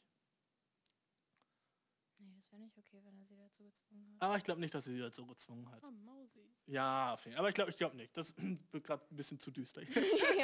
Wäre 2.58 2.66
nicht 2.66 2.78
okay, 2.80 3.00
wenn 3.04 3.16
er 3.20 3.26
sie 3.26 3.36
dazu 3.36 3.64
gezwungen 3.66 4.16
hat. 4.16 4.22
Aber 4.22 4.38
ich 4.38 4.44
glaube 4.44 4.60
nicht, 4.60 4.74
dass 4.74 4.86
sie 4.86 4.94
sie 4.94 5.00
dazu 5.00 5.28
gezwungen 5.28 5.70
hat. 5.70 5.84
Oh, 5.84 5.92
Mausi. 5.92 6.42
Ja, 6.66 7.14
auf 7.14 7.24
jeden 7.24 7.36
Fall. 7.36 7.40
Aber 7.40 7.50
ich 7.50 7.56
glaube, 7.56 7.70
ich 7.70 7.78
glaube 7.78 7.96
nicht. 7.96 8.18
Das 8.18 8.34
wird 8.72 8.84
gerade 8.84 9.06
ein 9.12 9.16
bisschen 9.16 9.40
zu 9.40 9.52
düster. 9.52 9.84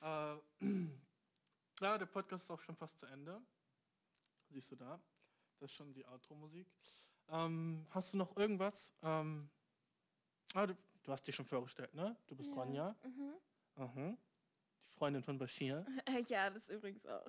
ja. 0.00 0.34
Äh, 0.34 0.40
ja, 1.80 1.96
der 1.96 2.06
Podcast 2.06 2.42
ist 2.42 2.50
auch 2.50 2.60
schon 2.60 2.74
fast 2.74 2.98
zu 2.98 3.06
Ende. 3.06 3.40
Siehst 4.50 4.72
du 4.72 4.76
da? 4.76 5.00
Das 5.60 5.70
ist 5.70 5.76
schon 5.76 5.92
die 5.92 6.04
Outro-Musik. 6.04 6.66
Ähm, 7.28 7.86
hast 7.90 8.12
du 8.12 8.16
noch 8.16 8.36
irgendwas? 8.36 8.92
Ähm, 9.02 9.48
ah, 10.54 10.66
du, 10.66 10.76
du 11.04 11.12
hast 11.12 11.24
dich 11.24 11.36
schon 11.36 11.46
vorgestellt, 11.46 11.94
ne? 11.94 12.16
Du 12.26 12.34
bist 12.34 12.50
Ja. 12.50 12.54
Ronja. 12.56 12.96
Mhm. 13.04 13.34
Mhm. 13.76 14.18
Freundin 14.96 15.22
von 15.22 15.38
Bashir. 15.38 15.84
Äh, 16.06 16.20
ja, 16.28 16.50
das 16.50 16.68
übrigens 16.68 17.04
auch. 17.06 17.24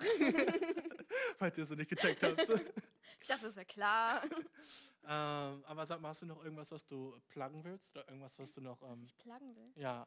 Falls 1.38 1.58
ihr 1.58 1.64
es 1.64 1.70
noch 1.70 1.76
nicht 1.76 1.90
gecheckt 1.90 2.22
habt. 2.22 2.38
ich 3.20 3.26
dachte, 3.26 3.46
das 3.46 3.56
wäre 3.56 3.66
klar. 3.66 4.22
ähm, 5.04 5.64
aber 5.66 5.86
sag 5.86 6.00
mal, 6.00 6.08
hast 6.10 6.22
du 6.22 6.26
noch 6.26 6.42
irgendwas, 6.42 6.70
was 6.70 6.86
du 6.86 7.20
pluggen 7.28 7.64
willst? 7.64 7.90
Oder 7.90 8.08
irgendwas, 8.08 8.38
was 8.38 8.52
du 8.52 8.60
noch. 8.60 8.80
Was 8.80 8.90
Ähm, 8.92 9.02
ich 9.04 9.16
pluggen 9.18 9.56
will. 9.56 9.72
ja, 9.76 10.06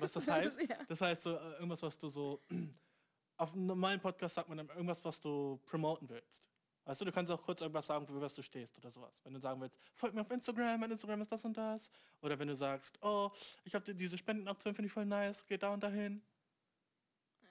was 0.00 0.12
das 0.12 0.26
heißt? 0.28 0.58
Das 0.88 1.00
heißt, 1.00 1.22
so, 1.22 1.36
äh, 1.36 1.52
irgendwas, 1.54 1.82
was 1.82 1.98
du 1.98 2.08
so. 2.08 2.42
Auf 3.38 3.52
einem 3.52 3.66
normalen 3.66 4.00
Podcast 4.00 4.34
sagt 4.36 4.48
man 4.48 4.56
dann 4.58 4.68
irgendwas, 4.68 5.04
was 5.04 5.20
du 5.20 5.58
promoten 5.66 6.08
willst. 6.08 6.42
Weißt 6.86 7.00
du, 7.00 7.04
du 7.04 7.10
kannst 7.10 7.32
auch 7.32 7.42
kurz 7.42 7.60
irgendwas 7.60 7.84
sagen, 7.84 8.06
für 8.06 8.20
was 8.20 8.32
du 8.32 8.42
stehst 8.42 8.78
oder 8.78 8.92
sowas. 8.92 9.12
Wenn 9.24 9.34
du 9.34 9.40
sagen 9.40 9.60
willst, 9.60 9.76
folgt 9.92 10.14
mir 10.14 10.20
auf 10.20 10.30
Instagram, 10.30 10.78
mein 10.78 10.92
Instagram 10.92 11.20
ist 11.20 11.32
das 11.32 11.44
und 11.44 11.56
das. 11.56 11.90
Oder 12.22 12.38
wenn 12.38 12.46
du 12.46 12.54
sagst, 12.54 12.96
oh, 13.02 13.32
ich 13.64 13.74
habe 13.74 13.92
diese 13.92 14.16
Spendenaktion, 14.16 14.72
finde 14.72 14.86
ich 14.86 14.92
voll 14.92 15.04
nice, 15.04 15.44
geh 15.46 15.58
da 15.58 15.74
und 15.74 15.82
dahin. 15.82 16.22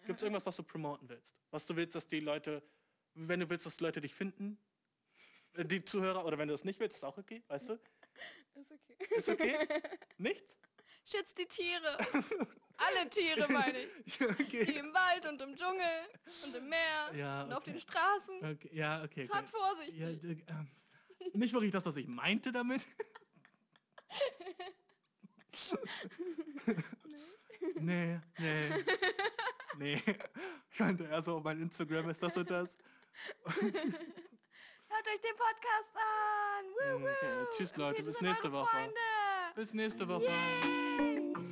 Gibt 0.05 0.19
es 0.19 0.23
irgendwas, 0.23 0.45
was 0.45 0.55
du 0.55 0.63
promoten 0.63 1.09
willst? 1.09 1.37
Was 1.51 1.65
du 1.65 1.75
willst, 1.75 1.95
dass 1.95 2.07
die 2.07 2.21
Leute, 2.21 2.63
wenn 3.13 3.41
du 3.41 3.49
willst, 3.49 3.65
dass 3.65 3.81
Leute 3.81 3.99
dich 3.99 4.15
finden, 4.15 4.57
äh, 5.53 5.65
die 5.65 5.83
Zuhörer, 5.83 6.25
oder 6.25 6.37
wenn 6.37 6.47
du 6.47 6.53
das 6.53 6.63
nicht 6.63 6.79
willst, 6.79 6.95
ist 6.95 7.03
auch 7.03 7.17
okay, 7.17 7.43
weißt 7.49 7.69
du? 7.69 7.73
Ist 8.53 8.71
okay. 8.71 9.15
Ist 9.17 9.29
okay? 9.29 9.57
Nichts? 10.17 10.55
Schützt 11.05 11.37
die 11.37 11.45
Tiere. 11.45 11.97
Alle 12.77 13.09
Tiere, 13.09 13.49
meine 13.51 13.77
ich. 13.79 13.89
Ja, 14.19 14.27
Die 14.33 14.43
okay. 14.43 14.63
im 14.79 14.93
Wald 14.93 15.25
und 15.27 15.41
im 15.41 15.55
Dschungel 15.55 16.01
und 16.43 16.53
im 16.55 16.67
Meer 16.67 17.13
Ja, 17.15 17.43
und 17.43 17.53
auf 17.53 17.59
okay. 17.61 17.71
den 17.71 17.79
Straßen. 17.79 18.37
okay. 18.43 18.69
Ja, 18.73 19.01
okay. 19.03 19.27
Fahrt 19.27 19.45
okay. 19.45 19.51
vorsichtig. 19.57 19.97
Ja, 19.99 20.09
ähm, 20.55 20.67
nicht 21.33 21.53
wirklich 21.53 21.71
das, 21.71 21.85
was 21.85 21.95
ich 21.95 22.07
meinte 22.07 22.51
damit. 22.51 22.85
nee, 27.75 28.19
nee. 28.37 28.69
Nee. 29.77 30.01
Ich 30.71 30.79
meinte 30.79 31.03
eher 31.05 31.21
so, 31.21 31.39
mein 31.39 31.61
Instagram 31.61 32.09
ist 32.09 32.21
das 32.21 32.35
und 32.37 32.49
das. 32.49 32.77
Hört 33.43 33.63
euch 33.63 35.21
den 35.21 35.35
Podcast 35.37 35.95
an. 35.95 36.65
Woo, 36.65 37.07
Okay, 37.07 37.39
woo. 37.39 37.45
tschüss, 37.55 37.75
Leute, 37.75 38.03
bis 38.03 38.19
nächste 38.21 38.51
Woche. 38.51 38.69
Freunde. 38.75 38.95
Bis 39.55 39.73
nächste 39.73 40.07
Woche. 40.07 40.25
Yay. 40.25 40.84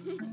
Mm-hmm. 0.05 0.25